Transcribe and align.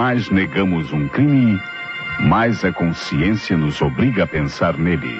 mais 0.00 0.30
negamos 0.30 0.94
um 0.94 1.06
crime, 1.06 1.60
mais 2.20 2.64
a 2.64 2.72
consciência 2.72 3.54
nos 3.54 3.82
obriga 3.82 4.24
a 4.24 4.26
pensar 4.26 4.78
nele. 4.78 5.14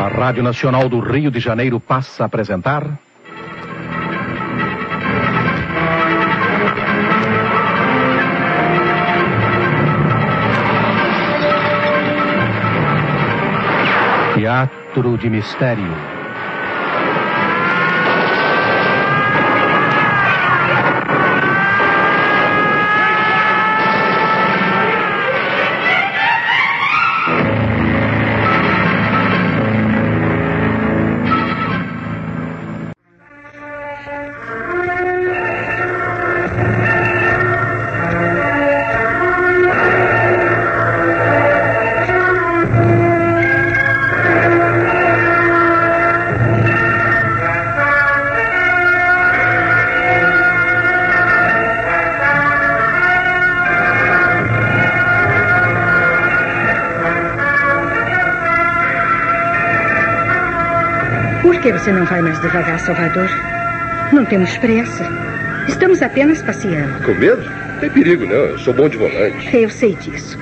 A 0.00 0.08
Rádio 0.08 0.42
Nacional 0.42 0.88
do 0.88 0.98
Rio 0.98 1.30
de 1.30 1.38
Janeiro 1.38 1.78
passa 1.78 2.24
a 2.24 2.26
apresentar. 2.26 2.98
Teatro 14.34 15.16
de 15.16 15.30
Mistério. 15.30 16.21
Por 61.42 61.60
que 61.60 61.72
você 61.72 61.90
não 61.90 62.04
vai 62.04 62.22
mais 62.22 62.40
devagar, 62.40 62.78
Salvador? 62.78 63.28
Não 64.12 64.24
temos 64.24 64.56
pressa. 64.58 65.04
Estamos 65.66 66.00
apenas 66.00 66.40
passeando. 66.40 67.02
Com 67.04 67.14
medo? 67.14 67.42
Tem 67.80 67.90
perigo, 67.90 68.24
não. 68.24 68.34
Eu 68.34 68.58
sou 68.58 68.72
bom 68.72 68.88
de 68.88 68.96
volante. 68.96 69.56
Eu 69.56 69.68
sei 69.68 69.96
disso. 69.96 70.38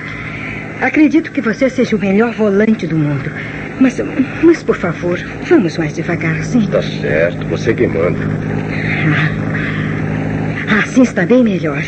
Acredito 0.79 1.31
que 1.31 1.41
você 1.41 1.69
seja 1.69 1.95
o 1.95 1.99
melhor 1.99 2.33
volante 2.33 2.85
do 2.85 2.95
mundo. 2.95 3.31
Mas, 3.79 3.99
mas 4.43 4.61
por 4.61 4.75
favor, 4.75 5.17
vamos 5.47 5.75
mais 5.77 5.93
devagar, 5.93 6.43
sim? 6.43 6.67
Tá 6.67 6.83
certo, 6.83 7.45
você 7.47 7.73
quem 7.73 7.87
manda. 7.87 8.19
Assim 10.83 11.01
está 11.01 11.25
bem 11.25 11.43
melhor. 11.43 11.81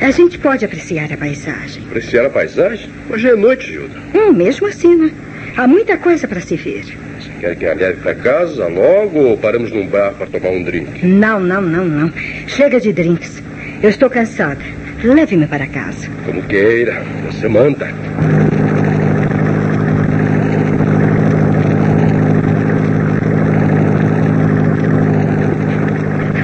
A 0.00 0.10
gente 0.10 0.36
pode 0.38 0.64
apreciar 0.64 1.12
a 1.12 1.16
paisagem. 1.16 1.84
Apreciar 1.86 2.26
a 2.26 2.30
paisagem? 2.30 2.90
Já 3.14 3.30
é 3.30 3.36
noite, 3.36 3.68
Gilda. 3.72 3.94
Hum, 4.14 4.32
mesmo 4.32 4.66
assim, 4.66 4.96
né? 4.96 5.10
Há 5.56 5.66
muita 5.66 5.96
coisa 5.96 6.26
para 6.26 6.40
se 6.40 6.56
ver. 6.56 7.05
Quer 7.46 7.54
que 7.54 7.66
a 7.66 7.74
leve 7.74 8.00
para 8.02 8.14
casa 8.16 8.66
logo 8.66 9.20
ou 9.20 9.38
paramos 9.38 9.70
num 9.70 9.86
bar 9.86 10.12
para 10.14 10.26
tomar 10.26 10.48
um 10.48 10.64
drink? 10.64 11.06
Não, 11.06 11.38
não, 11.38 11.62
não, 11.62 11.84
não. 11.84 12.12
Chega 12.48 12.80
de 12.80 12.92
drinks. 12.92 13.40
Eu 13.80 13.88
estou 13.88 14.10
cansada. 14.10 14.58
Leve-me 15.04 15.46
para 15.46 15.64
casa. 15.68 16.08
Como 16.24 16.42
queira, 16.42 17.04
você 17.24 17.46
manda. 17.46 17.86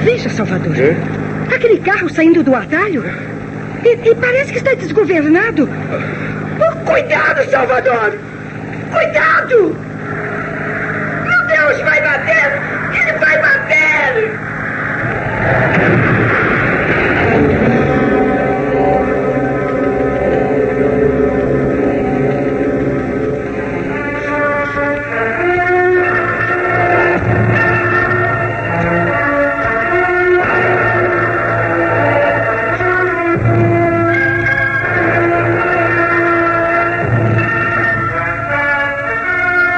Veja, 0.05 0.29
Salvador. 0.29 0.73
Hã? 0.73 1.53
Aquele 1.53 1.79
carro 1.79 2.07
saindo 2.07 2.41
do 2.43 2.55
atalho. 2.55 3.03
E, 3.83 4.09
e 4.09 4.15
parece 4.15 4.53
que 4.53 4.59
está 4.59 4.73
desgovernado. 4.73 5.67
Oh, 6.61 6.85
cuidado, 6.85 7.43
Salvador! 7.51 8.17
Cuidado! 8.93 9.82
Deus, 11.63 11.81
vai 11.81 12.01
bater! 12.01 12.61
Ele 12.91 13.19
vai 13.19 13.41
bater! 13.41 14.52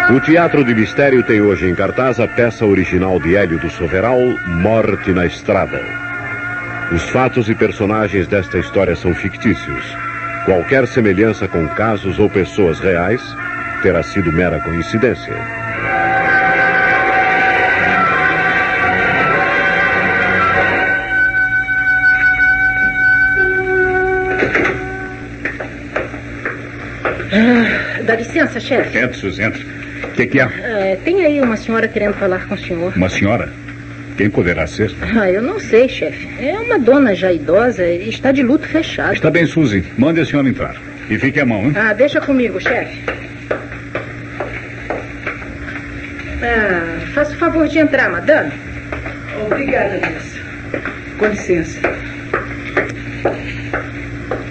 O 0.07 0.19
Teatro 0.19 0.63
de 0.63 0.75
Mistério 0.75 1.23
tem 1.23 1.41
hoje 1.41 1.67
em 1.67 1.73
cartaz 1.73 2.19
a 2.19 2.27
peça 2.27 2.63
original 2.63 3.19
de 3.19 3.35
Hélio 3.35 3.57
do 3.57 3.71
Soveral, 3.71 4.19
Morte 4.45 5.11
na 5.11 5.25
Estrada. 5.25 5.81
Os 6.91 7.09
fatos 7.09 7.49
e 7.49 7.55
personagens 7.55 8.27
desta 8.27 8.59
história 8.59 8.95
são 8.95 9.15
fictícios. 9.15 9.83
Qualquer 10.45 10.85
semelhança 10.85 11.47
com 11.47 11.67
casos 11.69 12.19
ou 12.19 12.29
pessoas 12.29 12.79
reais 12.79 13.19
terá 13.81 14.03
sido 14.03 14.31
mera 14.31 14.61
coincidência. 14.61 15.33
Dá 28.05 28.15
licença, 28.15 28.59
chefe. 28.59 28.99
Entra, 28.99 29.17
Suzy, 29.17 29.41
entra. 29.41 29.84
O 30.15 30.17
que, 30.17 30.27
que 30.27 30.39
é? 30.39 30.43
É, 30.43 30.97
tem 31.03 31.25
aí 31.25 31.41
uma 31.41 31.57
senhora 31.57 31.89
querendo 31.89 32.13
falar 32.13 32.47
com 32.47 32.55
o 32.55 32.57
senhor. 32.57 32.93
Uma 32.95 33.09
senhora? 33.09 33.51
Quem 34.15 34.29
poderá 34.29 34.65
ser? 34.65 34.89
Ah, 35.01 35.29
eu 35.29 35.41
não 35.41 35.59
sei, 35.59 35.89
chefe. 35.89 36.25
É 36.39 36.57
uma 36.57 36.79
dona 36.79 37.13
já 37.13 37.33
idosa 37.33 37.85
e 37.85 38.07
está 38.07 38.31
de 38.31 38.41
luto 38.41 38.65
fechado. 38.65 39.13
Está 39.13 39.29
bem, 39.29 39.45
Suzy. 39.45 39.83
Mande 39.97 40.21
a 40.21 40.25
senhora 40.25 40.47
entrar. 40.47 40.77
E 41.09 41.17
fique 41.19 41.37
a 41.41 41.45
mão, 41.45 41.65
hein? 41.65 41.73
Ah, 41.75 41.91
deixa 41.91 42.21
comigo, 42.21 42.61
chefe. 42.61 42.97
Ah, 46.41 46.99
faça 47.13 47.33
o 47.33 47.37
favor 47.37 47.67
de 47.67 47.79
entrar, 47.79 48.09
madame. 48.09 48.53
Obrigada, 49.45 49.95
moça. 49.95 50.39
Com 51.19 51.25
licença. 51.27 51.81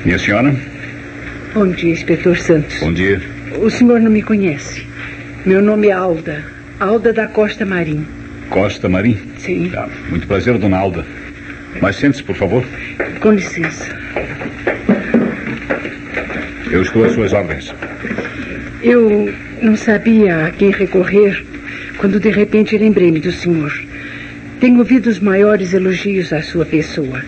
Minha 0.05 0.19
senhora? 0.19 0.55
Bom 1.55 1.69
dia, 1.69 1.93
inspetor 1.93 2.37
Santos. 2.37 2.81
Bom 2.81 2.93
dia. 2.93 3.19
O 3.59 3.71
senhor 3.71 3.99
não 3.99 4.11
me 4.11 4.21
conhece. 4.23 4.87
Meu 5.45 5.61
nome 5.61 5.89
é 5.89 5.93
Alda. 5.93 6.43
Alda 6.81 7.13
da 7.13 7.27
Costa 7.27 7.67
Marim. 7.67 8.07
Costa 8.49 8.89
Marim? 8.89 9.19
Sim. 9.37 9.69
Tá. 9.71 9.87
Muito 10.09 10.27
prazer, 10.27 10.57
dona 10.57 10.79
Alda. 10.79 11.05
Mas 11.83 11.97
sente-se, 11.97 12.23
por 12.23 12.35
favor. 12.35 12.65
Com 13.21 13.33
licença. 13.33 13.95
Eu 16.71 16.81
estou 16.81 17.05
às 17.05 17.13
suas 17.13 17.35
ordens. 17.35 17.75
Eu 18.83 19.35
não 19.61 19.77
sabia 19.77 20.47
a 20.47 20.51
quem 20.51 20.71
recorrer 20.71 21.45
quando 21.99 22.19
de 22.19 22.31
repente 22.31 22.79
lembrei-me 22.79 23.21
do 23.21 23.31
senhor. 23.31 23.71
Tenho 24.61 24.79
ouvido 24.79 25.09
os 25.09 25.21
maiores 25.21 25.75
elogios 25.75 26.33
à 26.33 26.41
sua 26.41 26.65
pessoa. 26.65 27.21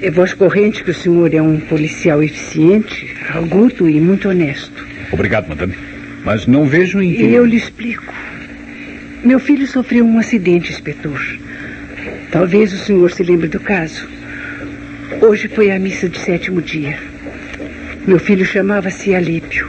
É 0.00 0.10
voz 0.10 0.32
corrente 0.32 0.82
que 0.82 0.92
o 0.92 0.94
senhor 0.94 1.34
é 1.34 1.42
um 1.42 1.60
policial 1.60 2.22
eficiente, 2.22 3.14
agudo 3.34 3.86
e 3.86 4.00
muito 4.00 4.30
honesto. 4.30 4.86
Obrigado, 5.12 5.48
madame. 5.48 5.87
Mas 6.24 6.46
não 6.46 6.66
vejo 6.66 7.00
em 7.00 7.14
que... 7.14 7.22
E 7.22 7.34
eu 7.34 7.44
lhe 7.44 7.56
explico. 7.56 8.12
Meu 9.24 9.38
filho 9.40 9.66
sofreu 9.66 10.04
um 10.04 10.18
acidente, 10.18 10.70
inspetor. 10.72 11.20
Talvez 12.30 12.72
o 12.72 12.78
senhor 12.78 13.10
se 13.10 13.22
lembre 13.22 13.48
do 13.48 13.60
caso. 13.60 14.06
Hoje 15.22 15.48
foi 15.48 15.70
a 15.70 15.78
missa 15.78 16.08
de 16.08 16.18
sétimo 16.18 16.60
dia. 16.60 16.98
Meu 18.06 18.18
filho 18.18 18.44
chamava-se 18.44 19.14
Alípio. 19.14 19.68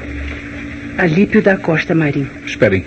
Alípio 0.97 1.41
da 1.41 1.55
Costa 1.57 1.95
Marim. 1.95 2.27
Esperem. 2.45 2.83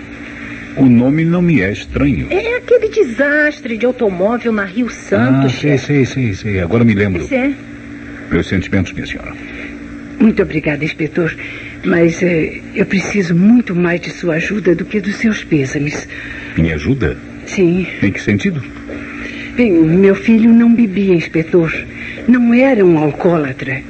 O 0.77 0.85
nome 0.85 1.23
não 1.23 1.41
me 1.41 1.61
é 1.61 1.71
estranho. 1.71 2.27
É 2.31 2.57
aquele 2.57 2.87
desastre 2.89 3.77
de 3.77 3.85
automóvel 3.85 4.51
na 4.51 4.65
Rio 4.65 4.87
Ah, 4.87 4.91
Santos, 4.91 5.51
sei, 5.53 5.77
chefe. 5.77 5.85
sei, 5.85 6.05
sei, 6.05 6.33
sei. 6.33 6.59
Agora 6.59 6.83
me 6.83 6.93
lembro. 6.93 7.19
Pois 7.27 7.31
é. 7.31 7.51
Meus 8.31 8.47
sentimentos, 8.47 8.91
minha 8.93 9.05
senhora. 9.05 9.33
Muito 10.19 10.41
obrigada, 10.41 10.83
inspetor. 10.83 11.35
Mas 11.83 12.23
eh, 12.23 12.61
eu 12.75 12.85
preciso 12.85 13.35
muito 13.35 13.75
mais 13.75 13.99
de 13.99 14.09
sua 14.09 14.35
ajuda 14.35 14.73
do 14.73 14.85
que 14.85 15.01
dos 15.01 15.17
seus 15.17 15.43
pêsames. 15.43 16.07
Me 16.57 16.71
ajuda? 16.71 17.17
Sim. 17.45 17.85
Em 18.01 18.11
que 18.11 18.21
sentido? 18.21 18.63
Bem, 19.55 19.71
meu 19.71 20.15
filho 20.15 20.51
não 20.51 20.73
bebia, 20.73 21.13
inspetor. 21.13 21.71
Não 22.27 22.53
era 22.53 22.85
um 22.85 22.97
alcoólatra. 22.97 23.83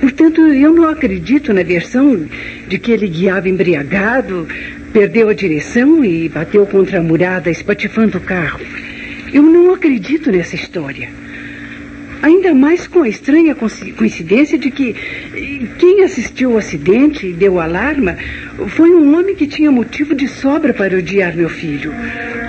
Portanto, 0.00 0.40
eu 0.52 0.72
não 0.72 0.88
acredito 0.88 1.52
na 1.52 1.62
versão 1.62 2.24
de 2.68 2.78
que 2.78 2.92
ele 2.92 3.08
guiava 3.08 3.48
embriagado, 3.48 4.46
perdeu 4.92 5.28
a 5.28 5.34
direção 5.34 6.04
e 6.04 6.28
bateu 6.28 6.64
contra 6.66 7.00
a 7.00 7.02
murada, 7.02 7.50
espatifando 7.50 8.18
o 8.18 8.20
carro. 8.20 8.60
Eu 9.32 9.42
não 9.42 9.74
acredito 9.74 10.30
nessa 10.30 10.54
história. 10.54 11.08
Ainda 12.22 12.52
mais 12.54 12.86
com 12.86 13.02
a 13.02 13.08
estranha 13.08 13.54
coincidência 13.54 14.58
de 14.58 14.70
que 14.70 14.94
quem 15.78 16.02
assistiu 16.02 16.52
ao 16.52 16.58
acidente 16.58 17.26
e 17.26 17.32
deu 17.32 17.60
alarma 17.60 18.16
foi 18.68 18.90
um 18.90 19.16
homem 19.16 19.36
que 19.36 19.46
tinha 19.46 19.70
motivo 19.70 20.14
de 20.14 20.26
sobra 20.26 20.74
para 20.74 20.96
odiar 20.96 21.36
meu 21.36 21.48
filho. 21.48 21.92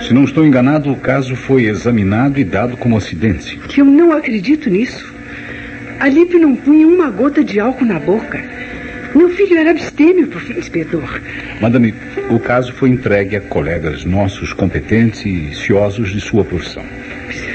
Se 0.06 0.12
não 0.12 0.24
estou 0.24 0.44
enganado, 0.44 0.90
o 0.90 0.96
caso 0.96 1.36
foi 1.36 1.64
examinado 1.64 2.40
e 2.40 2.44
dado 2.44 2.76
como 2.76 2.96
acidente. 2.96 3.58
Que 3.68 3.80
eu 3.80 3.84
não 3.84 4.12
acredito 4.12 4.68
nisso. 4.68 5.14
Alípio 6.00 6.40
não 6.40 6.56
punha 6.56 6.88
uma 6.88 7.10
gota 7.10 7.44
de 7.44 7.60
álcool 7.60 7.84
na 7.84 7.98
boca. 7.98 8.42
Meu 9.14 9.28
filho 9.30 9.58
era 9.58 9.70
abstêmio, 9.72 10.30
inspetor. 10.56 11.20
Madame, 11.60 11.94
o 12.30 12.38
caso 12.38 12.72
foi 12.72 12.90
entregue 12.90 13.36
a 13.36 13.40
colegas 13.40 14.04
nossos 14.04 14.52
competentes 14.52 15.26
e 15.26 15.54
ciosos 15.54 16.12
de 16.12 16.20
sua 16.20 16.44
profissão. 16.44 16.84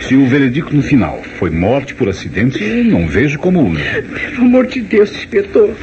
Se 0.07 0.15
o 0.15 0.27
veredicto 0.27 0.75
no 0.75 0.83
final 0.83 1.19
foi 1.39 1.49
morte 1.49 1.95
por 1.95 2.07
acidente, 2.07 2.63
não 2.83 3.07
vejo 3.07 3.39
como. 3.39 3.73
Pelo 3.73 4.41
amor 4.41 4.67
de 4.67 4.81
Deus, 4.81 5.11
inspetor. 5.11 5.75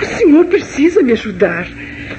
O 0.00 0.04
senhor 0.04 0.44
precisa 0.46 1.02
me 1.02 1.12
ajudar. 1.12 1.68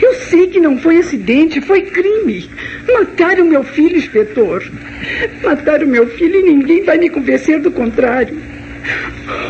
Eu 0.01 0.13
sei 0.13 0.47
que 0.47 0.61
não 0.61 0.77
foi 0.77 0.97
acidente, 0.97 1.59
foi 1.59 1.81
crime. 1.81 2.49
Mataram 2.87 3.45
meu 3.45 3.65
filho, 3.65 3.97
inspetor. 3.97 4.63
Mataram 5.43 5.87
meu 5.87 6.07
filho 6.07 6.39
e 6.39 6.43
ninguém 6.43 6.83
vai 6.83 6.97
me 6.97 7.09
convencer 7.09 7.59
do 7.59 7.71
contrário. 7.71 8.37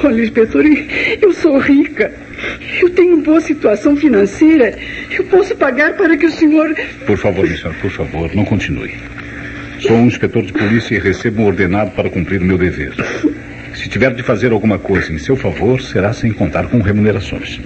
Olha, 0.04 0.24
inspetor, 0.24 0.64
eu 1.22 1.34
sou 1.34 1.60
rica. 1.60 2.12
Eu 2.82 2.90
tenho 2.90 3.18
boa 3.18 3.42
situação 3.42 3.96
financeira. 3.96 4.76
Eu 5.12 5.24
posso 5.26 5.56
pagar 5.56 5.94
para 5.94 6.18
que 6.18 6.26
o 6.26 6.32
senhor. 6.32 6.76
Por 7.06 7.18
favor, 7.18 7.48
senhor, 7.48 7.76
por 7.76 7.92
favor, 7.92 8.36
não 8.36 8.44
continue. 8.44 8.94
Sou 9.88 9.98
um 9.98 10.08
inspetor 10.08 10.42
de 10.42 10.52
polícia 10.52 10.96
e 10.96 11.00
recebo 11.00 11.44
um 11.44 11.46
ordenado 11.46 11.92
para 11.92 12.10
cumprir 12.10 12.42
o 12.42 12.46
meu 12.46 12.58
dever. 12.58 12.94
Se 13.76 13.88
tiver 13.88 14.16
de 14.16 14.24
fazer 14.24 14.52
alguma 14.52 14.80
coisa 14.80 15.14
em 15.14 15.20
seu 15.20 15.36
favor, 15.36 15.80
será 15.80 16.12
sem 16.12 16.32
contar 16.32 16.68
com 16.68 16.80
remunerações. 16.82 17.60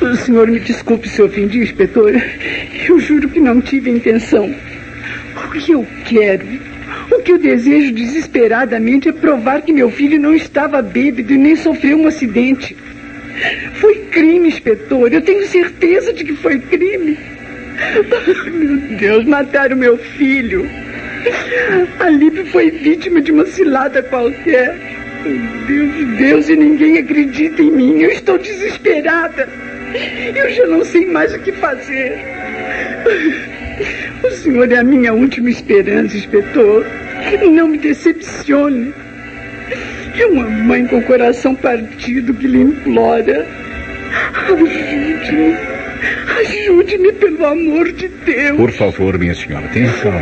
O 0.00 0.16
senhor 0.16 0.48
me 0.48 0.58
desculpe 0.58 1.06
se 1.06 1.20
ofendi, 1.20 1.58
inspetor. 1.58 2.14
Eu 2.88 2.98
juro 2.98 3.28
que 3.28 3.40
não 3.40 3.60
tive 3.60 3.90
intenção. 3.90 4.54
O 5.36 5.50
que 5.50 5.72
eu 5.72 5.86
quero, 6.06 6.46
o 7.10 7.22
que 7.22 7.32
eu 7.32 7.38
desejo 7.38 7.92
desesperadamente 7.92 9.10
é 9.10 9.12
provar 9.12 9.60
que 9.60 9.72
meu 9.72 9.90
filho 9.90 10.18
não 10.18 10.34
estava 10.34 10.80
bêbado 10.80 11.30
e 11.30 11.36
nem 11.36 11.56
sofreu 11.56 11.98
um 11.98 12.06
acidente. 12.06 12.74
Foi 13.74 14.06
crime, 14.06 14.48
inspetor. 14.48 15.12
Eu 15.12 15.20
tenho 15.20 15.46
certeza 15.46 16.10
de 16.12 16.24
que 16.24 16.34
foi 16.36 16.58
crime. 16.58 17.18
Meu 18.46 18.96
Deus, 18.96 19.24
mataram 19.26 19.76
meu 19.76 19.98
filho. 19.98 20.87
A 22.00 22.10
Lipe 22.10 22.44
foi 22.50 22.70
vítima 22.70 23.20
de 23.20 23.32
uma 23.32 23.46
cilada 23.46 24.02
qualquer. 24.02 24.76
Deus, 25.66 26.16
Deus, 26.16 26.48
e 26.48 26.56
ninguém 26.56 26.98
acredita 26.98 27.60
em 27.62 27.70
mim. 27.70 28.00
Eu 28.00 28.10
estou 28.10 28.38
desesperada. 28.38 29.48
Eu 30.34 30.50
já 30.50 30.66
não 30.66 30.84
sei 30.84 31.06
mais 31.06 31.34
o 31.34 31.38
que 31.40 31.52
fazer. 31.52 32.18
O 34.22 34.30
senhor 34.30 34.70
é 34.70 34.78
a 34.78 34.84
minha 34.84 35.12
última 35.12 35.50
esperança, 35.50 36.16
inspetor. 36.16 36.86
Não 37.50 37.68
me 37.68 37.78
decepcione. 37.78 38.94
É 40.18 40.26
uma 40.26 40.48
mãe 40.48 40.86
com 40.86 40.98
o 40.98 41.02
coração 41.02 41.54
partido 41.54 42.34
que 42.34 42.46
lhe 42.46 42.60
implora. 42.60 43.46
Ajude-me. 44.34 45.77
Ajude-me, 46.38 47.12
pelo 47.12 47.44
amor 47.46 47.92
de 47.92 48.08
Deus. 48.08 48.56
Por 48.56 48.70
favor, 48.72 49.18
minha 49.18 49.34
senhora, 49.34 49.66
tenha 49.68 49.92
calma. 49.94 50.20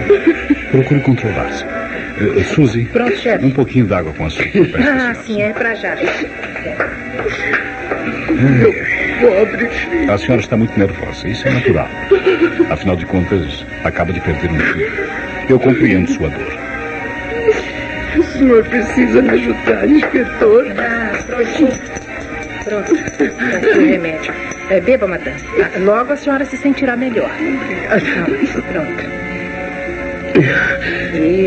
Procure 0.71 1.01
controlar-se. 1.01 1.65
Uh, 1.65 2.43
Suzy. 2.45 2.85
Pronto, 2.87 3.17
chefe. 3.17 3.45
Um 3.45 3.51
pouquinho 3.51 3.87
d'água 3.87 4.13
com 4.13 4.25
açúcar. 4.27 4.51
Ah, 4.79 5.15
sim, 5.15 5.43
é 5.43 5.53
pra 5.53 5.75
já. 5.75 5.95
Meu 8.31 8.73
pobre 9.21 9.69
filho. 9.69 10.11
A 10.13 10.19
senhora 10.19 10.41
está 10.41 10.57
muito 10.57 10.79
nervosa. 10.79 11.29
Isso 11.29 11.47
é 11.47 11.51
natural. 11.53 11.89
Afinal 12.71 12.97
de 12.97 13.05
contas, 13.07 13.65
acaba 13.85 14.13
de 14.13 14.21
perder 14.21 14.51
um 14.51 14.59
filho. 14.59 14.93
Eu 15.49 15.61
compreendo 15.61 16.11
sua 16.11 16.29
dor. 16.31 16.59
O 18.19 18.23
senhor 18.23 18.65
precisa 18.65 19.21
me 19.21 19.31
ajudar, 19.31 19.87
inspetor. 19.89 20.67
Ah, 20.79 21.13
pronto. 21.27 21.79
Pronto. 22.65 22.95
Aqui 22.95 23.79
o 23.79 23.87
remédio. 23.87 24.46
É, 24.71 24.81
beba, 24.81 25.07
madame. 25.07 25.37
Ah, 25.63 25.79
Logo 25.79 26.13
a 26.13 26.17
senhora 26.17 26.45
se 26.45 26.57
sentirá 26.57 26.97
melhor. 26.97 27.31
Pronto. 28.73 29.17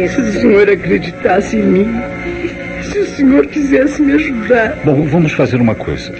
Se 0.10 0.21
o 0.21 0.31
senhor 0.31 0.69
acreditasse 0.69 1.57
em 1.57 1.63
mim, 1.63 2.01
se 2.81 3.00
o 3.00 3.06
senhor 3.06 3.45
quisesse 3.48 4.01
me 4.01 4.13
ajudar. 4.13 4.77
Bom, 4.83 5.04
vamos 5.04 5.33
fazer 5.33 5.57
uma 5.57 5.75
coisa. 5.75 6.13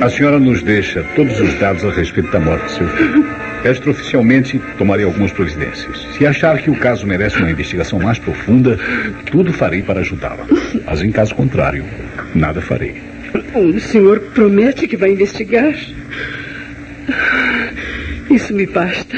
A 0.00 0.08
senhora 0.10 0.38
nos 0.38 0.62
deixa 0.62 1.02
todos 1.16 1.40
os 1.40 1.54
dados 1.54 1.84
a 1.84 1.90
respeito 1.90 2.30
da 2.30 2.38
morte 2.38 2.66
de 2.66 2.72
seu 2.72 2.88
filho. 2.88 3.24
Extraoficialmente, 3.64 4.60
tomarei 4.76 5.04
algumas 5.04 5.32
providências. 5.32 6.06
Se 6.16 6.26
achar 6.26 6.58
que 6.58 6.70
o 6.70 6.74
caso 6.76 7.06
merece 7.06 7.38
uma 7.38 7.50
investigação 7.50 7.98
mais 7.98 8.18
profunda, 8.18 8.78
tudo 9.30 9.52
farei 9.52 9.82
para 9.82 10.00
ajudá-la. 10.00 10.46
Mas, 10.84 11.00
em 11.02 11.10
caso 11.12 11.34
contrário, 11.34 11.84
nada 12.34 12.60
farei. 12.60 13.11
O 13.54 13.80
senhor 13.80 14.20
promete 14.34 14.86
que 14.86 14.96
vai 14.96 15.10
investigar? 15.10 15.74
Isso 18.30 18.54
me 18.54 18.66
basta. 18.66 19.16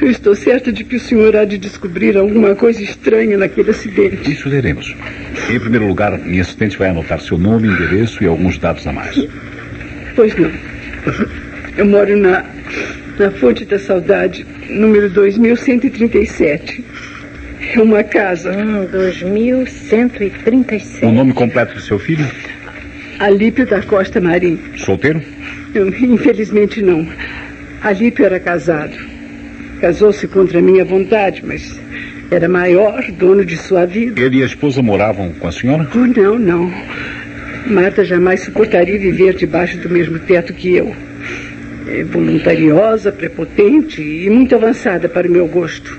Eu 0.00 0.10
estou 0.10 0.34
certa 0.34 0.72
de 0.72 0.84
que 0.84 0.96
o 0.96 1.00
senhor 1.00 1.36
há 1.36 1.44
de 1.44 1.58
descobrir 1.58 2.16
alguma 2.16 2.56
coisa 2.56 2.82
estranha 2.82 3.38
naquele 3.38 3.70
acidente. 3.70 4.32
Isso 4.32 4.50
veremos. 4.50 4.94
Em 5.48 5.60
primeiro 5.60 5.86
lugar, 5.86 6.18
minha 6.18 6.42
assistente 6.42 6.76
vai 6.76 6.88
anotar 6.88 7.20
seu 7.20 7.38
nome, 7.38 7.68
endereço 7.68 8.24
e 8.24 8.26
alguns 8.26 8.58
dados 8.58 8.84
a 8.86 8.92
mais. 8.92 9.16
Pois 10.16 10.34
não. 10.36 10.50
Eu 11.76 11.86
moro 11.86 12.16
na, 12.16 12.44
na 13.18 13.30
Fonte 13.30 13.64
da 13.64 13.78
Saudade, 13.78 14.44
número 14.68 15.08
2137. 15.08 16.84
É 17.74 17.80
uma 17.80 18.02
casa. 18.02 18.52
Hum, 18.52 18.86
2137. 18.90 21.06
O 21.06 21.12
nome 21.12 21.32
completo 21.32 21.74
do 21.74 21.80
seu 21.80 21.98
filho? 21.98 22.26
Alípio 23.18 23.66
da 23.66 23.82
Costa 23.82 24.20
Marim. 24.20 24.58
Solteiro? 24.76 25.22
Infelizmente 25.74 26.82
não. 26.82 27.06
Alípio 27.82 28.24
era 28.24 28.38
casado. 28.40 28.96
Casou-se 29.80 30.26
contra 30.28 30.60
minha 30.62 30.84
vontade, 30.84 31.42
mas 31.44 31.80
era 32.30 32.48
maior, 32.48 33.02
dono 33.12 33.44
de 33.44 33.56
sua 33.56 33.84
vida. 33.84 34.20
Ele 34.20 34.38
e 34.38 34.42
a 34.42 34.46
esposa 34.46 34.80
moravam 34.80 35.32
com 35.32 35.48
a 35.48 35.52
senhora? 35.52 35.88
Oh, 35.94 35.98
não, 35.98 36.38
não. 36.38 36.72
Marta 37.66 38.04
jamais 38.04 38.40
suportaria 38.40 38.98
viver 38.98 39.34
debaixo 39.34 39.78
do 39.78 39.90
mesmo 39.90 40.18
teto 40.18 40.52
que 40.52 40.74
eu. 40.74 40.94
É 41.86 42.04
voluntariosa, 42.04 43.10
prepotente 43.12 44.00
e 44.00 44.30
muito 44.30 44.54
avançada 44.54 45.08
para 45.08 45.28
o 45.28 45.30
meu 45.30 45.46
gosto. 45.46 45.98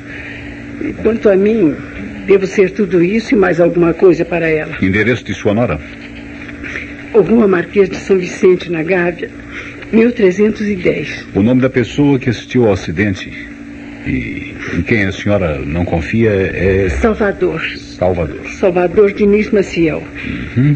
E 0.81 0.93
quanto 0.93 1.29
a 1.29 1.35
mim, 1.35 1.75
devo 2.25 2.47
ser 2.47 2.71
tudo 2.71 3.03
isso 3.03 3.33
e 3.33 3.37
mais 3.37 3.59
alguma 3.59 3.93
coisa 3.93 4.25
para 4.25 4.49
ela. 4.49 4.77
Endereço 4.81 5.23
de 5.23 5.33
sua 5.33 5.53
nora? 5.53 5.79
Rua 7.21 7.47
Marquês 7.47 7.89
de 7.89 7.97
São 7.97 8.17
Vicente, 8.17 8.71
na 8.71 8.83
Gávea, 8.83 9.29
1310. 9.91 11.27
O 11.35 11.41
nome 11.41 11.61
da 11.61 11.69
pessoa 11.69 12.17
que 12.17 12.29
assistiu 12.29 12.65
ao 12.65 12.73
acidente 12.73 13.31
e 14.05 14.53
em 14.73 14.81
quem 14.81 15.05
a 15.05 15.11
senhora 15.11 15.59
não 15.59 15.85
confia 15.85 16.29
é. 16.31 16.89
Salvador. 16.89 17.61
Salvador. 17.77 18.47
Salvador 18.59 19.13
Diniz 19.13 19.49
Maciel. 19.51 20.03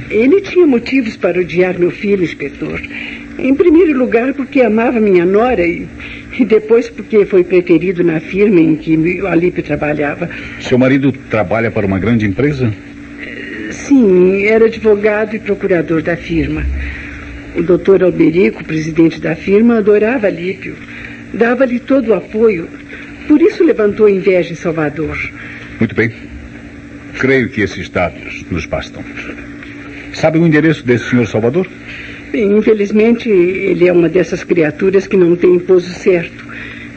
Ele 0.09 0.41
tinha 0.41 0.65
motivos 0.65 1.17
para 1.17 1.39
odiar 1.39 1.77
meu 1.77 1.91
filho, 1.91 2.23
inspetor. 2.23 2.81
Em 3.37 3.53
primeiro 3.53 3.97
lugar, 3.97 4.33
porque 4.33 4.61
amava 4.61 4.99
minha 4.99 5.25
nora 5.25 5.65
e, 5.65 5.87
e 6.39 6.45
depois 6.45 6.89
porque 6.89 7.25
foi 7.25 7.43
preterido 7.43 8.03
na 8.03 8.19
firma 8.19 8.59
em 8.59 8.75
que 8.75 8.95
o 9.21 9.27
Alípio 9.27 9.61
trabalhava. 9.61 10.29
Seu 10.59 10.77
marido 10.77 11.11
trabalha 11.11 11.69
para 11.69 11.85
uma 11.85 11.99
grande 11.99 12.25
empresa? 12.25 12.73
Sim, 13.85 14.45
era 14.45 14.65
advogado 14.65 15.35
e 15.35 15.39
procurador 15.39 16.01
da 16.01 16.17
firma. 16.17 16.65
O 17.55 17.61
doutor 17.61 18.03
Alberico, 18.03 18.63
presidente 18.63 19.19
da 19.19 19.35
firma, 19.35 19.77
adorava 19.77 20.27
Alípio. 20.27 20.75
Dava-lhe 21.33 21.79
todo 21.79 22.09
o 22.09 22.13
apoio. 22.13 22.67
Por 23.27 23.41
isso 23.41 23.63
levantou 23.63 24.09
inveja 24.09 24.53
em 24.53 24.55
Salvador. 24.55 25.17
Muito 25.79 25.95
bem. 25.95 26.11
Creio 27.19 27.49
que 27.49 27.61
esses 27.61 27.89
dados 27.89 28.45
nos 28.49 28.65
bastam. 28.65 29.03
Sabe 30.13 30.39
o 30.39 30.45
endereço 30.45 30.85
desse 30.85 31.09
senhor 31.09 31.27
Salvador? 31.27 31.67
Bem, 32.31 32.57
infelizmente, 32.57 33.29
ele 33.29 33.87
é 33.87 33.93
uma 33.93 34.09
dessas 34.09 34.43
criaturas 34.43 35.07
que 35.07 35.17
não 35.17 35.35
tem 35.35 35.57
pouso 35.59 35.89
certo. 35.93 36.45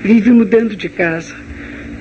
Vive 0.03 0.31
mudando 0.31 0.75
de 0.75 0.89
casa. 0.89 1.35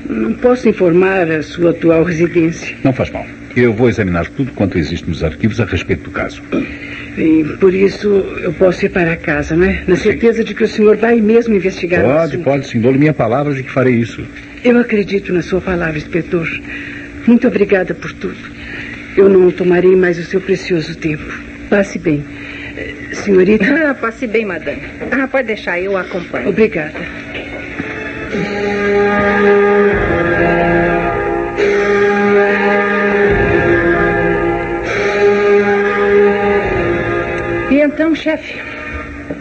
Não 0.09 0.33
posso 0.33 0.67
informar 0.67 1.29
a 1.29 1.43
sua 1.43 1.71
atual 1.71 2.03
residência. 2.03 2.75
Não 2.83 2.93
faz 2.93 3.09
mal. 3.11 3.25
Eu 3.59 3.73
vou 3.73 3.89
examinar 3.89 4.27
tudo 4.27 4.51
quanto 4.53 4.77
existe 4.77 5.07
nos 5.09 5.23
arquivos 5.23 5.59
a 5.59 5.65
respeito 5.65 6.03
do 6.03 6.11
caso. 6.11 6.41
E 7.17 7.43
por 7.59 7.73
isso 7.73 8.07
eu 8.41 8.53
posso 8.53 8.85
ir 8.85 8.89
para 8.89 9.15
casa, 9.17 9.55
né? 9.55 9.83
Na 9.87 9.95
certeza 9.97 10.43
de 10.43 10.53
que 10.53 10.63
o 10.63 10.67
senhor 10.67 10.95
vai 10.95 11.19
mesmo 11.19 11.53
investigar 11.53 12.05
o 12.05 12.13
Pode, 12.13 12.37
pode, 12.37 12.67
sim. 12.67 12.79
Dou-lhe 12.79 12.97
minha 12.97 13.13
palavra 13.13 13.53
de 13.53 13.63
que 13.63 13.69
farei 13.69 13.95
isso. 13.95 14.23
Eu 14.63 14.77
acredito 14.79 15.33
na 15.33 15.41
sua 15.41 15.59
palavra, 15.59 15.97
inspetor. 15.97 16.47
Muito 17.27 17.47
obrigada 17.47 17.93
por 17.93 18.13
tudo. 18.13 18.37
Eu 19.17 19.27
não 19.27 19.51
tomarei 19.51 19.95
mais 19.95 20.17
o 20.17 20.23
seu 20.23 20.39
precioso 20.39 20.95
tempo. 20.95 21.25
Passe 21.69 21.99
bem. 21.99 22.23
Senhorita, 23.11 23.65
Ah, 23.89 23.93
passe 23.93 24.25
bem, 24.25 24.45
madame. 24.45 24.81
Ah, 25.11 25.27
pode 25.27 25.47
deixar, 25.47 25.79
eu 25.81 25.97
acompanho. 25.97 26.47
obrigada. 26.49 26.93
Então, 37.99 38.15
chefe? 38.15 38.57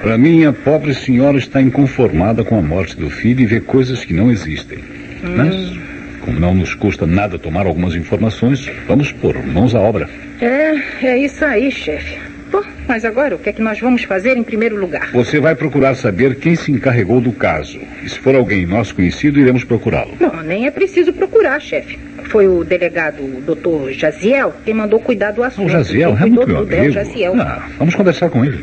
Para 0.03 0.19
mim, 0.19 0.45
a 0.45 0.53
pobre 0.53 0.93
senhora 0.93 1.39
está 1.39 1.63
inconformada 1.63 2.43
com 2.43 2.59
a 2.59 2.63
morte 2.63 2.97
do 2.97 3.09
filho 3.09 3.41
e 3.41 3.47
vê 3.47 3.61
coisas 3.61 4.05
que 4.05 4.13
não 4.13 4.33
existem. 4.33 4.81
Mas, 5.23 5.79
como 6.25 6.41
não 6.41 6.57
nos 6.57 6.75
custa 6.75 7.07
nada 7.07 7.39
tomar 7.39 7.67
algumas 7.67 7.95
informações, 7.95 8.69
vamos 8.89 9.13
pôr 9.13 9.41
mãos 9.47 9.77
à 9.77 9.81
obra. 9.81 10.11
É, 10.41 11.07
é 11.07 11.19
isso 11.19 11.45
aí, 11.45 11.71
chefe. 11.71 12.19
Bom, 12.51 12.65
mas 12.89 13.05
agora 13.05 13.37
o 13.37 13.39
que 13.39 13.51
é 13.51 13.53
que 13.53 13.63
nós 13.63 13.79
vamos 13.79 14.03
fazer 14.03 14.37
em 14.37 14.43
primeiro 14.43 14.75
lugar? 14.75 15.13
Você 15.13 15.39
vai 15.39 15.55
procurar 15.55 15.95
saber 15.95 16.35
quem 16.37 16.57
se 16.57 16.73
encarregou 16.73 17.21
do 17.21 17.31
caso. 17.31 17.79
E 18.03 18.09
se 18.09 18.19
for 18.19 18.35
alguém 18.35 18.67
nosso 18.67 18.93
conhecido, 18.93 19.39
iremos 19.39 19.63
procurá-lo. 19.63 20.17
Não, 20.19 20.43
nem 20.43 20.67
é 20.67 20.71
preciso 20.73 21.13
procurar, 21.13 21.61
chefe. 21.61 21.97
Foi 22.29 22.47
o 22.47 22.63
delegado, 22.63 23.23
doutor 23.45 23.91
Jaziel, 23.93 24.53
quem 24.65 24.75
mandou 24.75 25.01
cuidar 25.01 25.31
do 25.33 25.43
assunto. 25.43 25.67
O 25.67 25.71
Jaziel, 25.71 26.11
é 26.11 26.27
muito 26.27 26.47
meu 26.47 26.59
amigo. 26.59 26.91
Jaziel. 26.91 27.35
Ah, 27.41 27.67
vamos 27.79 27.95
conversar 27.95 28.29
com 28.29 28.45
ele. 28.45 28.63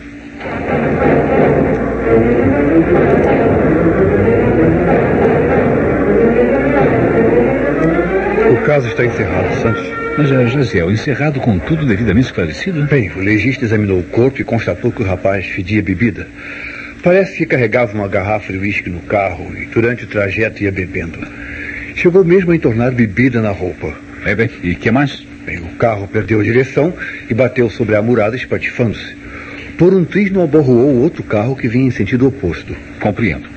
O 8.52 8.66
caso 8.66 8.88
está 8.88 9.04
encerrado, 9.04 9.56
Santos. 9.62 9.84
Mas, 10.18 10.32
eh, 10.32 10.48
Jaziel, 10.48 10.92
encerrado 10.92 11.40
com 11.40 11.58
tudo 11.58 11.86
devidamente 11.86 12.28
esclarecido? 12.28 12.84
Bem, 12.84 13.12
o 13.16 13.20
legista 13.20 13.66
examinou 13.66 14.00
o 14.00 14.04
corpo 14.04 14.40
e 14.40 14.44
constatou 14.44 14.92
que 14.92 15.02
o 15.02 15.06
rapaz 15.06 15.46
fedia 15.48 15.82
bebida. 15.82 16.28
Parece 17.04 17.38
que 17.38 17.46
carregava 17.46 17.94
uma 17.94 18.08
garrafa 18.08 18.54
de 18.54 18.60
uísque 18.60 18.90
no 18.90 19.00
carro 19.02 19.56
e 19.58 19.66
durante 19.66 20.06
o 20.06 20.08
trajeto 20.08 20.64
ia 20.64 20.72
bebendo. 20.72 21.20
Chegou 21.96 22.25
mesmo 22.25 22.52
a 22.52 22.56
entornar 22.56 22.92
bebida 22.92 23.42
na 23.42 23.52
roupa. 23.52 23.94
É 24.25 24.36
bem, 24.36 24.50
e 24.62 24.75
que 24.75 24.92
mais? 24.92 25.25
Bem, 25.46 25.60
o 25.60 25.75
carro 25.78 26.08
perdeu 26.08 26.42
a 26.42 26.44
direção 26.44 26.94
e 27.30 27.34
bateu 27.34 27.70
sobre 27.70 27.96
a 27.96 28.02
murada 28.02 28.36
espatifando-se. 28.36 29.16
Por 29.78 29.94
um 29.94 30.04
triz 30.04 30.30
não 30.32 30.44
aborroou 30.44 31.02
outro 31.02 31.24
carro 31.24 31.56
que 31.56 31.68
vinha 31.68 31.88
em 31.88 31.92
sentido 31.92 32.28
oposto. 32.28 32.75
Compreendo. 33.00 33.48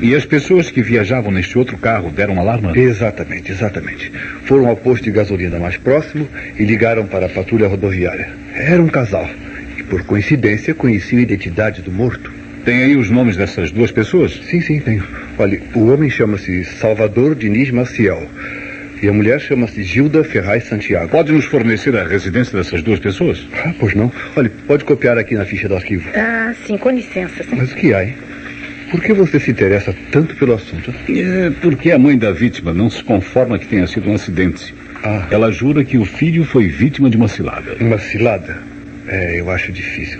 E 0.00 0.14
as 0.14 0.26
pessoas 0.26 0.70
que 0.70 0.82
viajavam 0.82 1.32
neste 1.32 1.56
outro 1.56 1.78
carro 1.78 2.10
deram 2.10 2.38
alarme? 2.38 2.78
Exatamente, 2.78 3.52
exatamente. 3.52 4.12
Foram 4.44 4.66
ao 4.66 4.76
posto 4.76 5.04
de 5.04 5.10
gasolina 5.10 5.58
mais 5.58 5.76
próximo 5.76 6.28
e 6.58 6.64
ligaram 6.64 7.06
para 7.06 7.26
a 7.26 7.28
patrulha 7.28 7.68
rodoviária. 7.68 8.28
Era 8.54 8.82
um 8.82 8.88
casal. 8.88 9.28
E 9.78 9.82
por 9.82 10.02
coincidência 10.02 10.74
conheciam 10.74 11.20
a 11.20 11.22
identidade 11.22 11.80
do 11.80 11.92
morto. 11.92 12.43
Tem 12.64 12.82
aí 12.82 12.96
os 12.96 13.10
nomes 13.10 13.36
dessas 13.36 13.70
duas 13.70 13.90
pessoas? 13.90 14.32
Sim, 14.48 14.60
sim, 14.60 14.80
tenho. 14.80 15.04
Olha, 15.38 15.60
o 15.74 15.92
homem 15.92 16.08
chama-se 16.08 16.64
Salvador 16.64 17.34
Diniz 17.34 17.70
Maciel. 17.70 18.26
E 19.02 19.08
a 19.08 19.12
mulher 19.12 19.38
chama-se 19.38 19.82
Gilda 19.82 20.24
Ferraz 20.24 20.64
Santiago. 20.64 21.10
Pode 21.10 21.30
nos 21.30 21.44
fornecer 21.44 21.94
a 21.94 22.04
residência 22.04 22.56
dessas 22.56 22.82
duas 22.82 22.98
pessoas? 22.98 23.46
Ah, 23.52 23.74
pois 23.78 23.94
não. 23.94 24.10
Olha, 24.34 24.50
pode 24.66 24.82
copiar 24.84 25.18
aqui 25.18 25.34
na 25.34 25.44
ficha 25.44 25.68
do 25.68 25.76
arquivo. 25.76 26.08
Ah, 26.14 26.54
sim, 26.66 26.78
com 26.78 26.88
licença. 26.88 27.44
sim. 27.44 27.54
Mas 27.54 27.70
o 27.72 27.74
que 27.74 27.92
há, 27.92 28.02
hein? 28.02 28.14
Por 28.90 29.02
que 29.02 29.12
você 29.12 29.38
se 29.38 29.50
interessa 29.50 29.94
tanto 30.10 30.34
pelo 30.36 30.54
assunto? 30.54 30.94
É 31.08 31.50
porque 31.60 31.90
a 31.90 31.98
mãe 31.98 32.16
da 32.16 32.32
vítima 32.32 32.72
não 32.72 32.88
se 32.88 33.02
conforma 33.04 33.58
que 33.58 33.66
tenha 33.66 33.86
sido 33.86 34.08
um 34.08 34.14
acidente. 34.14 34.74
Ah. 35.02 35.26
Ela 35.30 35.52
jura 35.52 35.84
que 35.84 35.98
o 35.98 36.04
filho 36.06 36.44
foi 36.44 36.68
vítima 36.68 37.10
de 37.10 37.16
uma 37.18 37.28
cilada. 37.28 37.76
Uma 37.80 37.98
cilada? 37.98 38.56
É, 39.06 39.38
eu 39.38 39.50
acho 39.50 39.70
difícil. 39.70 40.18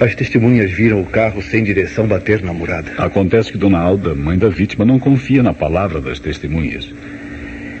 As 0.00 0.14
testemunhas 0.14 0.70
viram 0.70 1.00
o 1.00 1.06
carro 1.06 1.42
sem 1.42 1.64
direção 1.64 2.06
bater 2.06 2.40
na 2.40 2.52
murada. 2.52 2.92
Acontece 2.98 3.50
que 3.50 3.58
Dona 3.58 3.80
Alda, 3.80 4.14
mãe 4.14 4.38
da 4.38 4.48
vítima, 4.48 4.84
não 4.84 4.96
confia 4.96 5.42
na 5.42 5.52
palavra 5.52 6.00
das 6.00 6.20
testemunhas. 6.20 6.88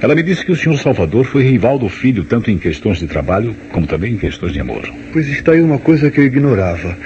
Ela 0.00 0.16
me 0.16 0.22
disse 0.24 0.44
que 0.44 0.50
o 0.50 0.56
senhor 0.56 0.76
Salvador 0.78 1.24
foi 1.24 1.44
rival 1.44 1.78
do 1.78 1.88
filho, 1.88 2.24
tanto 2.24 2.50
em 2.50 2.58
questões 2.58 2.98
de 2.98 3.06
trabalho 3.06 3.54
como 3.70 3.86
também 3.86 4.14
em 4.14 4.18
questões 4.18 4.52
de 4.52 4.60
amor. 4.60 4.82
Pois 5.12 5.28
está 5.28 5.52
aí 5.52 5.62
uma 5.62 5.78
coisa 5.78 6.10
que 6.10 6.18
eu 6.18 6.24
ignorava. 6.24 6.96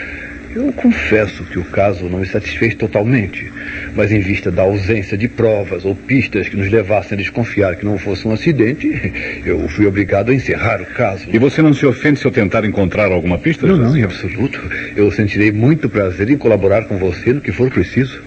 Eu 0.54 0.70
confesso 0.72 1.44
que 1.44 1.58
o 1.58 1.64
caso 1.64 2.04
não 2.10 2.18
me 2.18 2.26
satisfez 2.26 2.74
totalmente, 2.74 3.50
mas 3.94 4.12
em 4.12 4.20
vista 4.20 4.50
da 4.50 4.62
ausência 4.62 5.16
de 5.16 5.26
provas 5.26 5.84
ou 5.84 5.94
pistas 5.94 6.48
que 6.48 6.56
nos 6.56 6.70
levassem 6.70 7.16
a 7.16 7.20
desconfiar 7.20 7.76
que 7.76 7.84
não 7.84 7.98
fosse 7.98 8.28
um 8.28 8.32
acidente, 8.32 9.12
eu 9.46 9.66
fui 9.68 9.86
obrigado 9.86 10.30
a 10.30 10.34
encerrar 10.34 10.82
o 10.82 10.86
caso. 10.86 11.26
E 11.32 11.38
você 11.38 11.62
não 11.62 11.72
se 11.72 11.86
ofende 11.86 12.20
se 12.20 12.26
eu 12.26 12.30
tentar 12.30 12.64
encontrar 12.66 13.10
alguma 13.10 13.38
pista? 13.38 13.66
Não, 13.66 13.78
não, 13.78 13.96
em 13.96 14.02
absoluto. 14.02 14.60
Eu 14.94 15.10
sentirei 15.10 15.50
muito 15.50 15.88
prazer 15.88 16.28
em 16.28 16.36
colaborar 16.36 16.84
com 16.84 16.98
você 16.98 17.32
no 17.32 17.40
que 17.40 17.50
for 17.50 17.70
preciso. 17.70 18.22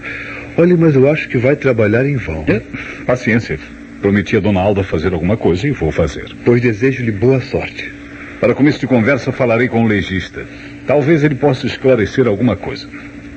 Olhe, 0.56 0.76
mas 0.76 0.96
eu 0.96 1.08
acho 1.08 1.28
que 1.28 1.38
vai 1.38 1.54
trabalhar 1.54 2.04
em 2.04 2.16
vão. 2.16 2.44
É, 2.48 2.60
Paciência. 3.04 3.58
Prometi 4.00 4.36
a 4.36 4.40
Dona 4.40 4.60
Alda 4.60 4.82
fazer 4.82 5.12
alguma 5.12 5.36
coisa 5.36 5.66
e 5.66 5.70
vou 5.70 5.92
fazer. 5.92 6.26
Pois 6.44 6.60
desejo-lhe 6.60 7.12
boa 7.12 7.40
sorte. 7.40 7.92
Para 8.40 8.54
começo 8.54 8.78
de 8.78 8.86
conversa, 8.86 9.32
falarei 9.32 9.68
com 9.68 9.82
o 9.84 9.86
legista. 9.86 10.44
Talvez 10.86 11.24
ele 11.24 11.34
possa 11.34 11.66
esclarecer 11.66 12.26
alguma 12.26 12.56
coisa. 12.56 12.86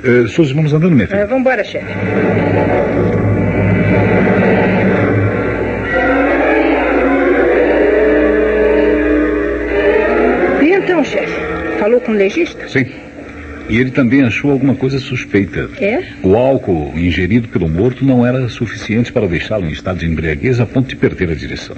Uh, 0.04 0.28
Suzy, 0.28 0.54
vamos 0.54 0.72
andando, 0.72 0.96
minha 0.96 1.08
filha? 1.08 1.26
vamos 1.26 1.42
embora, 1.42 1.64
chefe. 1.64 1.86
E 10.62 10.74
então, 10.74 11.04
chefe? 11.04 11.34
Falou 11.80 12.00
com 12.00 12.12
o 12.12 12.16
legista? 12.16 12.68
Sim. 12.70 12.86
E 13.68 13.78
ele 13.78 13.92
também 13.92 14.24
achou 14.24 14.52
alguma 14.52 14.76
coisa 14.76 15.00
suspeita. 15.00 15.70
É? 15.80 16.04
O 16.24 16.36
álcool 16.36 16.94
ingerido 16.96 17.48
pelo 17.48 17.68
morto 17.68 18.06
não 18.06 18.26
era 18.26 18.48
suficiente 18.48 19.12
para 19.12 19.28
deixá-lo 19.28 19.66
em 19.66 19.72
estado 19.72 20.00
de 20.00 20.06
embriaguez 20.06 20.60
a 20.60 20.66
ponto 20.66 20.88
de 20.88 20.96
perder 20.96 21.30
a 21.32 21.36
direção. 21.36 21.76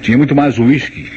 Tinha 0.00 0.16
muito 0.16 0.34
mais 0.34 0.58
uísque 0.58 1.10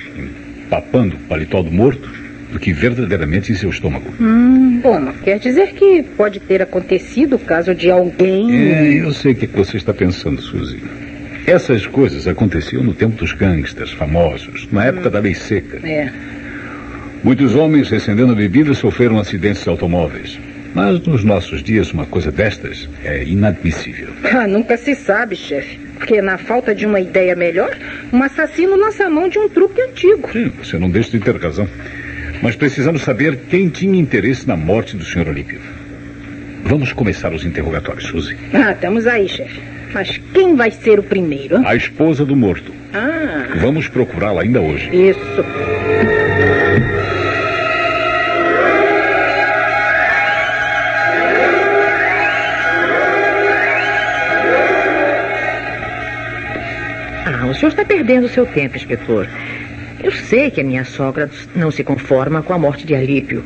empapando 0.66 1.14
o 1.14 1.20
paletó 1.20 1.62
do 1.62 1.72
morto 1.72 2.23
do 2.54 2.60
que 2.60 2.72
verdadeiramente 2.72 3.52
em 3.52 3.56
seu 3.56 3.70
estômago. 3.70 4.14
Hum, 4.22 4.80
bom, 4.82 5.00
mas 5.00 5.20
quer 5.22 5.40
dizer 5.40 5.74
que 5.74 6.04
pode 6.16 6.40
ter 6.40 6.62
acontecido 6.62 7.36
o 7.36 7.40
caso 7.40 7.74
de 7.74 7.90
alguém. 7.90 8.72
É, 8.72 8.94
eu 9.02 9.12
sei 9.12 9.34
o 9.34 9.36
que, 9.36 9.46
é 9.46 9.48
você 9.48 9.78
está 9.78 9.94
pensando, 9.94 10.42
Suzy. 10.42 10.80
Essas 11.46 11.86
coisas 11.86 12.28
aconteciam 12.28 12.84
no 12.84 12.94
tempo 12.94 13.18
dos 13.18 13.34
gangsters 13.34 13.92
famosos, 13.92 14.68
na 14.72 14.86
época 14.86 15.10
da 15.10 15.20
lei 15.20 15.34
seca. 15.34 15.86
É. 15.86 16.10
Muitos 17.24 17.56
homens 17.56 17.90
recendendo 17.90 18.36
bebida 18.36 18.74
sofreram 18.74 19.20
acidentes 19.20 19.64
de 19.64 19.70
automóveis. 19.70 20.40
Mas 20.74 21.00
nos 21.02 21.24
nossos 21.24 21.62
dias, 21.62 21.92
uma 21.92 22.06
coisa 22.06 22.32
destas 22.32 22.90
é 23.04 23.24
inadmissível. 23.24 24.10
Ah, 24.24 24.48
nunca 24.48 24.76
se 24.76 24.96
sabe, 24.96 25.36
chefe. 25.36 25.78
Porque 25.96 26.22
na 26.22 26.38
falta 26.38 26.74
de 26.74 26.86
uma 26.86 27.00
ideia 27.00 27.36
melhor, 27.36 27.78
um 28.12 28.24
assassino 28.24 28.76
lança 28.76 29.06
a 29.06 29.10
mão 29.10 29.30
de 29.30 29.38
um 29.38 29.48
truque 29.48 29.80
antigo. 29.82 30.32
Sim, 30.32 30.52
você 30.62 30.78
não 30.80 30.90
deixa 30.90 31.12
de 31.12 31.20
ter 31.20 31.36
razão. 31.38 31.68
Mas 32.44 32.58
precisamos 32.58 33.02
saber 33.04 33.38
quem 33.50 33.70
tinha 33.70 33.98
interesse 33.98 34.46
na 34.46 34.58
morte 34.58 34.98
do 34.98 35.06
Sr. 35.06 35.30
Olímpio. 35.30 35.62
Vamos 36.66 36.92
começar 36.92 37.32
os 37.34 37.46
interrogatórios, 37.46 38.04
Suzy. 38.08 38.36
Ah, 38.54 38.72
estamos 38.74 39.08
aí, 39.08 39.30
chefe. 39.30 39.62
Mas 39.94 40.20
quem 40.34 40.54
vai 40.54 40.70
ser 40.70 41.00
o 41.00 41.04
primeiro? 41.04 41.66
A 41.66 41.74
esposa 41.74 42.26
do 42.26 42.36
morto. 42.36 42.74
Ah, 42.94 43.48
Vamos 43.62 43.88
procurá-la 43.88 44.42
ainda 44.42 44.60
hoje. 44.60 44.90
isso. 44.94 45.44
Ah, 57.26 57.46
o 57.48 57.54
senhor 57.54 57.70
está 57.70 57.86
perdendo 57.86 58.26
o 58.26 58.30
seu 58.30 58.46
tempo, 58.46 58.76
inspetor. 58.76 59.28
Eu 60.04 60.12
sei 60.12 60.52
que 60.52 60.60
a 60.60 60.64
minha 60.66 60.84
sogra 60.84 61.30
não 61.56 61.72
se 61.72 61.82
conforma 61.82 62.44
com 62.44 62.54
a 62.54 62.60
morte 62.60 62.86
de 62.86 62.94
Alípio. 62.94 63.46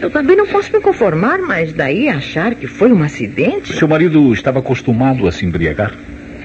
Eu 0.00 0.10
também 0.10 0.36
não 0.36 0.46
posso 0.46 0.70
me 0.70 0.80
conformar, 0.80 1.38
mas 1.38 1.72
daí 1.72 2.08
achar 2.08 2.54
que 2.54 2.66
foi 2.66 2.92
um 2.92 3.02
acidente? 3.02 3.72
Seu 3.74 3.88
marido 3.88 4.32
estava 4.34 4.58
acostumado 4.58 5.26
a 5.26 5.32
se 5.32 5.46
embriagar? 5.46 5.94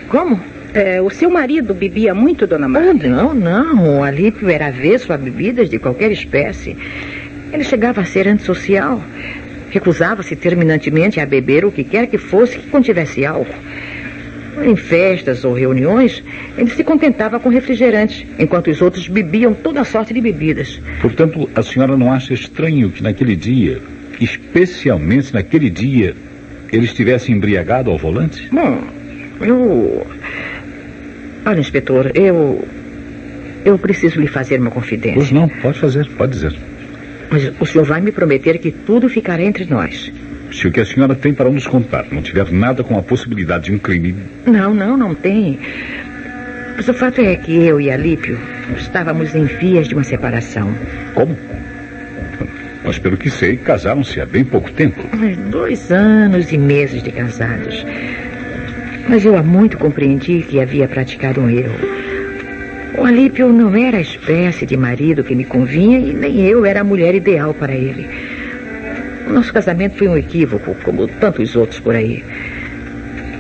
Como? 0.08 0.40
É, 0.74 1.02
o 1.02 1.10
seu 1.10 1.30
marido 1.30 1.74
bebia 1.74 2.14
muito, 2.14 2.48
dona 2.48 2.68
Marta? 2.68 3.08
Oh, 3.08 3.10
não, 3.10 3.34
não. 3.34 4.00
O 4.00 4.04
Alípio 4.04 4.50
era 4.50 4.68
avesso 4.68 5.12
a 5.12 5.18
bebidas 5.18 5.70
de 5.70 5.80
qualquer 5.80 6.12
espécie. 6.12 6.78
Ele 7.52 7.64
chegava 7.64 8.02
a 8.02 8.06
ser 8.06 8.28
antissocial. 8.28 9.02
Recusava-se 9.70 10.36
terminantemente 10.36 11.20
a 11.20 11.26
beber 11.26 11.66
o 11.66 11.72
que 11.72 11.84
quer 11.84 12.08
que 12.08 12.18
fosse 12.18 12.58
que 12.58 12.70
contivesse 12.70 13.26
álcool. 13.26 13.54
Em 14.64 14.76
festas 14.76 15.44
ou 15.44 15.54
reuniões, 15.54 16.24
ele 16.58 16.70
se 16.70 16.84
contentava 16.84 17.40
com 17.40 17.50
refrigerantes, 17.50 18.26
enquanto 18.40 18.70
os 18.70 18.82
outros 18.82 19.08
bebiam 19.08 19.54
toda 19.54 19.84
sorte 19.84 20.14
de 20.14 20.22
bebidas. 20.22 20.80
Portanto, 21.02 21.50
a 21.54 21.62
senhora 21.62 21.98
não 21.98 22.12
acha 22.12 22.34
estranho 22.34 22.90
que 22.90 23.04
naquele 23.04 23.36
dia, 23.36 23.82
especialmente 24.20 25.34
naquele 25.34 25.70
dia, 25.70 26.16
ele 26.72 26.86
estivesse 26.86 27.32
embriagado 27.32 27.92
ao 27.92 27.98
volante? 27.98 28.48
Bom, 28.52 28.82
eu. 29.42 30.08
Olha, 31.46 31.60
inspetor, 31.60 32.12
eu. 32.16 32.68
Eu 33.64 33.80
preciso 33.80 34.20
lhe 34.20 34.28
fazer 34.28 34.60
uma 34.60 34.70
confidência. 34.70 35.16
Pois 35.16 35.32
não, 35.32 35.50
pode 35.50 35.80
fazer, 35.80 36.08
pode 36.10 36.34
dizer. 36.34 36.56
Mas 37.30 37.52
o 37.60 37.66
senhor 37.66 37.84
vai 37.84 38.00
me 38.00 38.12
prometer 38.12 38.60
que 38.60 38.72
tudo 38.72 39.10
ficará 39.10 39.42
entre 39.42 39.66
nós. 39.66 40.12
Se 40.52 40.68
o 40.68 40.72
que 40.72 40.80
a 40.80 40.86
senhora 40.86 41.16
tem 41.16 41.34
para 41.34 41.50
nos 41.50 41.68
contar 41.68 42.06
não 42.12 42.22
tiver 42.22 42.52
nada 42.52 42.84
com 42.84 42.98
a 42.98 43.02
possibilidade 43.02 43.66
de 43.66 43.74
um 43.74 43.80
crime. 43.80 44.16
Não, 44.46 44.74
não, 44.74 44.96
não 44.96 45.14
tem. 45.14 45.60
Mas 46.76 46.88
o 46.88 46.94
fato 46.94 47.22
é 47.22 47.36
que 47.36 47.56
eu 47.56 47.80
e 47.80 47.90
Alípio 47.90 48.38
estávamos 48.78 49.34
em 49.34 49.46
vias 49.46 49.88
de 49.88 49.94
uma 49.94 50.04
separação. 50.04 50.74
Como? 51.14 51.38
Mas 52.84 53.00
pelo 53.00 53.18
que 53.18 53.30
sei, 53.30 53.58
casaram-se 53.58 54.22
há 54.22 54.26
bem 54.26 54.44
pouco 54.44 54.72
tempo. 54.72 55.02
Mas 55.18 55.38
dois 55.50 55.92
anos 55.92 56.52
e 56.52 56.58
meses 56.58 57.02
de 57.02 57.12
casados. 57.12 57.84
Mas 59.08 59.26
eu 59.26 59.38
há 59.38 59.44
muito 59.44 59.78
compreendi 59.78 60.44
que 60.44 60.60
havia 60.60 60.88
praticado 60.88 61.42
um 61.42 61.50
erro. 61.50 61.80
O 62.98 63.04
Alípio 63.04 63.52
não 63.52 63.76
era 63.76 63.98
a 63.98 64.02
espécie 64.02 64.66
de 64.66 64.78
marido 64.78 65.24
que 65.24 65.36
me 65.36 65.46
convinha 65.46 65.98
e 65.98 66.14
nem 66.14 66.42
eu 66.42 66.66
era 66.66 66.82
a 66.82 66.84
mulher 66.84 67.14
ideal 67.16 67.54
para 67.54 67.74
ele. 67.74 68.08
O 69.28 69.34
nosso 69.34 69.52
casamento 69.52 69.98
foi 69.98 70.08
um 70.08 70.18
equívoco, 70.18 70.76
como 70.84 71.08
tantos 71.08 71.56
outros 71.56 71.80
por 71.80 71.96
aí. 71.96 72.24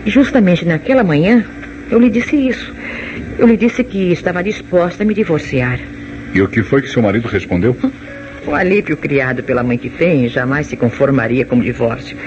E 0.05 0.09
justamente 0.09 0.65
naquela 0.65 1.03
manhã, 1.03 1.45
eu 1.89 1.99
lhe 1.99 2.09
disse 2.09 2.35
isso. 2.35 2.73
Eu 3.37 3.47
lhe 3.47 3.55
disse 3.57 3.83
que 3.83 4.11
estava 4.11 4.43
disposta 4.43 5.03
a 5.03 5.05
me 5.05 5.13
divorciar. 5.13 5.79
E 6.33 6.41
o 6.41 6.47
que 6.47 6.63
foi 6.63 6.81
que 6.81 6.89
seu 6.89 7.01
marido 7.01 7.27
respondeu? 7.27 7.75
O 8.47 8.53
Alípio, 8.53 8.97
criado 8.97 9.43
pela 9.43 9.63
mãe 9.63 9.77
que 9.77 9.89
tem, 9.89 10.27
jamais 10.27 10.67
se 10.67 10.75
conformaria 10.75 11.45
com 11.45 11.57
o 11.57 11.61
divórcio. 11.61 12.17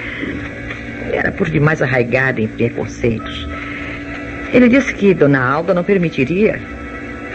Era 1.13 1.33
por 1.33 1.49
demais 1.51 1.81
arraigado 1.83 2.41
em 2.41 2.49
preconceitos. 2.49 3.49
Ele 4.53 4.69
disse 4.69 4.95
que 4.95 5.15
Dona 5.15 5.45
Alda 5.45 5.75
não 5.75 5.85
permitiria 5.85 6.61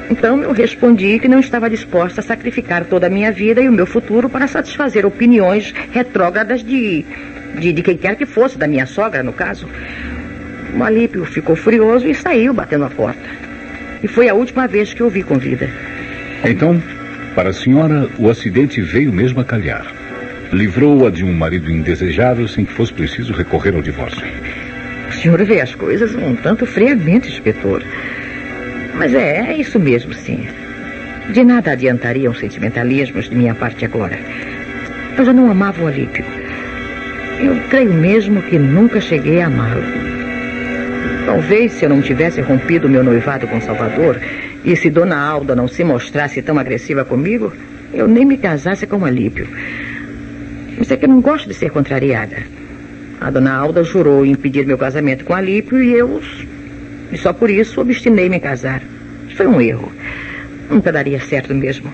então 0.10 0.42
eu 0.42 0.52
respondi 0.52 1.20
que 1.20 1.28
não 1.28 1.40
estava 1.40 1.70
disposta 1.70 2.22
a 2.22 2.24
sacrificar 2.24 2.86
toda 2.86 3.08
a 3.08 3.10
minha 3.10 3.32
vida 3.32 3.62
e 3.62 3.70
o 3.70 3.72
meu 3.72 3.86
futuro 3.86 4.30
para 4.30 4.48
satisfazer 4.48 5.06
opiniões 5.06 5.74
retrógradas 5.92 6.64
de, 6.64 7.06
de, 7.58 7.72
de 7.72 7.82
quem 7.82 7.98
quer 7.98 8.16
que 8.16 8.26
fosse, 8.26 8.58
da 8.58 8.68
minha 8.68 8.86
sogra, 8.86 9.24
no 9.24 9.34
caso. 9.34 9.68
O 10.76 10.84
Alípio 10.84 11.24
ficou 11.26 11.56
furioso 11.56 12.08
e 12.08 12.16
saiu 12.16 12.54
batendo 12.54 12.86
a 12.86 12.90
porta. 12.90 13.30
E 14.02 14.08
foi 14.08 14.28
a 14.28 14.34
última 14.34 14.68
vez 14.68 14.94
que 14.94 15.02
eu 15.02 15.10
vi 15.10 15.24
com 15.24 15.38
vida. 15.38 15.70
Então, 16.44 16.82
para 17.36 17.50
a 17.50 17.54
senhora, 17.54 18.10
o 18.20 18.30
acidente 18.30 18.82
veio 18.82 19.14
mesmo 19.14 19.40
a 19.40 19.46
calhar. 19.46 19.86
Livrou-a 20.52 21.10
de 21.10 21.24
um 21.24 21.34
marido 21.34 21.72
indesejável 21.72 22.48
sem 22.48 22.66
que 22.66 22.74
fosse 22.74 22.94
preciso 22.94 23.34
recorrer 23.34 23.74
ao 23.74 23.82
divórcio. 23.82 24.24
O 25.10 25.14
senhor 25.14 25.44
vê 25.44 25.62
as 25.62 25.74
coisas 25.74 26.14
um 26.16 26.36
tanto 26.36 26.66
friamente, 26.66 27.30
inspetor. 27.30 27.82
Mas 28.96 29.14
é, 29.14 29.52
é 29.52 29.58
isso 29.58 29.80
mesmo, 29.80 30.14
sim. 30.14 30.48
De 31.30 31.44
nada 31.44 31.72
adiantariam 31.72 32.34
sentimentalismos 32.34 33.30
de 33.30 33.36
minha 33.36 33.56
parte 33.56 33.86
agora. 33.86 34.20
Eu 35.18 35.26
já 35.26 35.34
não 35.34 35.50
amava 35.50 35.84
o 35.84 35.88
Alípio. 35.88 36.26
Eu 37.40 37.56
creio 37.70 37.94
mesmo 37.94 38.42
que 38.44 38.58
nunca 38.58 39.02
cheguei 39.02 39.42
a 39.42 39.48
amá-lo. 39.48 39.84
Talvez 41.26 41.74
se 41.74 41.86
eu 41.86 41.90
não 41.90 42.02
tivesse 42.02 42.42
rompido 42.42 42.90
meu 42.90 43.04
noivado 43.04 43.48
com 43.48 43.62
Salvador 43.62 44.20
e 44.64 44.76
se 44.76 44.90
Dona 44.90 45.18
Alda 45.18 45.56
não 45.56 45.68
se 45.68 45.84
mostrasse 45.84 46.42
tão 46.42 46.60
agressiva 46.60 47.04
comigo, 47.04 47.54
eu 47.94 48.08
nem 48.08 48.26
me 48.26 48.38
casasse 48.38 48.86
com 48.86 48.98
o 48.98 49.06
Alípio. 49.06 49.48
Mas 50.78 50.92
é 50.92 50.98
que 50.98 51.06
eu 51.06 51.10
não 51.10 51.22
gosto 51.22 51.48
de 51.48 51.54
ser 51.54 51.72
contrariada. 51.72 52.38
A 53.22 53.30
Dona 53.30 53.54
Alda 53.54 53.84
jurou 53.84 54.26
impedir 54.26 54.66
meu 54.66 54.78
casamento 54.78 55.24
com 55.24 55.34
Alípio 55.34 55.82
e 55.82 55.94
eu 55.94 56.22
e 57.14 57.18
só 57.18 57.32
por 57.32 57.50
isso 57.50 57.80
obstinei-me 57.80 58.38
em 58.38 58.40
casar. 58.40 58.82
Foi 59.36 59.46
um 59.46 59.62
erro. 59.62 59.92
Nunca 60.70 60.92
daria 60.92 61.20
certo 61.20 61.54
mesmo. 61.54 61.92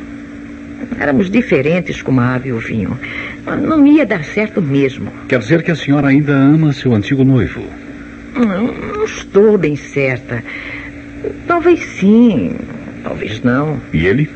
Éramos 0.98 1.30
diferentes 1.30 2.02
como 2.02 2.22
a 2.22 2.36
ave 2.36 2.50
e 2.50 2.54
o 2.54 2.60
vinho. 2.60 2.98
Não 3.46 3.86
ia 3.86 4.06
dar 4.06 4.24
certo 4.24 4.62
mesmo. 4.62 5.12
Quer 5.28 5.40
dizer 5.40 5.62
que 5.62 5.72
a 5.72 5.76
senhora 5.76 6.08
ainda 6.08 6.34
ama 6.34 6.72
seu 6.72 6.94
antigo 6.94 7.26
noivo? 7.26 7.62
Não, 8.34 8.68
não 8.68 9.04
estou 9.04 9.58
bem 9.58 9.76
certa. 9.76 10.42
Talvez 11.46 11.82
sim, 12.00 12.56
talvez 13.04 13.44
não. 13.44 13.78
E 13.92 14.06
ele? 14.06 14.30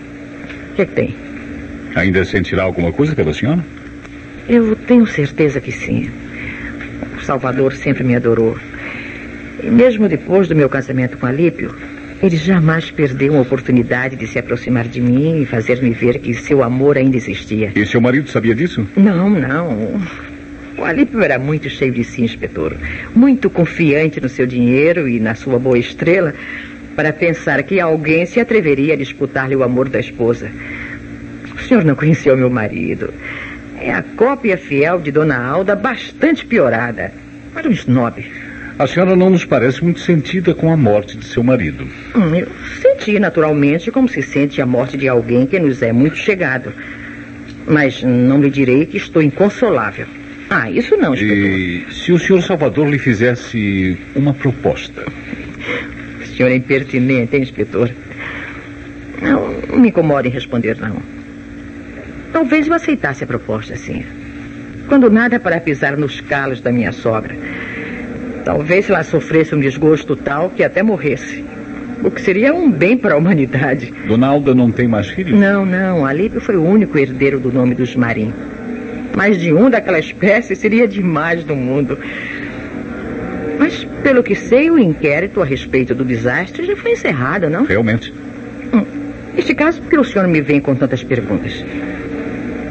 O 0.71 0.75
que, 0.75 0.81
é 0.81 0.85
que 0.85 0.91
tem? 0.91 1.15
Ainda 1.95 2.25
sentirá 2.25 2.63
alguma 2.63 2.91
coisa 2.91 3.15
pela 3.15 3.33
senhora? 3.33 3.63
Eu 4.49 4.75
tenho 4.75 5.07
certeza 5.07 5.61
que 5.61 5.71
sim. 5.71 6.09
O 7.17 7.23
Salvador 7.23 7.73
sempre 7.73 8.03
me 8.03 8.15
adorou. 8.15 8.57
E 9.63 9.71
mesmo 9.71 10.09
depois 10.09 10.49
do 10.49 10.55
meu 10.55 10.67
casamento 10.67 11.17
com 11.17 11.25
Alípio, 11.25 11.73
ele 12.21 12.35
jamais 12.35 12.91
perdeu 12.91 13.31
uma 13.31 13.41
oportunidade 13.41 14.17
de 14.17 14.27
se 14.27 14.37
aproximar 14.37 14.89
de 14.89 14.99
mim 14.99 15.41
e 15.41 15.45
fazer-me 15.45 15.91
ver 15.91 16.19
que 16.19 16.33
seu 16.33 16.61
amor 16.61 16.97
ainda 16.97 17.15
existia. 17.15 17.71
E 17.73 17.85
seu 17.85 18.01
marido 18.01 18.29
sabia 18.29 18.53
disso? 18.53 18.85
Não, 18.97 19.29
não. 19.29 20.01
O 20.77 20.83
Alípio 20.83 21.21
era 21.21 21.39
muito 21.39 21.69
cheio 21.69 21.93
de 21.93 22.03
si, 22.03 22.21
inspetor. 22.23 22.75
Muito 23.15 23.49
confiante 23.49 24.19
no 24.19 24.27
seu 24.27 24.45
dinheiro 24.45 25.07
e 25.07 25.17
na 25.17 25.33
sua 25.33 25.57
boa 25.57 25.79
estrela 25.79 26.33
para 26.93 27.13
pensar 27.13 27.63
que 27.63 27.79
alguém 27.79 28.25
se 28.25 28.41
atreveria 28.41 28.95
a 28.95 28.97
disputar-lhe 28.97 29.55
o 29.55 29.63
amor 29.63 29.87
da 29.87 29.99
esposa. 29.99 30.51
O 31.55 31.61
senhor 31.61 31.85
não 31.85 31.95
conheceu 31.95 32.35
meu 32.35 32.49
marido. 32.49 33.13
É 33.79 33.93
a 33.93 34.03
cópia 34.03 34.57
fiel 34.57 34.99
de 34.99 35.09
Dona 35.11 35.37
Alda, 35.37 35.73
bastante 35.73 36.45
piorada. 36.45 37.13
Era 37.55 37.69
um 37.69 37.71
snob. 37.71 38.25
A 38.77 38.87
senhora 38.87 39.15
não 39.15 39.29
nos 39.29 39.45
parece 39.45 39.83
muito 39.83 39.99
sentida 39.99 40.53
com 40.55 40.71
a 40.71 40.77
morte 40.77 41.15
de 41.15 41.25
seu 41.25 41.43
marido. 41.43 41.87
Hum, 42.15 42.35
eu 42.35 42.47
senti 42.81 43.19
naturalmente 43.19 43.91
como 43.91 44.09
se 44.09 44.21
sente 44.23 44.61
a 44.61 44.65
morte 44.65 44.97
de 44.97 45.07
alguém 45.07 45.45
que 45.45 45.59
nos 45.59 45.81
é 45.81 45.91
muito 45.93 46.17
chegado. 46.17 46.73
Mas 47.67 48.01
não 48.01 48.41
lhe 48.41 48.49
direi 48.49 48.85
que 48.85 48.97
estou 48.97 49.21
inconsolável. 49.21 50.07
Ah, 50.49 50.69
isso 50.69 50.97
não, 50.97 51.13
inspetor. 51.13 51.35
E 51.35 51.85
se 51.91 52.11
o 52.11 52.19
senhor 52.19 52.41
Salvador 52.41 52.89
lhe 52.89 52.97
fizesse 52.97 53.97
uma 54.15 54.33
proposta? 54.33 55.05
O 56.21 56.25
senhor 56.25 56.49
é 56.49 56.55
impertinente, 56.55 57.35
hein, 57.35 57.43
inspetor? 57.43 57.91
Não, 59.21 59.61
não 59.69 59.79
me 59.79 59.89
incomode 59.89 60.27
em 60.27 60.31
responder, 60.31 60.77
não. 60.79 60.97
Talvez 62.33 62.67
eu 62.67 62.73
aceitasse 62.73 63.23
a 63.23 63.27
proposta, 63.27 63.75
sim. 63.75 64.03
Quando 64.87 65.09
nada 65.09 65.39
para 65.39 65.61
pisar 65.61 65.95
nos 65.95 66.19
calos 66.19 66.59
da 66.59 66.71
minha 66.71 66.91
sogra. 66.91 67.35
Talvez 68.43 68.89
ela 68.89 69.03
sofresse 69.03 69.55
um 69.55 69.59
desgosto 69.59 70.15
tal 70.15 70.49
que 70.49 70.63
até 70.63 70.83
morresse. 70.83 71.43
O 72.03 72.11
que 72.11 72.21
seria 72.21 72.53
um 72.53 72.69
bem 72.69 72.97
para 72.97 73.15
a 73.15 73.17
humanidade. 73.17 73.93
Donalda 74.05 74.53
não 74.53 74.69
tem 74.69 74.87
mais 74.87 75.07
filhos? 75.07 75.39
Não, 75.39 75.65
não. 75.65 76.05
Alípio 76.05 76.41
foi 76.41 76.57
o 76.57 76.63
único 76.63 76.97
herdeiro 76.97 77.39
do 77.39 77.51
nome 77.51 77.73
dos 77.73 77.95
Marim. 77.95 78.33
Mais 79.15 79.39
de 79.39 79.53
um 79.53 79.69
daquela 79.69 79.99
espécie 79.99 80.55
seria 80.55 80.85
demais 80.85 81.45
no 81.45 81.55
mundo. 81.55 81.97
Mas, 83.57 83.85
pelo 84.03 84.21
que 84.21 84.35
sei, 84.35 84.69
o 84.69 84.77
inquérito 84.77 85.41
a 85.41 85.45
respeito 85.45 85.95
do 85.95 86.03
desastre 86.03 86.65
já 86.65 86.75
foi 86.75 86.91
encerrado, 86.91 87.49
não? 87.49 87.63
Realmente. 87.63 88.13
Hum. 88.73 88.83
Neste 89.33 89.55
caso, 89.55 89.81
por 89.81 89.89
que 89.89 89.97
o 89.97 90.03
senhor 90.03 90.27
me 90.27 90.41
vem 90.41 90.59
com 90.59 90.75
tantas 90.75 91.01
perguntas? 91.01 91.63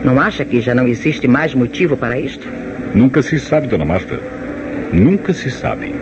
Não 0.05 0.21
acha 0.21 0.45
que 0.45 0.61
já 0.61 0.75
não 0.75 0.87
existe 0.87 1.27
mais 1.27 1.55
motivo 1.55 1.97
para 1.97 2.19
isto? 2.19 2.47
Nunca 2.95 3.23
se 3.23 3.39
sabe, 3.39 3.69
dona 3.69 3.85
Marta. 3.85 4.42
Nunca 4.93 5.33
se 5.33 5.51
sabe. 5.51 5.95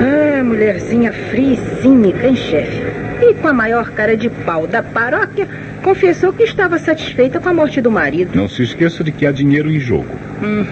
Ah, 0.00 0.42
mulherzinha 0.42 1.12
fria 1.12 1.52
e 1.52 1.82
cínica, 1.82 2.26
hein, 2.26 2.34
chefe? 2.34 2.82
E 3.20 3.34
com 3.34 3.48
a 3.48 3.52
maior 3.52 3.90
cara 3.90 4.16
de 4.16 4.30
pau 4.30 4.66
da 4.66 4.82
paróquia, 4.82 5.46
confessou 5.82 6.32
que 6.32 6.44
estava 6.44 6.78
satisfeita 6.78 7.38
com 7.38 7.50
a 7.50 7.52
morte 7.52 7.82
do 7.82 7.90
marido. 7.90 8.34
Não 8.34 8.48
se 8.48 8.62
esqueça 8.62 9.04
de 9.04 9.12
que 9.12 9.26
há 9.26 9.32
dinheiro 9.32 9.70
em 9.70 9.78
jogo. 9.78 10.08
Hum. 10.42 10.64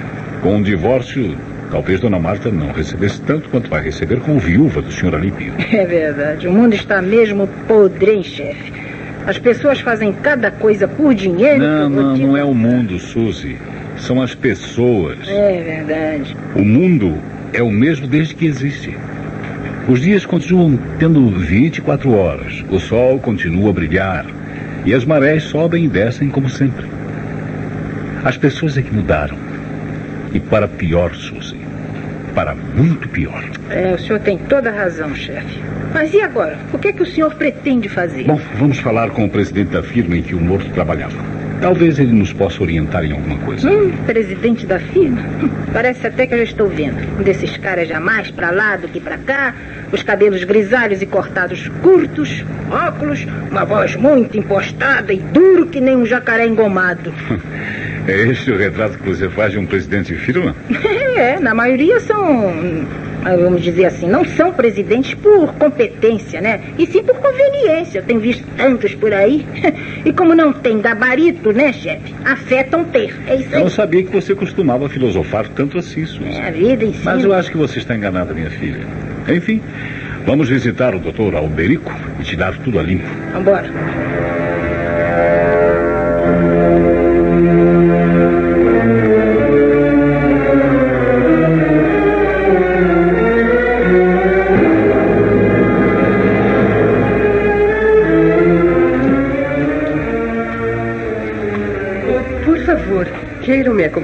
Com 0.42 0.58
o 0.58 0.62
divórcio, 0.62 1.36
talvez 1.70 2.00
Dona 2.00 2.18
Marta 2.18 2.50
não 2.50 2.72
recebesse 2.72 3.20
tanto 3.22 3.48
quanto 3.48 3.68
vai 3.70 3.83
receber 3.83 4.20
como 4.20 4.38
viúva 4.38 4.81
do 4.83 4.90
senhor 4.92 5.14
Alípio. 5.14 5.52
É 5.72 5.85
verdade. 5.87 6.46
O 6.48 6.52
mundo 6.52 6.74
está 6.74 7.00
mesmo 7.02 7.46
podre, 7.66 8.12
hein, 8.12 8.22
chefe? 8.22 8.72
As 9.26 9.38
pessoas 9.38 9.81
fazem 9.81 10.12
cada 10.12 10.50
coisa 10.50 10.87
por 10.87 11.12
dinheiro. 11.14 11.59
Não, 11.61 11.90
por 11.90 11.96
não, 12.00 12.11
motivo- 12.11 12.26
não 12.29 12.37
é 12.37 12.44
o 12.44 12.55
mundo, 12.55 12.98
Suzy. 12.98 13.57
São 13.98 14.22
as 14.22 14.35
pessoas. 14.35 15.18
É 15.29 15.62
verdade. 15.62 16.37
O 16.55 16.64
mundo 16.64 17.16
é 17.52 17.62
o 17.62 17.70
mesmo 17.70 18.07
desde 18.07 18.35
que 18.35 18.46
existe. 18.46 18.96
Os 19.88 20.00
dias 20.00 20.26
continuam 20.26 20.79
tendo 20.98 21.29
24 21.31 22.12
horas, 22.12 22.64
o 22.70 22.79
sol 22.79 23.18
continua 23.20 23.70
a 23.70 23.72
brilhar 23.72 24.26
e 24.85 24.92
as 24.92 25.05
marés 25.05 25.44
sobem 25.44 25.85
e 25.85 25.88
descem 25.88 26.29
como 26.29 26.48
sempre. 26.48 26.87
As 28.24 28.37
pessoas 28.37 28.76
é 28.76 28.83
que 28.83 28.92
mudaram. 28.94 29.37
E 30.35 30.40
para 30.40 30.66
pior, 30.68 31.14
Suzy. 31.14 31.55
Para 32.37 32.55
muito 32.55 33.09
pior. 33.09 33.42
É, 33.70 33.94
o 33.94 33.99
senhor 33.99 34.20
tem 34.20 34.37
toda 34.37 34.68
a 34.68 34.72
razão, 34.72 35.14
chefe. 35.14 35.59
Mas 35.94 36.12
e 36.12 36.20
agora? 36.20 36.59
O 36.70 36.79
que 36.79 36.88
é 36.88 36.92
que 36.92 37.03
o 37.03 37.07
senhor 37.07 37.35
pretende 37.35 37.88
fazer? 37.88 38.25
Bom, 38.25 38.38
vamos 38.59 38.79
falar 38.79 39.09
com 39.09 39.25
o 39.25 39.31
presidente 39.31 39.70
da 39.70 39.83
firma 39.83 40.18
em 40.18 40.22
que 40.22 40.35
o 40.35 40.40
morto 40.40 40.68
trabalhava. 40.72 41.16
Talvez 41.62 41.99
ele 41.99 42.12
nos 42.12 42.35
possa 42.35 42.62
orientar 42.62 43.07
em 43.07 43.12
alguma 43.12 43.38
coisa. 43.38 43.70
Hum, 43.70 43.90
presidente 44.05 44.66
da 44.66 44.79
firma? 44.79 45.22
Parece 45.72 46.07
até 46.07 46.27
que 46.27 46.35
eu 46.35 46.38
já 46.38 46.44
estou 46.44 46.68
vendo. 46.68 46.99
Um 47.18 47.22
desses 47.22 47.57
caras 47.57 47.88
já 47.88 47.99
mais 47.99 48.31
pra 48.31 48.51
lá 48.51 48.77
do 48.77 48.87
que 48.87 49.01
pra 49.01 49.16
cá. 49.16 49.55
Os 49.90 50.03
cabelos 50.03 50.44
grisalhos 50.44 51.01
e 51.01 51.07
cortados 51.07 51.66
curtos, 51.83 52.44
óculos, 52.70 53.27
uma 53.51 53.64
voz 53.64 53.96
muito 53.96 54.37
impostada 54.37 55.11
e 55.11 55.20
duro 55.20 55.68
que 55.68 55.81
nem 55.81 55.96
um 55.96 56.05
jacaré 56.05 56.46
engomado. 56.46 57.14
É 58.06 58.12
este 58.28 58.50
o 58.52 58.56
retrato 58.56 58.98
que 58.98 59.08
você 59.08 59.28
faz 59.28 59.52
de 59.52 59.58
um 59.58 59.66
presidente 59.66 60.14
de 60.14 60.18
firma? 60.20 60.54
É, 61.16 61.40
na 61.40 61.54
maioria 61.54 61.98
são, 61.98 62.52
ah, 63.24 63.34
vamos 63.36 63.62
dizer 63.62 63.86
assim, 63.86 64.06
não 64.06 64.22
são 64.22 64.52
presidentes 64.52 65.14
por 65.14 65.50
competência, 65.54 66.42
né? 66.42 66.60
E 66.78 66.84
sim 66.86 67.02
por 67.02 67.14
conveniência. 67.16 68.00
Eu 68.00 68.02
tenho 68.02 68.20
visto 68.20 68.44
tantos 68.54 68.94
por 68.94 69.14
aí. 69.14 69.46
E 70.04 70.12
como 70.12 70.34
não 70.34 70.52
tem 70.52 70.78
gabarito, 70.78 71.52
né, 71.52 71.72
chefe? 71.72 72.14
Afetam 72.22 72.84
ter. 72.84 73.16
É 73.26 73.36
isso 73.36 73.48
Eu 73.50 73.56
aí. 73.56 73.62
não 73.62 73.70
sabia 73.70 74.02
que 74.02 74.12
você 74.12 74.34
costumava 74.34 74.88
filosofar 74.90 75.48
tanto 75.48 75.78
assim, 75.78 76.04
Suzy. 76.04 76.28
É 76.28 76.48
a 76.48 76.50
vida 76.50 76.84
em 76.84 76.92
si. 76.92 77.00
Mas 77.02 77.24
eu 77.24 77.32
acho 77.32 77.50
que 77.50 77.56
você 77.56 77.78
está 77.78 77.96
enganada, 77.96 78.34
minha 78.34 78.50
filha. 78.50 78.80
Enfim, 79.26 79.62
vamos 80.26 80.50
visitar 80.50 80.94
o 80.94 80.98
doutor 81.00 81.34
Alberico 81.34 81.90
e 82.20 82.24
te 82.24 82.36
dar 82.36 82.56
tudo 82.58 82.78
a 82.78 82.82
limpo. 82.82 83.08
Vambora. 83.32 83.70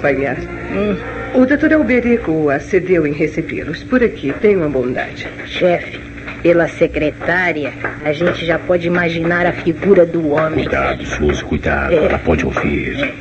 Acompanhar. 0.02 0.36
O 1.34 1.46
doutor 1.46 1.72
Alberico 1.72 2.50
acedeu 2.50 3.06
em 3.06 3.12
recebê-los. 3.12 3.84
Por 3.84 4.02
aqui, 4.02 4.34
tenham 4.40 4.64
a 4.64 4.68
bondade. 4.68 5.26
Chefe, 5.46 6.00
pela 6.42 6.68
secretária, 6.68 7.72
a 8.04 8.12
gente 8.12 8.44
já 8.44 8.58
pode 8.58 8.86
imaginar 8.86 9.46
a 9.46 9.52
figura 9.52 10.04
do 10.04 10.30
homem. 10.30 10.64
Cuidado, 10.64 11.06
Suzy, 11.06 11.44
cuidado. 11.44 11.94
Ela 11.94 12.18
pode 12.18 12.44
ouvir. 12.44 13.14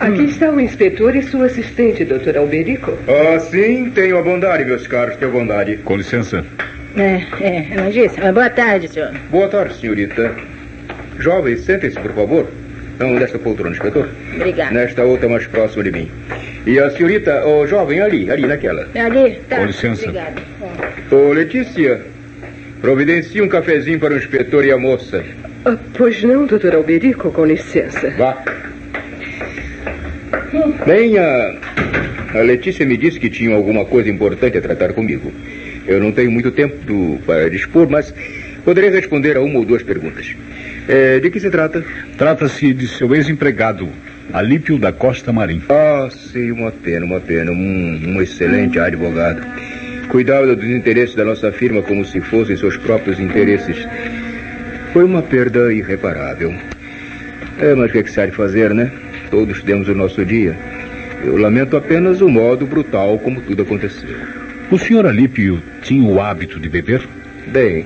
Aqui 0.00 0.24
está 0.24 0.50
o 0.50 0.60
inspetor 0.60 1.14
e 1.14 1.22
sua 1.22 1.46
assistente, 1.46 2.04
doutor 2.04 2.36
Alberico. 2.36 2.92
Ah, 3.06 3.38
sim, 3.38 3.90
tenho 3.90 4.18
a 4.18 4.22
bondade, 4.22 4.64
meus 4.64 4.86
caros, 4.86 5.16
tenho 5.16 5.30
bondade. 5.30 5.76
Com 5.78 5.96
licença. 5.96 6.44
É, 6.96 7.22
é? 7.40 7.66
Mas 7.76 8.34
boa 8.34 8.50
tarde, 8.50 8.88
senhor. 8.88 9.12
Boa 9.30 9.48
tarde, 9.48 9.74
senhorita. 9.74 10.34
Jovens, 11.18 11.60
sentem-se, 11.60 11.98
por 12.00 12.12
favor. 12.12 12.46
Não 12.98 13.14
nesta 13.14 13.38
poltrona, 13.38 13.70
inspetor. 13.74 14.08
Obrigada. 14.34 14.70
Nesta 14.72 15.04
outra 15.04 15.28
mais 15.28 15.46
próxima 15.46 15.84
de 15.84 15.92
mim. 15.92 16.10
E 16.66 16.78
a 16.78 16.90
senhorita, 16.90 17.46
o 17.46 17.66
jovem, 17.66 18.00
ali, 18.00 18.30
ali 18.30 18.46
naquela. 18.46 18.88
Ali, 18.94 19.38
tá. 19.48 19.58
Com 19.58 19.66
licença. 19.66 20.02
Obrigada. 20.08 20.42
Ô, 21.10 21.32
Letícia, 21.32 22.00
providencie 22.80 23.40
um 23.40 23.48
cafezinho 23.48 23.98
para 24.00 24.14
o 24.14 24.16
inspetor 24.16 24.64
e 24.64 24.72
a 24.72 24.76
moça. 24.78 25.24
Ah, 25.64 25.76
pois 25.94 26.22
não, 26.24 26.46
doutor 26.46 26.74
Alberico, 26.74 27.30
com 27.30 27.44
licença. 27.44 28.10
Vá. 28.18 28.42
Bem, 30.86 31.18
a, 31.18 31.54
a 32.34 32.38
Letícia 32.42 32.84
me 32.84 32.96
disse 32.96 33.18
que 33.20 33.30
tinha 33.30 33.54
alguma 33.54 33.84
coisa 33.84 34.08
importante 34.10 34.58
a 34.58 34.60
tratar 34.60 34.92
comigo. 34.92 35.32
Eu 35.86 36.00
não 36.00 36.12
tenho 36.12 36.30
muito 36.30 36.50
tempo 36.50 36.76
do- 36.84 37.18
para 37.24 37.48
dispor, 37.48 37.88
mas 37.88 38.12
poderei 38.64 38.90
responder 38.90 39.36
a 39.36 39.40
uma 39.40 39.58
ou 39.58 39.64
duas 39.64 39.82
perguntas. 39.82 40.34
É, 40.88 41.20
de 41.20 41.30
que 41.30 41.38
se 41.38 41.50
trata? 41.50 41.84
Trata-se 42.16 42.72
de 42.72 42.88
seu 42.88 43.14
ex-empregado, 43.14 43.86
Alípio 44.32 44.78
da 44.78 44.90
Costa 44.90 45.30
Marim. 45.30 45.62
Ah, 45.68 46.08
sim, 46.10 46.50
uma 46.50 46.72
pena, 46.72 47.04
uma 47.04 47.20
pena. 47.20 47.52
Um, 47.52 48.14
um 48.14 48.22
excelente 48.22 48.78
advogado. 48.78 49.42
Cuidava 50.08 50.56
dos 50.56 50.64
interesses 50.64 51.14
da 51.14 51.26
nossa 51.26 51.52
firma 51.52 51.82
como 51.82 52.06
se 52.06 52.22
fossem 52.22 52.56
seus 52.56 52.78
próprios 52.78 53.20
interesses. 53.20 53.86
Foi 54.94 55.04
uma 55.04 55.20
perda 55.20 55.70
irreparável. 55.70 56.54
É, 57.60 57.74
mas 57.74 57.90
o 57.90 57.92
que, 57.92 57.98
é 57.98 58.02
que 58.02 58.10
se 58.10 58.20
há 58.22 58.24
de 58.24 58.32
fazer, 58.32 58.72
né? 58.72 58.90
Todos 59.30 59.62
temos 59.62 59.88
o 59.88 59.94
nosso 59.94 60.24
dia. 60.24 60.56
Eu 61.22 61.36
lamento 61.36 61.76
apenas 61.76 62.22
o 62.22 62.28
modo 62.30 62.64
brutal 62.66 63.18
como 63.18 63.42
tudo 63.42 63.62
aconteceu. 63.62 64.16
O 64.70 64.78
senhor 64.78 65.04
Alípio 65.04 65.62
tinha 65.82 66.02
o 66.02 66.18
hábito 66.18 66.58
de 66.58 66.68
beber? 66.70 67.06
Bem, 67.48 67.84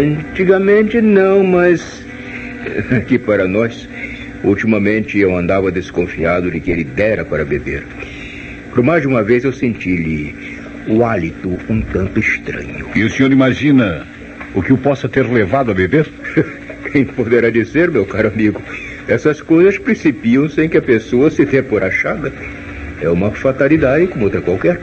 antigamente 0.00 1.00
não, 1.00 1.42
mas 1.44 2.04
aqui 2.96 3.18
para 3.18 3.46
nós, 3.46 3.88
ultimamente 4.42 5.18
eu 5.18 5.36
andava 5.36 5.70
desconfiado 5.70 6.50
de 6.50 6.60
que 6.60 6.70
ele 6.70 6.84
dera 6.84 7.24
para 7.24 7.44
beber. 7.44 7.84
Por 8.70 8.82
mais 8.82 9.02
de 9.02 9.08
uma 9.08 9.22
vez 9.22 9.44
eu 9.44 9.52
senti-lhe 9.52 10.34
o 10.88 11.04
hálito 11.04 11.58
um 11.68 11.80
tanto 11.80 12.20
estranho. 12.20 12.86
E 12.94 13.02
o 13.02 13.10
senhor 13.10 13.32
imagina 13.32 14.06
o 14.54 14.62
que 14.62 14.72
o 14.72 14.78
possa 14.78 15.08
ter 15.08 15.26
levado 15.26 15.70
a 15.70 15.74
beber? 15.74 16.06
Quem 16.92 17.04
poderá 17.04 17.50
dizer, 17.50 17.90
meu 17.90 18.06
caro 18.06 18.28
amigo? 18.28 18.60
Essas 19.08 19.40
coisas 19.40 19.78
principiam 19.78 20.48
sem 20.48 20.68
que 20.68 20.76
a 20.76 20.82
pessoa 20.82 21.30
se 21.30 21.44
dê 21.44 21.62
por 21.62 21.82
achada. 21.82 22.32
É 23.00 23.08
uma 23.08 23.30
fatalidade 23.30 24.06
como 24.08 24.24
outra 24.24 24.40
qualquer. 24.40 24.80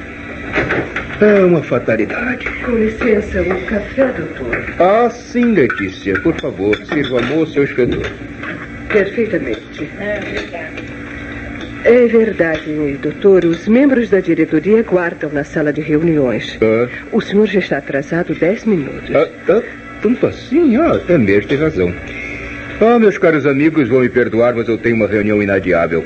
É 1.23 1.39
uma 1.45 1.63
fatalidade. 1.63 2.45
Com 2.65 2.71
licença, 2.75 3.41
o 3.41 3.61
café, 3.65 4.07
doutor. 4.07 4.65
Ah, 4.79 5.09
sim, 5.09 5.53
Letícia. 5.53 6.19
Por 6.19 6.35
favor, 6.41 6.75
sirva 6.85 7.19
a 7.19 7.21
moça 7.23 7.57
e 7.57 7.61
o 7.61 7.63
inspetor. 7.63 8.05
Perfeitamente. 8.89 9.89
É 11.85 12.07
verdade, 12.07 12.97
doutor. 13.01 13.45
Os 13.45 13.67
membros 13.67 14.09
da 14.09 14.19
diretoria 14.19 14.83
guardam 14.83 15.29
na 15.31 15.43
sala 15.45 15.71
de 15.71 15.79
reuniões. 15.81 16.57
Ah, 16.61 16.89
O 17.11 17.21
senhor 17.21 17.47
já 17.47 17.59
está 17.59 17.77
atrasado 17.77 18.35
dez 18.35 18.65
minutos. 18.65 19.15
ah, 19.15 19.29
ah, 19.49 19.61
tanto 20.01 20.27
assim? 20.27 20.75
Ah, 20.77 20.99
é 21.07 21.17
mesmo, 21.17 21.47
tem 21.47 21.57
razão. 21.57 21.93
Ah, 22.81 22.99
meus 22.99 23.17
caros 23.17 23.45
amigos, 23.45 23.87
vão 23.87 24.01
me 24.01 24.09
perdoar, 24.09 24.53
mas 24.55 24.67
eu 24.67 24.77
tenho 24.77 24.95
uma 24.97 25.07
reunião 25.07 25.41
inadiável. 25.41 26.03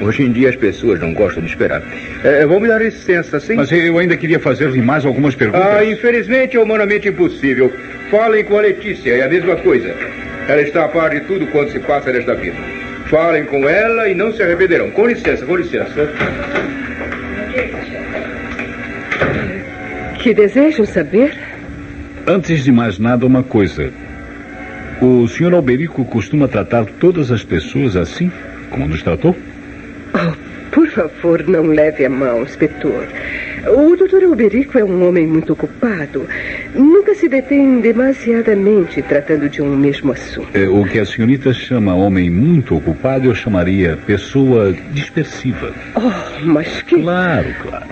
Hoje 0.00 0.24
em 0.24 0.32
dia 0.32 0.48
as 0.48 0.56
pessoas 0.56 1.00
não 1.00 1.12
gostam 1.14 1.42
de 1.42 1.50
esperar. 1.50 1.82
É, 2.24 2.44
vão 2.46 2.60
me 2.60 2.68
dar 2.68 2.80
licença, 2.80 3.38
sim? 3.38 3.54
Mas 3.54 3.70
eu 3.70 3.98
ainda 3.98 4.16
queria 4.16 4.38
fazer-lhe 4.40 4.82
mais 4.82 5.04
algumas 5.04 5.34
perguntas. 5.34 5.66
Ah, 5.66 5.84
infelizmente 5.84 6.56
é 6.56 6.60
humanamente 6.60 7.08
impossível. 7.08 7.72
Falem 8.10 8.44
com 8.44 8.58
a 8.58 8.62
Letícia, 8.62 9.12
é 9.12 9.22
a 9.22 9.28
mesma 9.28 9.56
coisa. 9.56 9.94
Ela 10.48 10.62
está 10.62 10.84
a 10.84 10.88
par 10.88 11.10
de 11.10 11.20
tudo 11.20 11.46
quanto 11.46 11.72
se 11.72 11.78
passa 11.78 12.12
nesta 12.12 12.34
vida. 12.34 12.56
Falem 13.06 13.44
com 13.44 13.68
ela 13.68 14.08
e 14.08 14.14
não 14.14 14.32
se 14.32 14.42
arrependerão. 14.42 14.90
Com 14.90 15.06
licença, 15.06 15.46
com 15.46 15.56
licença. 15.56 16.10
Que 20.18 20.34
desejam 20.34 20.84
saber? 20.84 21.32
Antes 22.26 22.64
de 22.64 22.72
mais 22.72 22.98
nada, 22.98 23.26
uma 23.26 23.42
coisa. 23.42 23.92
O 25.00 25.28
senhor 25.28 25.52
Alberico 25.52 26.04
costuma 26.04 26.48
tratar 26.48 26.86
todas 26.98 27.30
as 27.30 27.44
pessoas 27.44 27.94
assim, 27.96 28.32
como 28.70 28.88
nos 28.88 29.02
tratou? 29.02 29.36
Por 30.74 30.88
favor, 30.88 31.46
não 31.46 31.66
leve 31.66 32.04
a 32.04 32.10
mão, 32.10 32.42
inspetor. 32.42 33.06
O 33.68 33.96
doutor 33.96 34.24
Alberico 34.24 34.76
é 34.76 34.84
um 34.84 35.06
homem 35.08 35.24
muito 35.24 35.52
ocupado. 35.52 36.26
Nunca 36.74 37.14
se 37.14 37.28
detém 37.28 37.80
demasiadamente 37.80 39.00
tratando 39.00 39.48
de 39.48 39.62
um 39.62 39.76
mesmo 39.76 40.10
assunto. 40.10 40.48
É, 40.52 40.68
o 40.68 40.84
que 40.84 40.98
a 40.98 41.06
senhorita 41.06 41.52
chama 41.54 41.94
homem 41.94 42.28
muito 42.28 42.76
ocupado, 42.76 43.28
eu 43.28 43.34
chamaria 43.34 43.96
pessoa 44.04 44.74
dispersiva. 44.90 45.72
Oh, 45.94 46.44
mas 46.44 46.82
que. 46.82 47.00
Claro, 47.00 47.54
claro. 47.62 47.86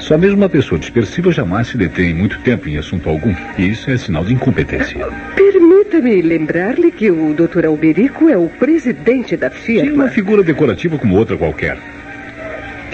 Só 0.00 0.18
mesmo 0.18 0.36
uma 0.36 0.48
pessoa 0.48 0.78
dispersiva 0.78 1.32
jamais 1.32 1.68
se 1.68 1.78
detém 1.78 2.12
muito 2.12 2.40
tempo 2.40 2.68
em 2.68 2.76
assunto 2.76 3.08
algum. 3.08 3.32
E 3.56 3.70
isso 3.70 3.90
é 3.90 3.96
sinal 3.96 4.24
de 4.24 4.34
incompetência. 4.34 5.06
Permita-me 5.36 6.20
lembrar-lhe 6.20 6.90
que 6.90 7.10
o 7.10 7.32
doutor 7.32 7.64
Alberico 7.64 8.28
é 8.28 8.36
o 8.36 8.48
presidente 8.48 9.36
da 9.36 9.50
Sim, 9.50 9.78
uma 9.78 9.84
firma. 9.84 10.08
figura 10.08 10.42
decorativa 10.42 10.98
como 10.98 11.16
outra 11.16 11.36
qualquer. 11.36 11.78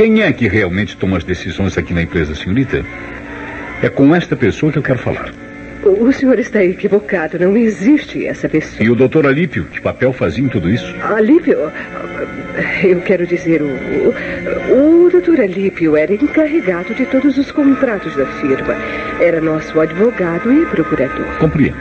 Quem 0.01 0.23
é 0.23 0.33
que 0.33 0.49
realmente 0.49 0.97
toma 0.97 1.19
as 1.19 1.25
decisões 1.25 1.77
aqui 1.77 1.93
na 1.93 2.01
empresa, 2.01 2.35
senhorita? 2.35 2.83
É 3.83 3.89
com 3.91 4.17
esta 4.17 4.35
pessoa 4.35 4.73
que 4.73 4.79
eu 4.79 4.83
quero 4.83 4.99
falar. 4.99 5.31
O, 5.85 6.11
senhor 6.11 6.39
está 6.39 6.65
equivocado. 6.65 7.39
Não 7.39 7.55
existe 7.55 8.27
essa 8.27 8.49
pessoa. 8.49 8.83
E 8.83 8.89
o 8.89 8.95
doutor 8.95 9.27
Alípio, 9.27 9.67
que 9.67 9.79
papel 9.79 10.11
fazia 10.15 10.43
em 10.43 10.49
tudo 10.49 10.71
isso? 10.71 10.87
Alípio? 11.03 11.71
Eu 12.83 13.03
quero 13.03 13.27
dizer, 13.27 13.61
o, 13.61 13.67
o, 14.73 15.07
o 15.07 15.11
doutor 15.11 15.39
Alípio 15.39 15.95
era 15.95 16.15
encarregado 16.15 16.95
de 16.95 17.05
todos 17.05 17.37
os 17.37 17.53
contratos 17.53 18.17
da 18.17 18.25
firma. 18.25 18.75
Era 19.21 19.39
nosso 19.39 19.79
advogado 19.79 20.51
e 20.51 20.65
procurador. 20.65 21.27
Compreendo. 21.37 21.77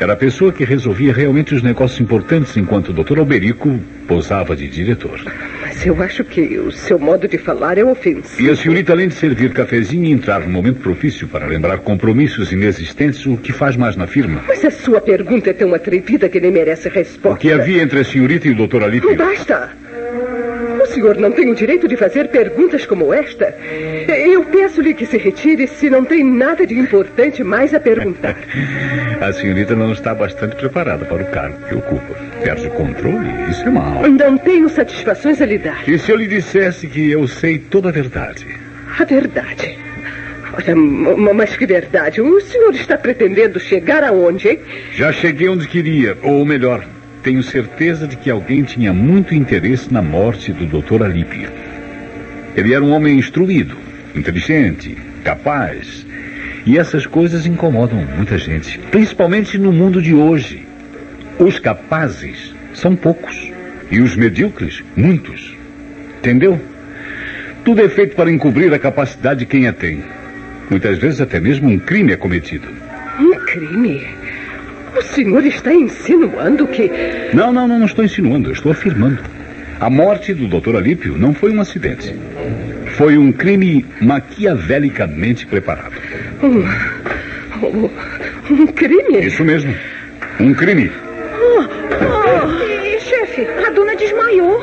Era 0.00 0.14
a 0.14 0.16
pessoa 0.16 0.52
que 0.52 0.64
resolvia 0.64 1.12
realmente 1.12 1.54
os 1.54 1.62
negócios 1.62 2.00
importantes, 2.00 2.56
enquanto 2.56 2.88
o 2.88 2.92
doutor 2.92 3.20
Alberico 3.20 3.78
posava 4.08 4.56
de 4.56 4.66
diretor. 4.66 5.20
Mas 5.72 5.86
eu 5.86 6.02
acho 6.02 6.22
que 6.22 6.58
o 6.58 6.70
seu 6.70 6.98
modo 6.98 7.26
de 7.26 7.38
falar 7.38 7.78
é 7.78 7.84
ofensivo. 7.84 8.42
E 8.42 8.50
a 8.50 8.54
senhorita, 8.54 8.92
além 8.92 9.08
de 9.08 9.14
servir 9.14 9.54
cafezinho 9.54 10.04
e 10.04 10.12
entrar 10.12 10.40
no 10.40 10.50
momento 10.50 10.80
propício 10.80 11.26
para 11.26 11.46
lembrar 11.46 11.78
compromissos 11.78 12.52
inexistentes, 12.52 13.24
o 13.24 13.38
que 13.38 13.54
faz 13.54 13.74
mais 13.74 13.96
na 13.96 14.06
firma? 14.06 14.44
Mas 14.46 14.62
a 14.66 14.70
sua 14.70 15.00
pergunta 15.00 15.48
é 15.48 15.54
tão 15.54 15.72
atrevida 15.74 16.28
que 16.28 16.38
nem 16.38 16.50
merece 16.50 16.90
resposta. 16.90 17.30
O 17.30 17.36
que 17.38 17.50
havia 17.50 17.82
entre 17.82 18.00
a 18.00 18.04
senhorita 18.04 18.48
e 18.48 18.50
o 18.50 18.54
doutor 18.54 18.84
Alípio? 18.84 19.16
Basta! 19.16 19.81
O 20.92 20.94
senhor 20.94 21.16
não 21.16 21.32
tem 21.32 21.48
o 21.48 21.54
direito 21.54 21.88
de 21.88 21.96
fazer 21.96 22.28
perguntas 22.28 22.84
como 22.84 23.14
esta. 23.14 23.56
Eu 24.06 24.44
peço-lhe 24.44 24.92
que 24.92 25.06
se 25.06 25.16
retire 25.16 25.66
se 25.66 25.88
não 25.88 26.04
tem 26.04 26.22
nada 26.22 26.66
de 26.66 26.74
importante 26.78 27.42
mais 27.42 27.72
a 27.72 27.80
perguntar. 27.80 28.36
a 29.18 29.32
senhorita 29.32 29.74
não 29.74 29.90
está 29.92 30.14
bastante 30.14 30.54
preparada 30.54 31.06
para 31.06 31.22
o 31.22 31.26
cargo 31.30 31.56
que 31.66 31.74
ocupa. 31.74 32.14
Perde 32.42 32.66
o 32.66 32.70
controle, 32.72 33.30
isso 33.48 33.62
é 33.62 33.70
mal. 33.70 34.02
Não 34.06 34.36
tenho 34.36 34.68
satisfações 34.68 35.40
a 35.40 35.46
lhe 35.46 35.56
dar. 35.56 35.82
E 35.88 35.98
se 35.98 36.12
eu 36.12 36.16
lhe 36.16 36.26
dissesse 36.26 36.86
que 36.86 37.10
eu 37.10 37.26
sei 37.26 37.58
toda 37.58 37.88
a 37.88 37.92
verdade? 37.92 38.46
A 38.98 39.04
verdade? 39.04 39.78
Olha, 40.52 40.76
mas 40.76 41.56
que 41.56 41.64
verdade. 41.64 42.20
O 42.20 42.38
senhor 42.42 42.74
está 42.74 42.98
pretendendo 42.98 43.58
chegar 43.58 44.04
aonde, 44.04 44.46
hein? 44.46 44.58
Já 44.92 45.10
cheguei 45.10 45.48
onde 45.48 45.66
queria, 45.66 46.18
ou 46.22 46.44
melhor, 46.44 46.84
tenho 47.22 47.42
certeza 47.42 48.06
de 48.06 48.16
que 48.16 48.30
alguém 48.30 48.62
tinha 48.62 48.92
muito 48.92 49.34
interesse 49.34 49.92
na 49.92 50.02
morte 50.02 50.52
do 50.52 50.66
Dr. 50.66 51.04
Alípio. 51.04 51.50
Ele 52.56 52.74
era 52.74 52.84
um 52.84 52.90
homem 52.90 53.18
instruído, 53.18 53.76
inteligente, 54.14 54.96
capaz. 55.24 56.06
E 56.66 56.78
essas 56.78 57.06
coisas 57.06 57.46
incomodam 57.46 58.04
muita 58.16 58.36
gente, 58.38 58.78
principalmente 58.90 59.56
no 59.56 59.72
mundo 59.72 60.02
de 60.02 60.14
hoje. 60.14 60.66
Os 61.38 61.58
capazes 61.58 62.54
são 62.74 62.94
poucos 62.94 63.50
e 63.90 64.00
os 64.00 64.16
medíocres, 64.16 64.82
muitos. 64.96 65.56
Entendeu? 66.18 66.60
Tudo 67.64 67.82
é 67.82 67.88
feito 67.88 68.16
para 68.16 68.30
encobrir 68.30 68.72
a 68.74 68.78
capacidade 68.78 69.40
de 69.40 69.46
quem 69.46 69.66
a 69.66 69.72
tem. 69.72 70.02
Muitas 70.68 70.98
vezes 70.98 71.20
até 71.20 71.38
mesmo 71.38 71.68
um 71.68 71.78
crime 71.78 72.12
é 72.12 72.16
cometido. 72.16 72.68
Um 73.18 73.32
crime? 73.46 74.21
O 74.96 75.02
senhor 75.02 75.44
está 75.44 75.72
insinuando 75.72 76.66
que. 76.66 76.90
Não, 77.32 77.52
não, 77.52 77.66
não, 77.66 77.78
não 77.78 77.86
estou 77.86 78.04
insinuando, 78.04 78.52
estou 78.52 78.72
afirmando. 78.72 79.18
A 79.80 79.90
morte 79.90 80.32
do 80.32 80.46
Dr. 80.46 80.76
Alípio 80.76 81.18
não 81.18 81.34
foi 81.34 81.52
um 81.52 81.60
acidente. 81.60 82.14
Foi 82.96 83.16
um 83.16 83.32
crime 83.32 83.84
maquiavelicamente 84.00 85.46
preparado. 85.46 85.94
Um, 86.42 87.66
um, 87.66 87.90
um 88.50 88.66
crime? 88.68 89.26
Isso 89.26 89.42
mesmo. 89.44 89.74
Um 90.38 90.54
crime. 90.54 90.90
Oh, 91.40 91.64
oh, 91.64 93.00
chefe, 93.00 93.46
a 93.66 93.70
dona 93.70 93.96
desmaiou. 93.96 94.60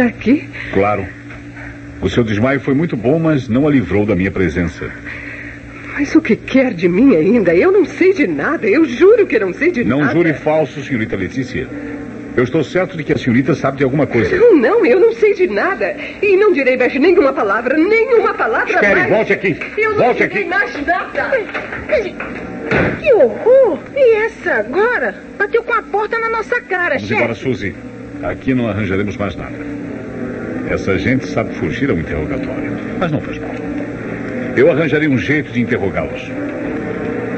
Está 0.00 0.06
aqui? 0.06 0.48
Claro. 0.72 1.06
O 2.00 2.08
seu 2.08 2.24
desmaio 2.24 2.60
foi 2.60 2.72
muito 2.74 2.96
bom, 2.96 3.18
mas 3.18 3.48
não 3.48 3.68
a 3.68 3.70
livrou 3.70 4.06
da 4.06 4.16
minha 4.16 4.30
presença. 4.30 4.90
Mas 5.92 6.14
o 6.14 6.22
que 6.22 6.34
quer 6.34 6.72
de 6.72 6.88
mim 6.88 7.14
ainda? 7.14 7.54
Eu 7.54 7.70
não 7.70 7.84
sei 7.84 8.14
de 8.14 8.26
nada. 8.26 8.66
Eu 8.66 8.86
juro 8.86 9.26
que 9.26 9.38
não 9.38 9.52
sei 9.52 9.70
de 9.70 9.84
não 9.84 9.98
nada. 9.98 10.14
Não 10.14 10.20
jure 10.22 10.32
falso, 10.32 10.82
senhorita 10.82 11.14
Letícia. 11.16 11.68
Eu 12.36 12.44
estou 12.44 12.64
certo 12.64 12.96
de 12.96 13.04
que 13.04 13.12
a 13.12 13.18
senhorita 13.18 13.54
sabe 13.54 13.78
de 13.78 13.84
alguma 13.84 14.06
coisa. 14.06 14.34
Não, 14.34 14.56
não, 14.56 14.86
eu 14.86 14.98
não 14.98 15.12
sei 15.12 15.34
de 15.34 15.46
nada. 15.48 15.94
E 16.22 16.36
não 16.36 16.52
direi 16.52 16.76
mais 16.76 16.94
nenhuma 16.94 17.32
palavra, 17.32 17.76
nenhuma 17.76 18.32
palavra 18.32 18.72
Espere, 18.72 18.94
mais. 19.00 19.10
volte 19.10 19.32
aqui. 19.32 19.58
Eu 19.76 19.96
volte 19.96 20.20
não 20.20 20.26
aqui. 20.26 20.44
mais 20.44 20.86
nada. 20.86 21.30
Que 23.00 23.12
horror! 23.14 23.78
E 23.94 24.14
essa 24.24 24.54
agora? 24.54 25.14
Bateu 25.36 25.62
com 25.62 25.72
a 25.74 25.82
porta 25.82 26.18
na 26.18 26.30
nossa 26.30 26.60
cara, 26.62 26.94
Vamos 26.94 27.02
chefe. 27.02 27.14
embora, 27.14 27.34
Suzy. 27.34 27.74
Aqui 28.22 28.54
não 28.54 28.68
arranjaremos 28.68 29.16
mais 29.16 29.34
nada. 29.34 29.69
Essa 30.70 30.96
gente 30.96 31.26
sabe 31.26 31.52
fugir 31.54 31.90
ao 31.90 31.98
interrogatório. 31.98 32.70
Mas 33.00 33.10
não 33.10 33.20
faz 33.20 33.38
mal. 33.38 33.50
Eu 34.56 34.70
arranjarei 34.70 35.08
um 35.08 35.18
jeito 35.18 35.50
de 35.50 35.60
interrogá-los. 35.60 36.30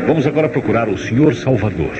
Vamos 0.06 0.26
agora 0.26 0.50
procurar 0.50 0.86
o 0.86 0.98
senhor 0.98 1.34
Salvador. 1.34 1.94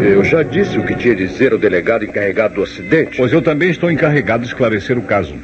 Eu 0.00 0.24
já 0.24 0.42
disse 0.42 0.78
o 0.78 0.86
que 0.86 0.94
tinha 0.94 1.12
a 1.12 1.16
dizer 1.16 1.52
ao 1.52 1.58
delegado 1.58 2.06
encarregado 2.06 2.54
do 2.54 2.62
acidente. 2.62 3.18
Pois 3.18 3.30
eu 3.30 3.42
também 3.42 3.70
estou 3.70 3.90
encarregado 3.90 4.44
de 4.44 4.48
esclarecer 4.48 4.96
o 4.96 5.02
caso. 5.02 5.34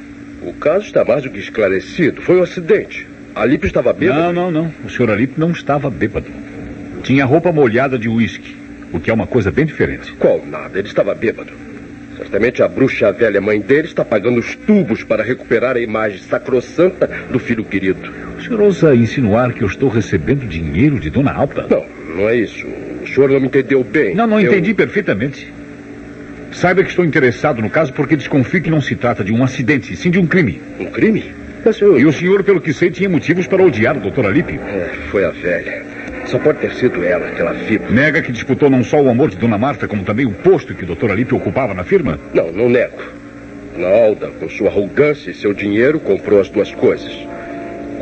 O 0.40 0.54
caso 0.54 0.86
está 0.86 1.04
mais 1.04 1.22
do 1.22 1.28
que 1.28 1.38
esclarecido. 1.38 2.22
Foi 2.22 2.38
um 2.38 2.42
acidente. 2.42 3.06
Alípio 3.36 3.66
estava 3.66 3.92
bêbado? 3.92 4.20
Não, 4.20 4.32
não, 4.32 4.50
não. 4.50 4.72
O 4.84 4.88
senhor 4.88 5.10
Alípio 5.10 5.34
não 5.38 5.50
estava 5.50 5.90
bêbado. 5.90 6.26
Tinha 7.02 7.24
roupa 7.24 7.52
molhada 7.52 7.98
de 7.98 8.08
uísque, 8.08 8.56
o 8.92 8.98
que 8.98 9.10
é 9.10 9.14
uma 9.14 9.26
coisa 9.26 9.50
bem 9.50 9.66
diferente. 9.66 10.12
Qual 10.12 10.44
nada? 10.44 10.78
Ele 10.78 10.88
estava 10.88 11.14
bêbado. 11.14 11.52
Certamente 12.16 12.62
a 12.62 12.68
bruxa 12.68 13.08
a 13.08 13.12
velha 13.12 13.40
mãe 13.40 13.60
dele 13.60 13.86
está 13.88 14.02
pagando 14.04 14.40
os 14.40 14.54
tubos 14.54 15.04
para 15.04 15.22
recuperar 15.22 15.76
a 15.76 15.80
imagem 15.80 16.18
sacrossanta 16.18 17.06
do 17.30 17.38
filho 17.38 17.62
querido. 17.62 18.10
O 18.38 18.42
senhor 18.42 18.60
ousa 18.62 18.94
insinuar 18.94 19.52
que 19.52 19.62
eu 19.62 19.68
estou 19.68 19.90
recebendo 19.90 20.46
dinheiro 20.48 20.98
de 20.98 21.10
Dona 21.10 21.32
Alta? 21.32 21.66
Não, 21.68 21.84
não 22.16 22.28
é 22.28 22.36
isso. 22.36 22.66
O 23.02 23.06
senhor 23.06 23.28
não 23.30 23.38
me 23.38 23.46
entendeu 23.48 23.84
bem. 23.84 24.14
Não, 24.14 24.26
não 24.26 24.40
Eu- 24.40 24.50
entendi 24.50 24.72
perfeitamente. 24.72 25.52
Saiba 26.52 26.82
que 26.82 26.88
estou 26.88 27.04
interessado 27.04 27.60
no 27.60 27.68
caso 27.68 27.92
porque 27.92 28.16
desconfio 28.16 28.62
que 28.62 28.70
não 28.70 28.80
se 28.80 28.96
trata 28.96 29.22
de 29.22 29.30
um 29.32 29.44
acidente, 29.44 29.94
sim 29.94 30.10
de 30.10 30.18
um 30.18 30.26
crime. 30.26 30.58
Um 30.80 30.86
crime? 30.86 31.22
Eu... 31.80 31.98
E 31.98 32.06
o 32.06 32.12
senhor, 32.12 32.44
pelo 32.44 32.60
que 32.60 32.72
sei, 32.72 32.90
tinha 32.90 33.08
motivos 33.08 33.46
para 33.46 33.62
odiar 33.62 33.96
o 33.96 34.10
Dr. 34.10 34.26
Alípio. 34.26 34.60
É, 34.60 34.90
foi 35.10 35.24
a 35.24 35.30
velha. 35.30 35.84
Só 36.26 36.38
pode 36.38 36.58
ter 36.58 36.72
sido 36.74 37.04
ela, 37.04 37.26
aquela 37.28 37.54
fibra. 37.54 37.90
Nega 37.90 38.22
que 38.22 38.32
disputou 38.32 38.68
não 38.68 38.82
só 38.82 39.00
o 39.00 39.08
amor 39.08 39.30
de 39.30 39.36
Dona 39.36 39.58
Marta, 39.58 39.86
como 39.86 40.04
também 40.04 40.26
o 40.26 40.32
posto 40.32 40.74
que 40.74 40.84
o 40.84 40.94
Dr. 40.94 41.10
Alípio 41.10 41.36
ocupava 41.36 41.74
na 41.74 41.84
firma? 41.84 42.18
Não, 42.34 42.50
não 42.52 42.68
nego. 42.68 42.96
Dona 43.74 43.88
Alda, 43.88 44.28
com 44.28 44.48
sua 44.48 44.68
arrogância 44.68 45.30
e 45.30 45.34
seu 45.34 45.52
dinheiro, 45.52 46.00
comprou 46.00 46.40
as 46.40 46.48
duas 46.48 46.72
coisas. 46.72 47.12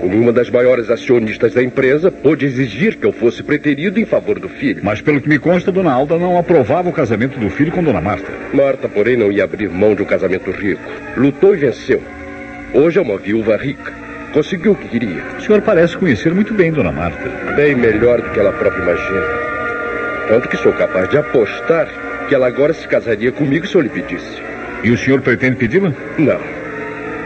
Como 0.01 0.19
uma 0.19 0.33
das 0.33 0.51
maiores 0.51 0.91
acionistas 0.91 1.55
da 1.55 1.63
empresa, 1.63 2.11
pôde 2.11 2.45
exigir 2.45 2.97
que 2.97 3.07
eu 3.07 3.13
fosse 3.13 3.43
preterido 3.43 3.99
em 3.99 4.05
favor 4.05 4.39
do 4.39 4.49
filho. 4.49 4.81
Mas 4.83 5.01
pelo 5.01 5.21
que 5.21 5.29
me 5.29 5.39
consta, 5.39 5.73
Dona 5.73 5.93
Alda 5.93 6.19
não 6.19 6.39
aprovava 6.39 6.89
o 6.89 6.93
casamento 6.93 7.39
do 7.39 7.49
filho 7.49 7.73
com 7.73 7.83
Dona 7.83 8.01
Marta. 8.01 8.31
Marta, 8.53 8.89
porém, 8.89 9.17
não 9.17 9.33
ia 9.33 9.45
abrir 9.45 9.69
mão 9.71 9.95
de 9.95 10.03
um 10.03 10.07
casamento 10.07 10.51
rico. 10.51 10.83
Lutou 11.17 11.55
e 11.55 11.59
venceu. 11.59 12.03
Hoje 12.75 12.99
é 12.99 13.03
uma 13.03 13.17
viúva 13.17 13.57
rica. 13.57 13.93
Conseguiu 14.33 14.73
o 14.73 14.75
que 14.75 14.89
queria. 14.89 15.23
O 15.39 15.41
senhor 15.41 15.63
parece 15.63 15.97
conhecer 15.97 16.35
muito 16.35 16.53
bem 16.53 16.73
Dona 16.73 16.91
Marta. 16.91 17.55
Bem 17.55 17.73
melhor 17.73 18.21
do 18.21 18.31
que 18.31 18.41
ela 18.41 18.53
própria 18.53 18.83
imagina. 18.83 19.23
Tanto 20.27 20.49
que 20.49 20.57
sou 20.57 20.73
capaz 20.73 21.09
de 21.09 21.17
apostar 21.17 21.87
que 22.29 22.35
ela 22.35 22.49
agora 22.49 22.73
se 22.73 22.89
casaria 22.89 23.31
comigo 23.31 23.65
se 23.65 23.77
eu 23.77 23.81
lhe 23.81 23.89
pedisse. 23.89 24.43
E 24.83 24.91
o 24.91 24.99
senhor 24.99 25.21
pretende 25.21 25.55
pedi-la? 25.55 25.93
Não. 26.19 26.41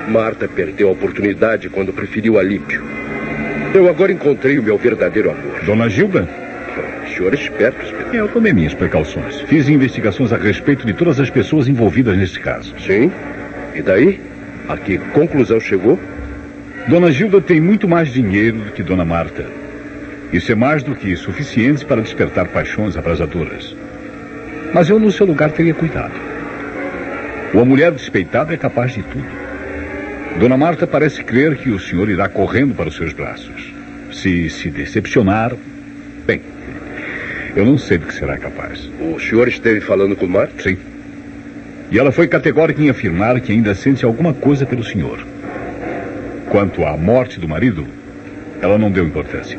Marta 0.06 0.46
perdeu 0.46 0.88
a 0.90 0.92
oportunidade 0.92 1.70
quando 1.70 1.94
preferiu 1.94 2.38
Alípio. 2.38 2.84
Eu 3.72 3.88
agora 3.88 4.12
encontrei 4.12 4.58
o 4.58 4.62
meu 4.62 4.76
verdadeiro 4.76 5.30
amor. 5.30 5.64
Dona 5.64 5.88
Gilda? 5.88 6.28
O 7.06 7.08
senhor 7.08 7.32
é 7.32 7.36
esperto, 7.36 7.86
Espeto. 7.86 8.14
Eu 8.14 8.28
tomei 8.28 8.52
minhas 8.52 8.74
precauções. 8.74 9.40
Fiz 9.42 9.66
investigações 9.66 10.30
a 10.30 10.36
respeito 10.36 10.86
de 10.86 10.92
todas 10.92 11.18
as 11.18 11.30
pessoas 11.30 11.68
envolvidas 11.68 12.18
neste 12.18 12.38
caso. 12.38 12.74
Sim? 12.78 13.10
E 13.74 13.80
daí? 13.80 14.27
A 14.68 14.76
que 14.76 14.98
conclusão 14.98 15.58
chegou? 15.58 15.98
Dona 16.88 17.10
Gilda 17.10 17.40
tem 17.40 17.58
muito 17.58 17.88
mais 17.88 18.12
dinheiro 18.12 18.58
do 18.58 18.72
que 18.72 18.82
Dona 18.82 19.04
Marta. 19.04 19.46
Isso 20.30 20.52
é 20.52 20.54
mais 20.54 20.82
do 20.82 20.94
que 20.94 21.16
suficiente 21.16 21.86
para 21.86 22.02
despertar 22.02 22.48
paixões 22.48 22.96
abrasadoras. 22.96 23.74
Mas 24.74 24.90
eu, 24.90 24.98
no 24.98 25.10
seu 25.10 25.24
lugar, 25.24 25.50
teria 25.52 25.72
cuidado. 25.72 26.12
Uma 27.54 27.64
mulher 27.64 27.92
despeitada 27.92 28.52
é 28.52 28.58
capaz 28.58 28.92
de 28.92 29.02
tudo. 29.02 29.24
Dona 30.38 30.58
Marta 30.58 30.86
parece 30.86 31.24
crer 31.24 31.56
que 31.56 31.70
o 31.70 31.78
senhor 31.78 32.10
irá 32.10 32.28
correndo 32.28 32.74
para 32.74 32.90
os 32.90 32.96
seus 32.96 33.14
braços. 33.14 33.72
Se 34.12 34.50
se 34.50 34.70
decepcionar, 34.70 35.54
bem, 36.26 36.42
eu 37.56 37.64
não 37.64 37.78
sei 37.78 37.96
do 37.96 38.06
que 38.06 38.14
será 38.14 38.36
capaz. 38.36 38.90
O 39.00 39.18
senhor 39.18 39.48
esteve 39.48 39.80
falando 39.80 40.14
com 40.14 40.26
Marta? 40.26 40.62
Sim. 40.62 40.76
E 41.90 41.98
ela 41.98 42.12
foi 42.12 42.28
categórica 42.28 42.82
em 42.82 42.90
afirmar 42.90 43.40
que 43.40 43.52
ainda 43.52 43.74
sente 43.74 44.04
alguma 44.04 44.34
coisa 44.34 44.66
pelo 44.66 44.84
senhor. 44.84 45.18
Quanto 46.50 46.84
à 46.84 46.96
morte 46.96 47.40
do 47.40 47.48
marido, 47.48 47.86
ela 48.60 48.78
não 48.78 48.90
deu 48.90 49.04
importância. 49.04 49.58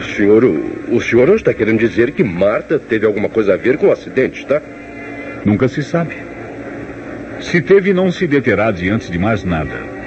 O 0.00 0.04
senhor, 0.04 0.44
o 0.44 1.00
senhor 1.00 1.28
não 1.28 1.36
está 1.36 1.54
querendo 1.54 1.78
dizer 1.78 2.10
que 2.12 2.24
Marta 2.24 2.78
teve 2.78 3.06
alguma 3.06 3.28
coisa 3.28 3.54
a 3.54 3.56
ver 3.56 3.76
com 3.76 3.86
o 3.86 3.92
acidente, 3.92 4.44
tá? 4.46 4.60
Nunca 5.44 5.68
se 5.68 5.82
sabe. 5.82 6.16
Se 7.40 7.60
teve, 7.60 7.92
não 7.92 8.10
se 8.10 8.26
deterá 8.26 8.70
diante 8.70 9.10
de 9.10 9.18
mais 9.18 9.44
nada. 9.44 10.00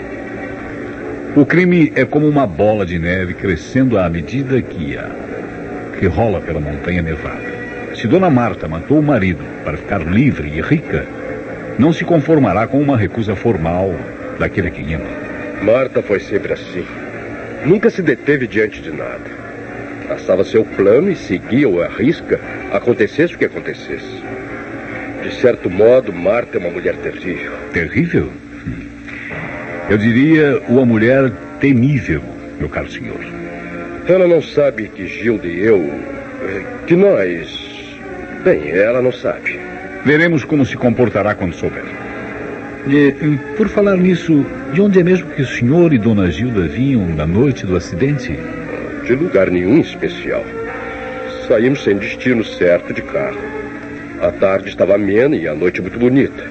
O 1.36 1.46
crime 1.46 1.92
é 1.96 2.06
como 2.06 2.28
uma 2.28 2.46
bola 2.46 2.86
de 2.86 3.00
neve 3.00 3.34
crescendo 3.34 3.98
à 3.98 4.08
medida 4.10 4.62
que 4.62 4.98
a 4.98 5.10
que 5.98 6.08
rola 6.08 6.42
pela 6.42 6.60
montanha 6.60 7.02
nevada. 7.02 7.54
Se 7.96 8.08
Dona 8.08 8.30
Marta 8.30 8.68
matou 8.68 9.00
o 9.00 9.04
marido 9.04 9.44
para 9.64 9.78
ficar 9.78 10.02
livre 10.02 10.52
e 10.54 10.62
rica, 10.62 11.06
não 11.78 11.92
se 11.92 12.04
conformará 12.04 12.68
com 12.68 12.80
uma 12.80 12.98
recusa 12.98 13.36
formal 13.36 13.94
daquele 14.40 14.70
que 14.70 14.94
ama. 14.94 15.06
Marta 15.62 16.02
foi 16.02 16.20
sempre 16.20 16.54
assim. 16.54 16.86
Nunca 17.66 17.90
se 17.90 18.02
deteve 18.02 18.48
diante 18.48 18.82
de 18.82 18.92
nada. 18.92 19.44
Traçava 20.08 20.44
seu 20.44 20.66
plano 20.66 21.10
e 21.10 21.16
seguia-o 21.16 21.82
à 21.82 21.88
risca, 21.88 22.40
acontecesse 22.72 23.36
o 23.36 23.38
que 23.38 23.46
acontecesse. 23.46 24.22
De 25.24 25.34
certo 25.36 25.70
modo, 25.70 26.12
Marta 26.12 26.58
é 26.58 26.60
uma 26.60 26.70
mulher 26.70 26.96
terrível. 26.98 27.54
Terrível? 27.72 28.30
Hum. 28.68 28.88
Eu 29.90 29.98
diria 29.98 30.62
uma 30.68 30.86
mulher 30.86 31.32
temível, 31.60 32.22
meu 32.60 32.68
caro 32.68 32.92
senhor. 32.92 33.20
Ela 34.06 34.28
não 34.28 34.42
sabe 34.42 34.90
que 34.90 35.08
Gilda 35.08 35.48
e 35.48 35.60
eu. 35.60 35.80
Eh, 35.80 36.64
que 36.86 36.96
nós. 36.96 37.58
Bem, 38.44 38.70
ela 38.72 39.02
não 39.02 39.14
sabe. 39.14 39.58
Veremos 40.06 40.44
como 40.44 40.66
se 40.66 40.76
comportará 40.76 41.34
quando 41.34 41.56
souber. 41.56 41.86
E, 42.86 43.38
por 43.56 43.70
falar 43.70 43.96
nisso, 43.96 44.46
de 44.74 44.82
onde 44.82 45.00
é 45.00 45.04
mesmo 45.04 45.30
que 45.32 45.42
o 45.42 45.48
senhor 45.48 45.94
e 45.94 45.98
Dona 45.98 46.30
Gilda 46.30 46.68
vinham 46.68 47.08
na 47.08 47.26
noite 47.26 47.66
do 47.66 47.78
acidente? 47.78 48.38
De 49.06 49.16
lugar 49.16 49.50
nenhum 49.50 49.80
especial. 49.80 50.44
Saímos 51.48 51.84
sem 51.84 51.96
destino 51.96 52.44
certo 52.44 52.94
de 52.94 53.02
carro. 53.02 53.40
A 54.22 54.32
tarde 54.32 54.70
estava 54.70 54.96
amena 54.96 55.36
e 55.36 55.48
a 55.48 55.56
noite 55.56 55.82
muito 55.82 55.98
bonita. 55.98 56.44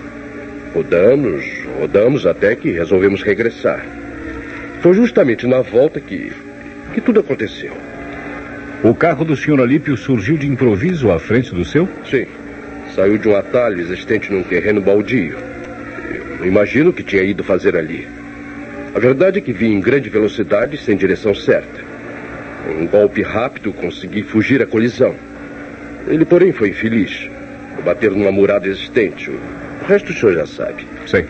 Rodamos, 0.75 1.45
rodamos 1.79 2.27
até 2.27 2.57
que 2.57 2.71
resolvemos 2.71 3.23
regressar. 3.23 3.85
Foi 4.81 4.95
justamente 4.95 5.47
na 5.47 5.61
volta 5.61 6.01
que, 6.01 6.33
que 6.95 7.01
tudo 7.03 7.21
aconteceu. 7.21 7.73
O 8.83 8.95
carro 8.95 9.25
do 9.25 9.37
senhor 9.37 9.61
Alípio 9.61 9.97
surgiu 9.97 10.39
de 10.39 10.47
improviso 10.47 11.11
à 11.11 11.19
frente 11.19 11.55
do 11.55 11.65
seu? 11.65 11.87
Sim. 12.11 12.27
Saiu 12.95 13.17
de 13.17 13.27
um 13.27 13.35
atalho 13.35 13.81
existente 13.81 14.31
num 14.31 14.43
terreno 14.43 14.81
baldio. 14.81 15.39
Eu 16.39 16.47
imagino 16.47 16.91
o 16.91 16.93
que 16.93 17.03
tinha 17.03 17.23
ido 17.23 17.43
fazer 17.43 17.75
ali. 17.75 18.07
A 18.95 18.99
verdade 18.99 19.39
é 19.39 19.41
que 19.41 19.53
vim 19.53 19.73
em 19.73 19.81
grande 19.81 20.11
velocidade 20.11 20.77
sem 20.77 20.95
direção 20.95 21.35
certa. 21.35 21.81
Um 22.69 22.87
golpe 22.87 23.23
rápido 23.23 23.73
consegui 23.73 24.23
fugir 24.23 24.61
à 24.61 24.67
colisão. 24.67 25.15
Ele, 26.07 26.27
porém, 26.27 26.53
foi 26.53 26.69
infeliz. 26.69 27.31
Bater 27.83 28.11
numa 28.11 28.31
murada 28.31 28.69
existente. 28.69 29.31
O 29.31 29.85
resto 29.87 30.11
o 30.11 30.15
senhor 30.15 30.35
já 30.35 30.47
sabe. 30.47 30.87
Sei. 31.07 31.25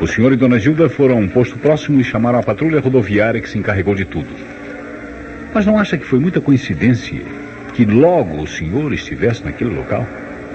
O 0.00 0.06
senhor 0.06 0.32
e 0.32 0.36
Dona 0.36 0.58
Gilda 0.58 0.88
foram 0.88 1.14
a 1.14 1.18
um 1.18 1.28
posto 1.28 1.58
próximo 1.58 2.00
e 2.00 2.04
chamaram 2.04 2.40
a 2.40 2.42
patrulha 2.42 2.80
rodoviária 2.80 3.40
que 3.40 3.48
se 3.48 3.58
encarregou 3.58 3.94
de 3.94 4.04
tudo. 4.04 4.34
Mas 5.54 5.64
não 5.64 5.78
acha 5.78 5.96
que 5.96 6.06
foi 6.06 6.18
muita 6.18 6.40
coincidência 6.40 7.22
que 7.72 7.84
logo 7.84 8.42
o 8.42 8.46
senhor 8.46 8.92
estivesse 8.92 9.44
naquele 9.44 9.74
local? 9.74 10.06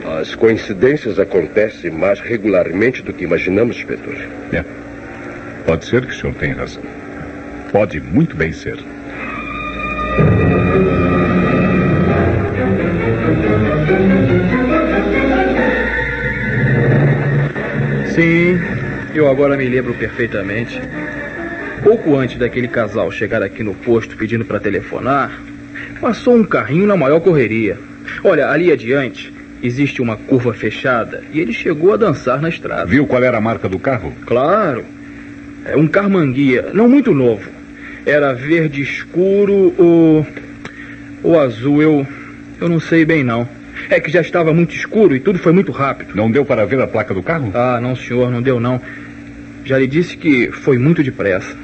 As 0.07 0.35
coincidências 0.35 1.17
acontecem 1.17 1.89
mais 1.89 2.19
regularmente 2.19 3.01
do 3.01 3.11
que 3.11 3.23
imaginamos, 3.23 3.77
inspetor. 3.77 4.15
É. 4.53 4.63
Pode 5.65 5.85
ser 5.85 6.05
que 6.05 6.13
o 6.13 6.15
senhor 6.15 6.35
tenha 6.35 6.53
razão. 6.53 6.83
Pode 7.71 7.99
muito 7.99 8.35
bem 8.35 8.53
ser. 8.53 8.77
Sim, 18.13 18.59
eu 19.15 19.27
agora 19.27 19.57
me 19.57 19.67
lembro 19.67 19.95
perfeitamente. 19.95 20.79
Pouco 21.83 22.15
antes 22.15 22.37
daquele 22.37 22.67
casal 22.67 23.11
chegar 23.11 23.41
aqui 23.41 23.63
no 23.63 23.73
posto 23.73 24.15
pedindo 24.15 24.45
para 24.45 24.59
telefonar, 24.59 25.41
passou 25.99 26.35
um 26.35 26.43
carrinho 26.43 26.85
na 26.85 26.95
maior 26.95 27.19
correria. 27.19 27.77
Olha, 28.23 28.49
ali 28.49 28.71
adiante 28.71 29.34
existe 29.65 30.01
uma 30.01 30.15
curva 30.15 30.53
fechada 30.53 31.23
e 31.31 31.39
ele 31.39 31.53
chegou 31.53 31.93
a 31.93 31.97
dançar 31.97 32.41
na 32.41 32.49
estrada. 32.49 32.85
Viu 32.85 33.07
qual 33.07 33.23
era 33.23 33.37
a 33.37 33.41
marca 33.41 33.67
do 33.67 33.79
carro? 33.79 34.13
Claro. 34.25 34.85
É 35.65 35.75
um 35.75 35.87
carmanguia, 35.87 36.69
não 36.73 36.87
muito 36.87 37.13
novo. 37.13 37.49
Era 38.05 38.33
verde 38.33 38.81
escuro 38.81 39.73
ou. 39.77 40.27
ou 41.23 41.39
azul, 41.39 41.81
eu. 41.81 42.07
eu 42.61 42.69
não 42.69 42.79
sei 42.79 43.03
bem 43.03 43.23
não. 43.23 43.47
É 43.89 43.99
que 43.99 44.11
já 44.11 44.21
estava 44.21 44.53
muito 44.53 44.75
escuro 44.75 45.15
e 45.15 45.19
tudo 45.19 45.39
foi 45.39 45.51
muito 45.51 45.71
rápido. 45.71 46.15
Não 46.15 46.29
deu 46.29 46.45
para 46.45 46.65
ver 46.65 46.79
a 46.79 46.87
placa 46.87 47.13
do 47.13 47.23
carro? 47.23 47.51
Ah, 47.53 47.79
não, 47.81 47.95
senhor, 47.95 48.31
não 48.31 48.41
deu 48.41 48.59
não. 48.59 48.79
Já 49.63 49.77
lhe 49.79 49.87
disse 49.87 50.15
que 50.15 50.51
foi 50.51 50.77
muito 50.77 51.03
depressa. 51.03 51.55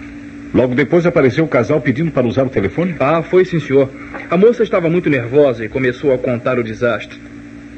Logo 0.53 0.75
depois 0.75 1.05
apareceu 1.05 1.45
o 1.45 1.47
casal 1.47 1.79
pedindo 1.79 2.11
para 2.11 2.27
usar 2.27 2.43
o 2.43 2.49
telefone? 2.49 2.95
Ah, 2.99 3.21
foi 3.21 3.45
sim, 3.45 3.59
senhor. 3.59 3.89
A 4.29 4.35
moça 4.35 4.63
estava 4.63 4.89
muito 4.89 5.09
nervosa 5.09 5.63
e 5.63 5.69
começou 5.69 6.13
a 6.13 6.17
contar 6.17 6.59
o 6.59 6.63
desastre. 6.63 7.17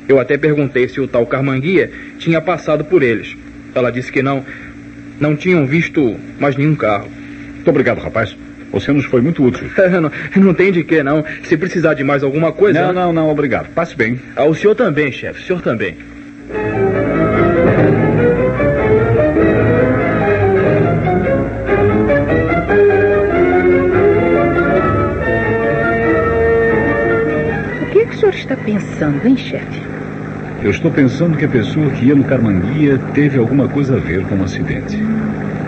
Eu 0.07 0.19
até 0.19 0.37
perguntei 0.37 0.87
se 0.87 0.99
o 0.99 1.07
tal 1.07 1.25
Carmanguia 1.25 1.89
tinha 2.17 2.41
passado 2.41 2.83
por 2.83 3.01
eles. 3.01 3.35
Ela 3.73 3.91
disse 3.91 4.11
que 4.11 4.21
não. 4.21 4.43
Não 5.19 5.35
tinham 5.35 5.65
visto 5.65 6.15
mais 6.39 6.55
nenhum 6.55 6.75
carro. 6.75 7.07
Muito 7.55 7.69
obrigado, 7.69 7.99
rapaz. 7.99 8.35
Você 8.71 8.91
nos 8.91 9.05
foi 9.05 9.21
muito 9.21 9.43
útil. 9.43 9.69
não, 10.01 10.43
não 10.43 10.53
tem 10.53 10.71
de 10.71 10.83
que, 10.83 11.01
não. 11.03 11.23
Se 11.43 11.55
precisar 11.55 11.93
de 11.93 12.03
mais 12.03 12.23
alguma 12.23 12.51
coisa. 12.51 12.81
Não, 12.81 12.93
não, 12.93 13.13
não, 13.13 13.29
obrigado. 13.29 13.69
Passe 13.73 13.95
bem. 13.95 14.19
Ah, 14.35 14.45
o 14.45 14.55
senhor 14.55 14.75
também, 14.75 15.11
chefe. 15.11 15.41
O 15.41 15.43
senhor 15.45 15.61
também. 15.61 15.95
O 27.81 27.91
que, 27.91 27.99
é 27.99 28.05
que 28.05 28.15
o 28.15 28.19
senhor 28.19 28.33
está 28.33 28.57
pensando, 28.57 29.25
hein, 29.25 29.37
chefe? 29.37 29.92
Eu 30.63 30.71
estou 30.71 30.89
pensando 30.89 31.37
que 31.37 31.43
a 31.43 31.49
pessoa 31.49 31.89
que 31.89 32.05
ia 32.05 32.15
no 32.15 32.23
Carmanguia 32.23 32.97
teve 33.13 33.37
alguma 33.37 33.67
coisa 33.67 33.97
a 33.97 33.99
ver 33.99 34.23
com 34.23 34.35
o 34.35 34.43
acidente. 34.45 34.97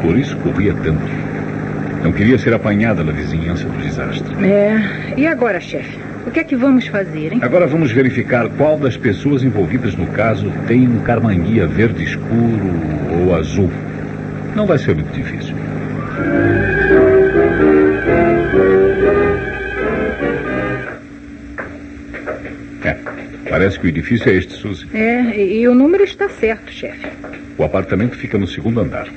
Por 0.01 0.17
isso 0.17 0.37
corria 0.37 0.73
tanto. 0.73 1.05
Não 2.01 2.13
queria 2.13 2.37
ser 2.37 2.53
apanhada 2.53 3.03
na 3.03 3.11
vizinhança 3.11 3.65
do 3.65 3.77
desastre. 3.81 4.33
É. 4.45 4.81
E 5.17 5.27
agora, 5.27 5.59
chefe? 5.59 5.99
O 6.25 6.31
que 6.31 6.39
é 6.39 6.45
que 6.45 6.55
vamos 6.55 6.87
fazer, 6.87 7.33
hein? 7.33 7.39
Agora 7.41 7.67
vamos 7.67 7.91
verificar 7.91 8.47
qual 8.49 8.77
das 8.79 8.95
pessoas 8.95 9.43
envolvidas 9.43 9.95
no 9.95 10.07
caso 10.07 10.49
tem 10.65 10.87
um 10.87 10.99
carmanguia 10.99 11.67
verde 11.67 12.03
escuro 12.03 12.71
ou 13.19 13.35
azul. 13.35 13.69
Não 14.55 14.65
vai 14.65 14.77
ser 14.77 14.95
muito 14.95 15.11
difícil. 15.11 15.55
Parece 23.65 23.79
que 23.79 23.87
o 23.87 23.89
edifício 23.89 24.29
é 24.29 24.35
este, 24.35 24.53
Suzy. 24.53 24.85
É, 24.93 25.43
e 25.43 25.67
o 25.67 25.73
número 25.73 26.03
está 26.03 26.29
certo, 26.29 26.71
chefe. 26.71 27.07
O 27.57 27.63
apartamento 27.63 28.15
fica 28.15 28.37
no 28.37 28.45
segundo 28.45 28.79
andar. 28.79 29.07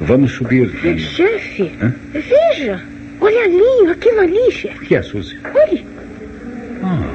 Vamos 0.00 0.32
subir. 0.32 0.68
E... 0.84 0.98
Chefe, 0.98 1.70
Hã? 1.80 1.94
veja. 2.12 2.82
Olha 3.20 3.44
ali, 3.44 3.90
aquilo 3.92 4.20
ali, 4.20 4.50
chefe. 4.50 4.78
O 4.78 4.80
que 4.80 4.96
é, 4.96 5.02
Suzy? 5.02 5.38
Olhe. 5.54 5.86
Ah, 6.82 7.08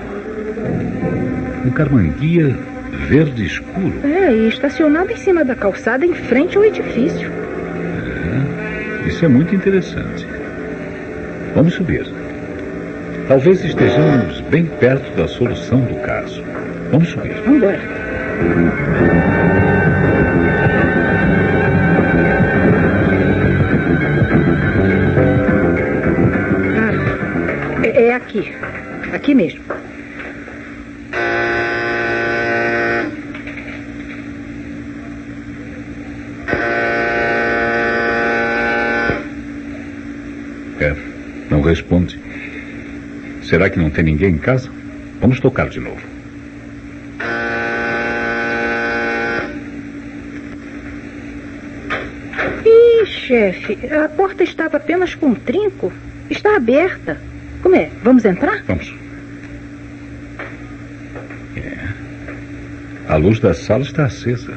um 1.65 1.71
carmanguia 1.71 2.57
verde 3.09 3.45
escuro. 3.45 3.93
É, 4.05 4.33
e 4.33 4.47
estacionado 4.47 5.11
em 5.11 5.17
cima 5.17 5.43
da 5.43 5.53
calçada 5.55 6.05
em 6.05 6.13
frente 6.13 6.55
ao 6.55 6.63
edifício. 6.63 7.29
É, 9.03 9.07
isso 9.09 9.25
é 9.25 9.27
muito 9.27 9.53
interessante. 9.53 10.25
Vamos 11.53 11.73
subir. 11.73 12.20
Talvez 13.31 13.63
estejamos 13.63 14.41
bem 14.41 14.65
perto 14.65 15.15
da 15.15 15.25
solução 15.25 15.79
do 15.79 15.95
caso. 16.01 16.43
Vamos 16.91 17.07
subir. 17.07 17.33
Vamos 17.45 17.59
embora. 17.59 17.79
É, 27.85 28.13
aqui. 28.15 28.53
Aqui 29.13 29.33
mesmo. 29.33 29.63
É, 40.81 40.93
não 41.49 41.61
responde. 41.61 42.20
Será 43.51 43.69
que 43.69 43.77
não 43.77 43.89
tem 43.89 44.05
ninguém 44.05 44.35
em 44.35 44.37
casa? 44.37 44.69
Vamos 45.19 45.41
tocar 45.41 45.67
de 45.67 45.77
novo. 45.77 45.99
Ih, 52.65 53.05
chefe, 53.05 53.77
a 53.93 54.07
porta 54.07 54.45
estava 54.45 54.77
apenas 54.77 55.15
com 55.15 55.25
um 55.25 55.35
trinco. 55.35 55.91
Está 56.29 56.55
aberta. 56.55 57.17
Como 57.61 57.75
é? 57.75 57.89
Vamos 58.01 58.23
entrar? 58.23 58.63
Vamos. 58.63 58.95
É. 61.57 61.89
A 63.09 63.17
luz 63.17 63.41
da 63.41 63.53
sala 63.53 63.83
está 63.83 64.05
acesa. 64.05 64.53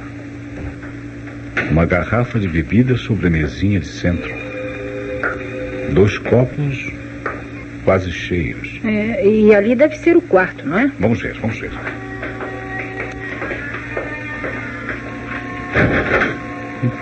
Uma 1.68 1.84
garrafa 1.84 2.38
de 2.38 2.46
bebida 2.46 2.96
sobre 2.96 3.26
a 3.26 3.30
mesinha 3.30 3.80
de 3.80 3.88
centro. 3.88 4.32
Dois 5.92 6.16
copos 6.18 6.93
quase 7.84 8.10
cheios. 8.10 8.80
É, 8.84 9.26
e 9.26 9.54
ali 9.54 9.74
deve 9.74 9.96
ser 9.98 10.16
o 10.16 10.20
quarto, 10.20 10.66
não 10.66 10.78
é? 10.78 10.90
Vamos 10.98 11.20
ver, 11.20 11.34
vamos 11.40 11.58
ver. 11.58 11.70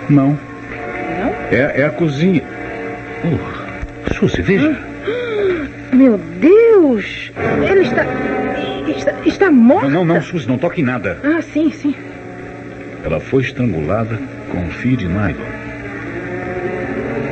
Não. 0.09 0.29
Não? 0.29 0.37
É, 1.51 1.81
é 1.81 1.85
a 1.85 1.89
cozinha. 1.89 2.43
Uh, 3.23 4.13
Suzy, 4.13 4.41
veja. 4.41 4.77
Meu 5.93 6.17
Deus! 6.39 7.31
Ela 7.37 7.81
está. 7.81 8.05
Está, 8.87 9.13
está 9.25 9.51
morta? 9.51 9.89
Não, 9.89 10.05
não, 10.05 10.15
não, 10.15 10.21
Suzy, 10.21 10.47
não 10.47 10.57
toque 10.57 10.81
em 10.81 10.83
nada. 10.83 11.17
Ah, 11.23 11.41
sim, 11.41 11.71
sim. 11.71 11.95
Ela 13.03 13.19
foi 13.19 13.43
estrangulada 13.43 14.19
com 14.51 14.69
fio 14.69 14.97
de 14.97 15.07
nylon. 15.07 15.53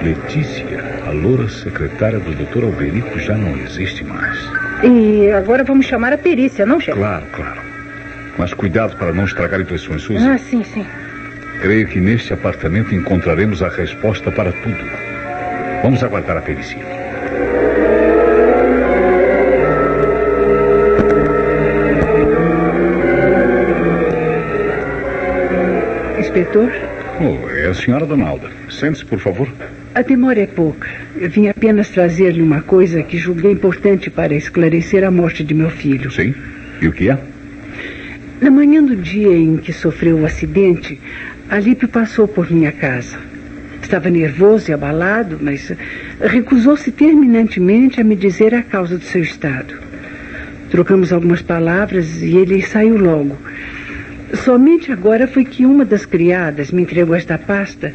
Letícia, 0.04 0.91
a 1.12 1.14
loura 1.14 1.50
secretária 1.50 2.20
do 2.20 2.32
Dr. 2.34 2.64
Alberico, 2.64 3.20
já 3.20 3.38
não 3.38 3.58
existe 3.58 4.02
mais. 4.06 4.38
E 4.82 5.30
agora 5.30 5.62
vamos 5.62 5.86
chamar 5.86 6.14
a 6.14 6.18
perícia, 6.18 6.66
não, 6.66 6.80
chefe? 6.80 6.98
Claro, 6.98 7.26
claro. 7.34 7.62
Mas 8.38 8.54
cuidado 8.54 8.96
para 8.96 9.12
não 9.12 9.26
estragar 9.26 9.60
impressões, 9.60 10.04
Suzy. 10.04 10.26
Ah, 10.26 10.38
sim, 10.38 10.64
sim. 10.64 10.86
Creio 11.60 11.86
que 11.86 12.00
neste 12.00 12.32
apartamento 12.32 12.96
encontraremos 12.96 13.62
a 13.62 13.68
resposta 13.68 14.32
para 14.32 14.54
tudo. 14.54 14.78
Vamos 15.84 16.02
aguardar 16.02 16.38
a 16.38 16.42
perícia. 16.42 16.80
Inspetor, 26.18 26.72
Oh, 27.24 27.50
é 27.52 27.68
a 27.68 27.74
senhora 27.76 28.04
Donalda. 28.04 28.50
Sente-se, 28.68 29.06
por 29.06 29.20
favor. 29.20 29.48
a 29.94 30.02
demora 30.02 30.40
é 30.40 30.48
pouca. 30.48 30.90
Eu 31.16 31.30
vim 31.30 31.50
apenas 31.50 31.90
trazer-lhe 31.90 32.42
uma 32.42 32.62
coisa 32.64 33.04
que 33.04 33.16
julguei 33.16 33.52
importante 33.52 34.10
para 34.10 34.34
esclarecer 34.34 35.04
a 35.04 35.12
morte 35.12 35.44
de 35.44 35.54
meu 35.54 35.70
filho. 35.70 36.10
Sim. 36.10 36.34
E 36.82 36.88
o 36.88 36.92
que 36.92 37.12
é? 37.12 37.18
Na 38.42 38.50
manhã 38.50 38.84
do 38.84 38.96
dia 38.96 39.38
em 39.38 39.58
que 39.58 39.72
sofreu 39.72 40.18
o 40.18 40.26
acidente, 40.26 41.00
Alípio 41.48 41.88
passou 41.88 42.28
por 42.28 42.50
minha 42.50 42.72
casa. 42.72 43.20
Estava 43.84 44.10
nervoso 44.10 44.72
e 44.72 44.74
abalado, 44.74 45.38
mas 45.40 45.72
recusou-se 46.20 46.92
terminantemente 46.92 48.02
a 48.02 48.04
me 48.04 48.16
dizer 48.16 48.56
a 48.56 48.64
causa 48.64 48.98
do 48.98 49.04
seu 49.04 49.22
estado. 49.22 49.76
Trocamos 50.72 51.14
algumas 51.14 51.44
palavras 51.44 52.20
e 52.24 52.36
ele 52.36 52.64
saiu 52.64 52.98
logo. 52.98 53.38
Somente 54.34 54.92
agora 54.92 55.28
foi 55.28 55.44
que 55.44 55.66
uma 55.66 55.84
das 55.86 56.06
criadas 56.06 56.72
me 56.72 56.82
entregou 56.82 57.16
esta 57.16 57.38
pasta 57.38 57.94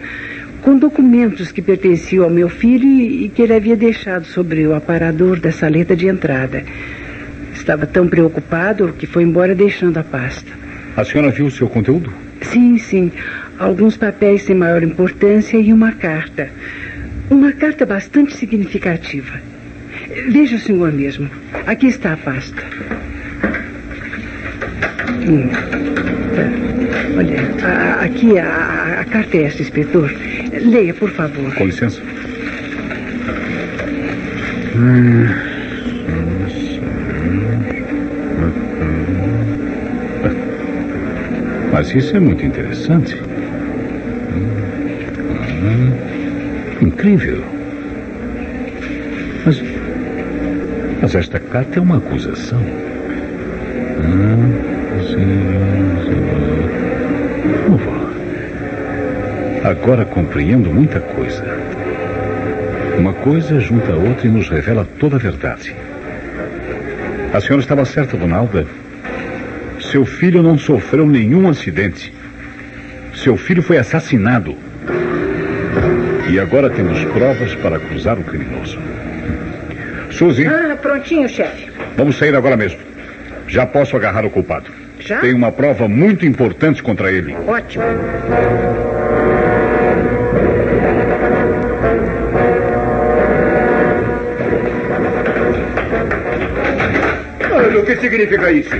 com 0.62 0.76
documentos 0.76 1.52
que 1.52 1.62
pertenciam 1.62 2.24
ao 2.24 2.30
meu 2.30 2.48
filho 2.48 2.86
e 2.86 3.06
e 3.26 3.28
que 3.28 3.42
ele 3.42 3.54
havia 3.54 3.76
deixado 3.76 4.24
sobre 4.24 4.66
o 4.66 4.74
aparador 4.74 5.40
da 5.40 5.50
saleta 5.50 5.96
de 5.96 6.06
entrada. 6.06 6.64
Estava 7.52 7.86
tão 7.86 8.06
preocupado 8.06 8.94
que 8.96 9.06
foi 9.06 9.24
embora 9.24 9.54
deixando 9.54 9.98
a 9.98 10.04
pasta. 10.04 10.50
A 10.96 11.04
senhora 11.04 11.30
viu 11.30 11.46
o 11.46 11.50
seu 11.50 11.68
conteúdo? 11.68 12.12
Sim, 12.40 12.78
sim. 12.78 13.10
Alguns 13.58 13.96
papéis 13.96 14.42
sem 14.42 14.54
maior 14.54 14.82
importância 14.82 15.56
e 15.56 15.72
uma 15.72 15.92
carta. 15.92 16.48
Uma 17.28 17.52
carta 17.52 17.84
bastante 17.84 18.36
significativa. 18.36 19.40
Veja 20.28 20.56
o 20.56 20.60
senhor 20.60 20.92
mesmo. 20.92 21.28
Aqui 21.66 21.88
está 21.88 22.12
a 22.12 22.16
pasta. 22.16 22.62
Hum. 25.28 26.15
Olha, 27.16 27.36
a- 27.66 28.04
aqui 28.04 28.38
a, 28.38 29.00
a- 29.00 29.04
carta 29.04 29.36
é 29.36 29.44
esta, 29.44 29.62
inspetor. 29.62 30.12
Leia, 30.64 30.92
por 30.94 31.10
favor. 31.10 31.54
Com 31.54 31.64
licença. 31.66 32.00
Mas 41.72 41.94
isso 41.94 42.16
é 42.16 42.20
muito 42.20 42.44
interessante. 42.44 43.16
Incrível. 46.80 47.42
Mas, 49.44 49.62
mas 51.02 51.14
esta 51.14 51.38
carta 51.38 51.78
é 51.78 51.82
uma 51.82 51.98
acusação. 51.98 52.60
Ah, 53.98 54.65
Agora 59.66 60.04
compreendo 60.04 60.72
muita 60.72 61.00
coisa. 61.00 61.44
Uma 62.96 63.12
coisa 63.12 63.58
junta 63.58 63.90
a 63.92 63.96
outra 63.96 64.28
e 64.28 64.30
nos 64.30 64.48
revela 64.48 64.86
toda 65.00 65.16
a 65.16 65.18
verdade. 65.18 65.74
A 67.34 67.40
senhora 67.40 67.60
estava 67.60 67.84
certa, 67.84 68.16
Donalda. 68.16 68.64
Seu 69.80 70.04
filho 70.06 70.40
não 70.40 70.56
sofreu 70.56 71.04
nenhum 71.04 71.48
acidente. 71.48 72.14
Seu 73.12 73.36
filho 73.36 73.60
foi 73.60 73.76
assassinado. 73.78 74.54
E 76.30 76.38
agora 76.38 76.70
temos 76.70 77.04
provas 77.06 77.52
para 77.56 77.74
acusar 77.78 78.16
o 78.20 78.22
criminoso. 78.22 78.78
Suzy, 80.12 80.46
Ah, 80.46 80.76
prontinho, 80.80 81.28
chefe. 81.28 81.72
vamos 81.96 82.16
sair 82.16 82.36
agora 82.36 82.56
mesmo. 82.56 82.78
Já 83.48 83.66
posso 83.66 83.96
agarrar 83.96 84.24
o 84.24 84.30
culpado. 84.30 84.70
Já? 85.00 85.18
Tem 85.18 85.34
uma 85.34 85.50
prova 85.50 85.88
muito 85.88 86.24
importante 86.24 86.84
contra 86.84 87.10
ele. 87.10 87.34
Ótimo. 87.48 87.82
Que 97.96 98.08
significa 98.08 98.50
isso? 98.50 98.70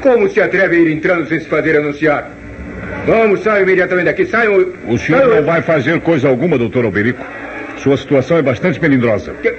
Como 0.00 0.28
se 0.28 0.40
atreve 0.40 0.76
a 0.76 0.78
ir 0.80 0.92
entrando 0.92 1.26
sem 1.28 1.40
se 1.40 1.46
fazer 1.46 1.76
anunciar? 1.76 2.30
Vamos, 3.06 3.42
saiam 3.42 3.62
imediatamente 3.62 4.06
daqui, 4.06 4.24
saiam. 4.26 4.72
O 4.86 4.98
senhor 4.98 5.26
não 5.26 5.42
vai 5.42 5.62
fazer 5.62 6.00
coisa 6.00 6.28
alguma, 6.28 6.58
doutor 6.58 6.84
Alberico. 6.84 7.24
Sua 7.76 7.96
situação 7.96 8.38
é 8.38 8.42
bastante 8.42 8.80
melindrosa. 8.80 9.32
O 9.32 9.34
que, 9.36 9.54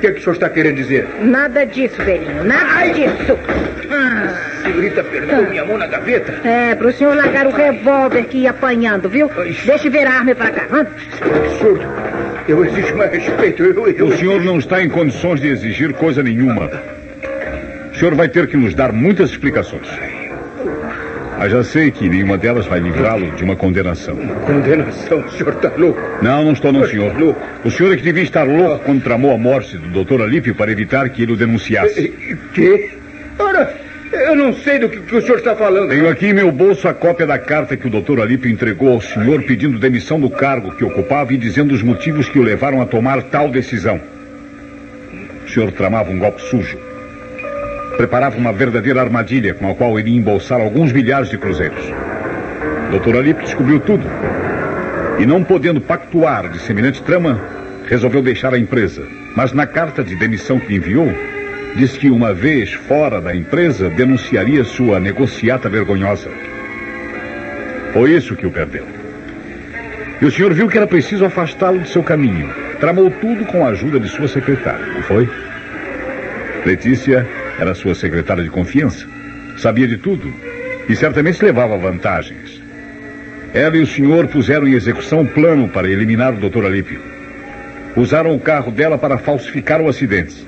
que, 0.00 0.12
que 0.12 0.20
o 0.20 0.22
senhor 0.22 0.32
está 0.34 0.48
querendo 0.48 0.76
dizer? 0.76 1.06
Nada 1.20 1.64
disso, 1.66 2.02
velhinho. 2.02 2.44
Nada 2.44 2.86
disso. 2.92 3.38
Ah, 3.90 4.34
Senhorita, 4.62 5.02
perdeu 5.04 5.48
minha 5.48 5.64
mão 5.64 5.78
na 5.78 5.86
gaveta? 5.86 6.40
é, 6.46 6.74
pro 6.74 6.92
senhor 6.92 7.14
largar 7.16 7.46
o 7.46 7.50
revólver 7.50 8.24
que 8.24 8.38
ia 8.38 8.50
apanhando, 8.50 9.08
viu? 9.08 9.30
Deixa 9.64 9.90
ver 9.90 10.06
a 10.06 10.12
arma 10.12 10.34
pra 10.34 10.50
cá. 10.50 10.66
Anda. 10.70 10.90
Absurdo. 11.46 11.82
Eu 12.46 12.64
exijo 12.64 12.96
mais 12.96 13.10
respeito. 13.10 13.62
Eu, 13.62 13.88
eu... 13.88 14.06
O 14.06 14.16
senhor 14.16 14.42
não 14.42 14.58
está 14.58 14.82
em 14.82 14.88
condições 14.88 15.40
de 15.40 15.48
exigir 15.48 15.92
coisa 15.92 16.22
nenhuma. 16.22 16.70
O 17.98 18.00
senhor 18.00 18.14
vai 18.14 18.28
ter 18.28 18.46
que 18.46 18.56
nos 18.56 18.74
dar 18.76 18.92
muitas 18.92 19.30
explicações. 19.30 19.88
Mas 21.36 21.50
já 21.50 21.64
sei 21.64 21.90
que 21.90 22.08
nenhuma 22.08 22.38
delas 22.38 22.64
vai 22.64 22.78
livrá-lo 22.78 23.32
de 23.32 23.42
uma 23.42 23.56
condenação. 23.56 24.14
Condenação, 24.46 25.18
o 25.18 25.30
senhor 25.32 25.54
está 25.54 25.72
louco. 25.76 26.00
Não, 26.22 26.44
não 26.44 26.52
estou 26.52 26.72
não, 26.72 26.86
senhor. 26.86 27.18
louco. 27.18 27.40
O 27.64 27.70
senhor 27.72 27.92
é 27.92 27.96
que 27.96 28.02
devia 28.04 28.22
estar 28.22 28.44
louco 28.44 28.84
quando 28.84 29.02
tramou 29.02 29.34
a 29.34 29.36
morte 29.36 29.76
do 29.76 29.88
doutor 29.88 30.22
Alípio 30.22 30.54
para 30.54 30.70
evitar 30.70 31.08
que 31.08 31.24
ele 31.24 31.32
o 31.32 31.36
denunciasse. 31.36 32.14
Que? 32.54 32.88
Ora, 33.36 33.74
eu 34.12 34.36
não 34.36 34.52
sei 34.52 34.78
do 34.78 34.88
que, 34.88 35.00
que 35.00 35.16
o 35.16 35.20
senhor 35.20 35.38
está 35.38 35.56
falando. 35.56 35.88
Tenho 35.88 36.08
aqui 36.08 36.26
em 36.26 36.32
meu 36.32 36.52
bolso 36.52 36.86
a 36.86 36.94
cópia 36.94 37.26
da 37.26 37.36
carta 37.36 37.76
que 37.76 37.88
o 37.88 37.90
doutor 37.90 38.20
Alípio 38.20 38.48
entregou 38.48 38.92
ao 38.92 39.00
senhor 39.00 39.42
pedindo 39.42 39.76
demissão 39.76 40.20
do 40.20 40.30
cargo 40.30 40.70
que 40.76 40.84
ocupava 40.84 41.32
e 41.32 41.36
dizendo 41.36 41.74
os 41.74 41.82
motivos 41.82 42.28
que 42.28 42.38
o 42.38 42.42
levaram 42.42 42.80
a 42.80 42.86
tomar 42.86 43.24
tal 43.24 43.48
decisão. 43.48 44.00
O 45.44 45.50
senhor 45.50 45.72
tramava 45.72 46.12
um 46.12 46.18
golpe 46.20 46.40
sujo. 46.42 46.87
Preparava 47.98 48.38
uma 48.38 48.54
verdadeira 48.54 49.02
armadilha 49.02 49.52
com 49.52 49.70
a 49.70 49.74
qual 49.74 49.98
iria 50.00 50.16
embolsar 50.16 50.58
alguns 50.58 50.90
milhares 50.90 51.28
de 51.28 51.36
cruzeiros. 51.36 51.84
Doutor 52.90 53.18
Alípio 53.18 53.44
descobriu 53.44 53.78
tudo. 53.80 54.06
E 55.18 55.26
não 55.26 55.44
podendo 55.44 55.82
pactuar 55.82 56.48
de 56.48 56.58
semelhante 56.60 57.02
trama, 57.02 57.38
resolveu 57.86 58.22
deixar 58.22 58.54
a 58.54 58.58
empresa. 58.58 59.02
Mas 59.36 59.52
na 59.52 59.66
carta 59.66 60.02
de 60.02 60.16
demissão 60.16 60.58
que 60.58 60.74
enviou, 60.74 61.12
Diz 61.78 61.96
que 61.96 62.10
uma 62.10 62.34
vez 62.34 62.72
fora 62.72 63.20
da 63.20 63.34
empresa 63.34 63.88
denunciaria 63.88 64.64
sua 64.64 64.98
negociata 64.98 65.68
vergonhosa. 65.68 66.28
Foi 67.92 68.10
isso 68.12 68.34
que 68.34 68.46
o 68.46 68.50
perdeu. 68.50 68.84
E 70.20 70.24
o 70.24 70.30
senhor 70.30 70.52
viu 70.52 70.66
que 70.66 70.76
era 70.76 70.86
preciso 70.86 71.24
afastá-lo 71.24 71.78
de 71.78 71.88
seu 71.88 72.02
caminho. 72.02 72.52
Tramou 72.80 73.10
tudo 73.10 73.44
com 73.44 73.64
a 73.64 73.68
ajuda 73.68 74.00
de 74.00 74.08
sua 74.08 74.26
secretária, 74.26 74.86
não 74.86 75.02
foi? 75.02 75.30
Letícia 76.66 77.24
era 77.58 77.74
sua 77.74 77.94
secretária 77.94 78.42
de 78.42 78.50
confiança. 78.50 79.06
Sabia 79.58 79.86
de 79.88 79.96
tudo 79.98 80.32
e 80.88 80.94
certamente 80.96 81.44
levava 81.44 81.76
vantagens. 81.76 82.60
Ela 83.52 83.76
e 83.76 83.82
o 83.82 83.86
senhor 83.86 84.26
puseram 84.28 84.68
em 84.68 84.74
execução 84.74 85.20
um 85.20 85.26
plano 85.26 85.68
para 85.68 85.88
eliminar 85.88 86.34
o 86.34 86.48
Dr. 86.48 86.64
Alípio. 86.66 87.00
Usaram 87.96 88.34
o 88.34 88.38
carro 88.40 88.70
dela 88.70 88.96
para 88.98 89.18
falsificar 89.18 89.80
o 89.80 89.88
acidente. 89.88 90.46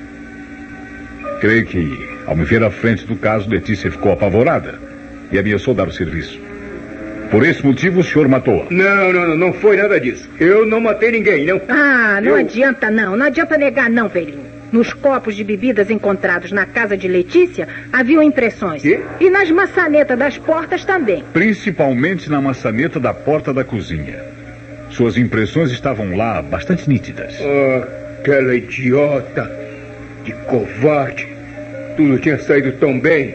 Creio 1.40 1.64
que, 1.66 2.08
ao 2.26 2.36
me 2.36 2.44
ver 2.44 2.62
à 2.62 2.70
frente 2.70 3.06
do 3.06 3.16
caso, 3.16 3.48
Letícia 3.48 3.90
ficou 3.90 4.12
apavorada 4.12 4.78
e 5.32 5.38
ameaçou 5.38 5.74
dar 5.74 5.88
o 5.88 5.92
serviço. 5.92 6.38
Por 7.30 7.44
esse 7.46 7.64
motivo, 7.64 8.00
o 8.00 8.04
senhor 8.04 8.28
matou-a. 8.28 8.66
Não, 8.70 9.12
não, 9.12 9.28
não, 9.28 9.36
não 9.36 9.52
foi 9.54 9.76
nada 9.76 9.98
disso. 10.00 10.28
Eu 10.38 10.66
não 10.66 10.80
matei 10.80 11.12
ninguém, 11.12 11.46
não. 11.46 11.60
Ah, 11.68 12.20
não 12.20 12.30
Eu- 12.32 12.36
adianta 12.36 12.90
não. 12.90 13.16
Não 13.16 13.26
adianta 13.26 13.56
negar 13.56 13.88
não, 13.88 14.08
velhinho. 14.08 14.49
Nos 14.72 14.92
copos 14.92 15.34
de 15.34 15.42
bebidas 15.42 15.90
encontrados 15.90 16.52
na 16.52 16.64
casa 16.64 16.96
de 16.96 17.08
Letícia, 17.08 17.66
haviam 17.92 18.22
impressões. 18.22 18.82
Quê? 18.82 19.00
E 19.18 19.28
nas 19.28 19.50
maçanetas 19.50 20.18
das 20.18 20.38
portas 20.38 20.84
também. 20.84 21.24
Principalmente 21.32 22.30
na 22.30 22.40
maçaneta 22.40 23.00
da 23.00 23.12
porta 23.12 23.52
da 23.52 23.64
cozinha. 23.64 24.22
Suas 24.90 25.16
impressões 25.16 25.70
estavam 25.72 26.16
lá 26.16 26.40
bastante 26.40 26.88
nítidas. 26.88 27.34
Ah, 27.40 27.88
aquela 28.20 28.54
idiota. 28.54 29.50
De 30.24 30.32
covarde. 30.46 31.26
Tudo 31.96 32.18
tinha 32.18 32.38
saído 32.38 32.72
tão 32.72 32.98
bem. 33.00 33.34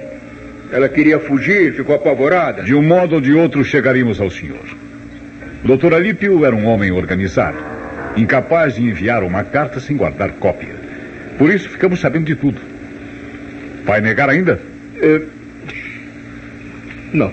Ela 0.71 0.87
queria 0.87 1.19
fugir, 1.19 1.73
ficou 1.73 1.95
apavorada. 1.95 2.63
De 2.63 2.73
um 2.73 2.81
modo 2.81 3.15
ou 3.15 3.21
de 3.21 3.33
outro 3.33 3.63
chegaríamos 3.63 4.21
ao 4.21 4.29
senhor. 4.29 4.65
Doutor 5.63 5.93
Alípio 5.95 6.45
era 6.45 6.55
um 6.55 6.67
homem 6.67 6.91
organizado, 6.91 7.57
incapaz 8.15 8.75
de 8.75 8.83
enviar 8.83 9.23
uma 9.23 9.43
carta 9.43 9.79
sem 9.79 9.97
guardar 9.97 10.31
cópia. 10.33 10.84
Por 11.37 11.53
isso 11.53 11.69
ficamos 11.69 11.99
sabendo 11.99 12.25
de 12.25 12.35
tudo. 12.35 12.59
Vai 13.83 14.01
negar 14.01 14.29
ainda? 14.29 14.59
Eh, 15.01 15.21
Não. 17.13 17.31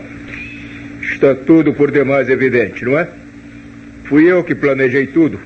Está 1.03 1.34
tudo 1.34 1.72
por 1.72 1.90
demais 1.90 2.28
evidente, 2.28 2.84
não 2.84 2.98
é? 2.98 3.09
Fui 4.05 4.30
eu 4.30 4.42
que 4.42 4.55
planejei 4.55 5.07
tudo. 5.07 5.38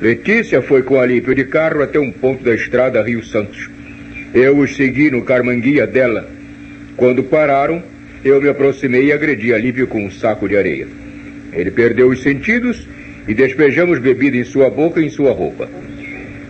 Letícia 0.00 0.62
foi 0.62 0.82
com 0.82 1.00
Alípio 1.00 1.34
de 1.34 1.44
carro 1.44 1.82
até 1.82 1.98
um 1.98 2.10
ponto 2.10 2.42
da 2.44 2.54
estrada 2.54 3.02
Rio 3.02 3.22
Santos. 3.24 3.68
Eu 4.32 4.58
os 4.58 4.76
segui 4.76 5.10
no 5.10 5.22
carmanguia 5.22 5.86
dela. 5.86 6.28
Quando 6.96 7.22
pararam, 7.24 7.82
eu 8.24 8.40
me 8.40 8.48
aproximei 8.48 9.06
e 9.06 9.12
agredi 9.12 9.52
Alípio 9.52 9.86
com 9.86 10.04
um 10.04 10.10
saco 10.10 10.48
de 10.48 10.56
areia. 10.56 10.86
Ele 11.52 11.70
perdeu 11.70 12.08
os 12.08 12.22
sentidos 12.22 12.86
e 13.26 13.34
despejamos 13.34 13.98
bebida 13.98 14.36
em 14.36 14.44
sua 14.44 14.70
boca 14.70 15.00
e 15.00 15.06
em 15.06 15.10
sua 15.10 15.32
roupa. 15.32 15.68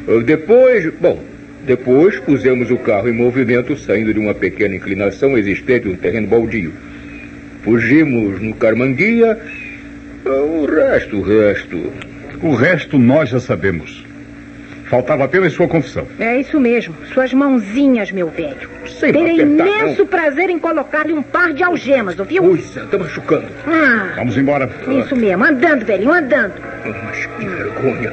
Uh, 0.09 0.23
Depois, 0.23 0.87
bom, 1.01 1.23
depois 1.67 2.19
pusemos 2.21 2.71
o 2.71 2.77
carro 2.79 3.09
em 3.09 3.13
movimento, 3.13 3.77
saindo 3.77 4.13
de 4.15 4.19
uma 4.21 4.35
pequena 4.35 4.75
inclinação 4.75 5.37
existente 5.37 5.89
no 5.89 5.97
terreno 5.97 6.27
baldio. 6.27 6.73
Fugimos 7.63 8.41
no 8.41 8.55
Carmanguia. 8.55 9.39
uh, 10.25 10.31
O 10.31 10.67
resto, 10.67 11.17
o 11.19 11.23
resto. 11.23 11.93
O 12.43 12.55
resto 12.55 12.99
nós 12.99 13.29
já 13.29 13.39
sabemos. 13.41 14.05
Faltava 14.89 15.23
apenas 15.25 15.53
sua 15.53 15.69
confissão. 15.69 16.05
É 16.19 16.41
isso 16.41 16.59
mesmo. 16.59 16.93
Suas 17.15 17.33
mãozinhas, 17.33 18.11
meu 18.11 18.29
velho. 18.29 18.69
Sem 18.99 19.13
Terei 19.13 19.41
apertar, 19.41 19.67
imenso 19.69 20.05
prazer 20.07 20.51
em 20.51 20.59
colocar-lhe 20.59 21.13
um 21.13 21.23
par 21.23 21.53
de 21.53 21.63
algemas, 21.63 22.19
ouviu? 22.19 22.43
Puxa, 22.43 22.81
está 22.81 22.99
machucando. 22.99 23.47
Ah, 23.69 24.15
Vamos 24.17 24.37
embora. 24.37 24.69
isso 25.05 25.15
mesmo. 25.15 25.45
Andando, 25.45 25.85
velhinho, 25.85 26.13
andando. 26.13 26.55
Ah, 26.85 27.03
Mas 27.05 27.25
que 27.27 27.45
vergonha. 27.47 28.13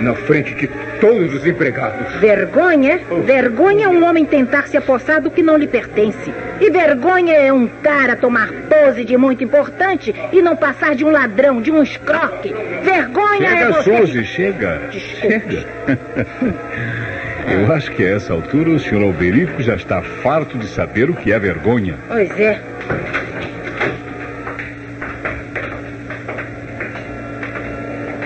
Na 0.00 0.14
frente 0.14 0.54
de 0.54 0.68
todos 1.00 1.34
os 1.34 1.46
empregados. 1.46 2.20
Vergonha? 2.20 3.00
Vergonha 3.24 3.86
é 3.86 3.88
um 3.88 4.04
homem 4.04 4.24
tentar 4.24 4.66
se 4.68 4.76
apossar 4.76 5.20
do 5.20 5.30
que 5.30 5.42
não 5.42 5.56
lhe 5.56 5.66
pertence. 5.66 6.32
E 6.60 6.70
vergonha 6.70 7.34
é 7.34 7.52
um 7.52 7.66
cara 7.66 8.16
tomar 8.16 8.50
pose 8.68 9.04
de 9.04 9.16
muito 9.16 9.42
importante 9.44 10.14
e 10.32 10.42
não 10.42 10.56
passar 10.56 10.94
de 10.94 11.04
um 11.04 11.10
ladrão, 11.10 11.60
de 11.60 11.70
um 11.70 11.82
escroque. 11.82 12.54
Vergonha 12.82 13.48
é 13.48 13.56
Chega, 13.56 13.72
você... 13.72 13.96
Suzy, 13.98 14.24
chega. 14.24 14.82
Chega. 14.92 15.64
Eu 17.48 17.72
acho 17.72 17.92
que 17.92 18.02
a 18.02 18.16
essa 18.16 18.32
altura 18.32 18.70
o 18.70 18.78
senhor 18.78 19.04
Alberico 19.04 19.62
já 19.62 19.76
está 19.76 20.02
farto 20.02 20.58
de 20.58 20.66
saber 20.66 21.08
o 21.08 21.14
que 21.14 21.32
é 21.32 21.38
vergonha. 21.38 21.96
Pois 22.08 22.30
é. 22.38 22.60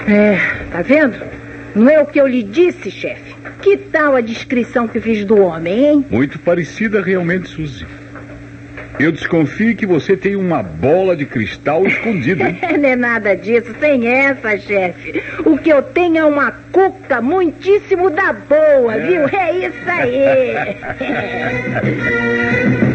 É, 0.08 0.38
tá 0.72 0.82
vendo? 0.82 1.29
Não 1.74 1.88
é 1.88 2.00
o 2.00 2.06
que 2.06 2.20
eu 2.20 2.26
lhe 2.26 2.42
disse, 2.42 2.90
chefe. 2.90 3.34
Que 3.62 3.76
tal 3.76 4.16
a 4.16 4.20
descrição 4.20 4.88
que 4.88 5.00
fiz 5.00 5.24
do 5.24 5.40
homem, 5.40 5.84
hein? 5.84 6.06
Muito 6.10 6.38
parecida 6.38 7.00
realmente, 7.02 7.48
Suzy. 7.48 7.86
Eu 8.98 9.10
desconfio 9.10 9.74
que 9.74 9.86
você 9.86 10.14
tem 10.14 10.36
uma 10.36 10.62
bola 10.62 11.16
de 11.16 11.24
cristal 11.24 11.86
escondida, 11.86 12.50
hein? 12.50 12.58
Não 12.78 12.88
é 12.88 12.96
nada 12.96 13.34
disso, 13.34 13.72
tem 13.80 14.06
essa, 14.06 14.58
chefe. 14.58 15.22
O 15.44 15.56
que 15.56 15.70
eu 15.70 15.82
tenho 15.82 16.18
é 16.18 16.24
uma 16.24 16.52
cuca 16.70 17.22
muitíssimo 17.22 18.10
da 18.10 18.32
boa, 18.34 18.98
viu? 18.98 19.26
É 19.28 19.66
isso 19.66 19.88
aí. 19.88 20.76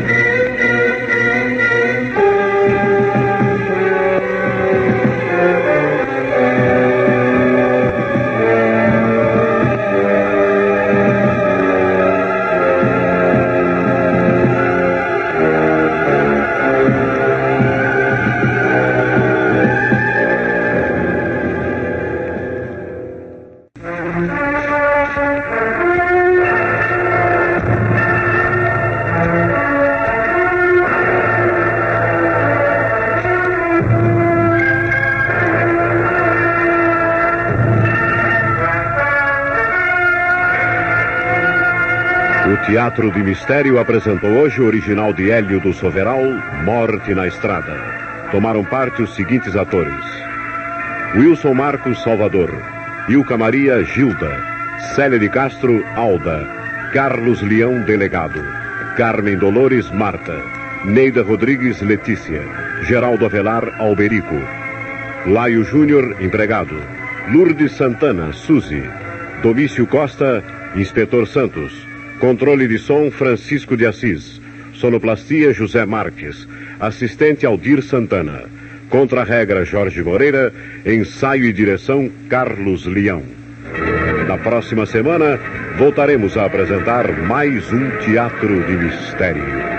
Teatro 42.66 43.11
de 43.11 43.22
Mistério 43.22 43.80
apresentou 43.80 44.32
hoje 44.32 44.59
o 44.59 44.66
original 44.66 45.13
de 45.13 45.30
Hélio 45.30 45.59
do 45.59 45.72
Soveral, 45.72 46.24
Morte 46.63 47.13
na 47.13 47.28
Estrada. 47.28 47.78
Tomaram 48.32 48.63
parte 48.63 49.03
os 49.03 49.13
seguintes 49.13 49.55
atores: 49.55 50.03
Wilson 51.13 51.53
Marcos 51.53 52.01
Salvador, 52.01 52.49
Ilka 53.07 53.38
Maria 53.38 53.84
Gilda, 53.84 54.36
Célia 54.95 55.20
de 55.20 55.30
Castro 55.30 55.86
Alda, 55.95 56.89
Carlos 56.91 57.39
Leão 57.43 57.84
Delegado, 57.84 58.41
Carmen 58.97 59.38
Dolores 59.38 59.91
Marta, 59.91 60.36
Neida 60.86 61.22
Rodrigues 61.22 61.84
Letícia, 61.84 62.41
Geraldo 62.82 63.28
Avelar 63.28 63.80
Alberico, 63.80 64.41
Laio 65.28 65.63
Júnior 65.63 66.16
Empregado, 66.20 66.82
Lourdes 67.32 67.74
Santana 67.74 68.34
Suzy, 68.34 68.84
Domício 69.43 69.86
Costa 69.86 70.43
Inspetor 70.76 71.28
Santos, 71.28 71.95
Controle 72.20 72.68
de 72.68 72.78
som 72.78 73.11
Francisco 73.11 73.76
de 73.76 73.86
Assis, 73.86 74.41
Sonoplastia 74.74 75.53
José 75.53 75.86
Marques, 75.86 76.47
Assistente 76.80 77.45
Aldir 77.45 77.82
Santana, 77.82 78.43
Contra-regra 78.89 79.66
Jorge 79.66 80.01
Moreira, 80.01 80.53
Ensaio 80.86 81.45
e 81.45 81.53
direção 81.53 82.09
Carlos 82.30 82.86
Leão. 82.86 83.24
Na 84.28 84.38
próxima 84.38 84.86
semana, 84.86 85.39
voltaremos 85.78 86.38
a 86.38 86.45
apresentar 86.45 87.11
mais 87.24 87.72
um 87.72 87.89
Teatro 87.97 88.63
de 88.63 88.78
Mistério. 88.78 89.74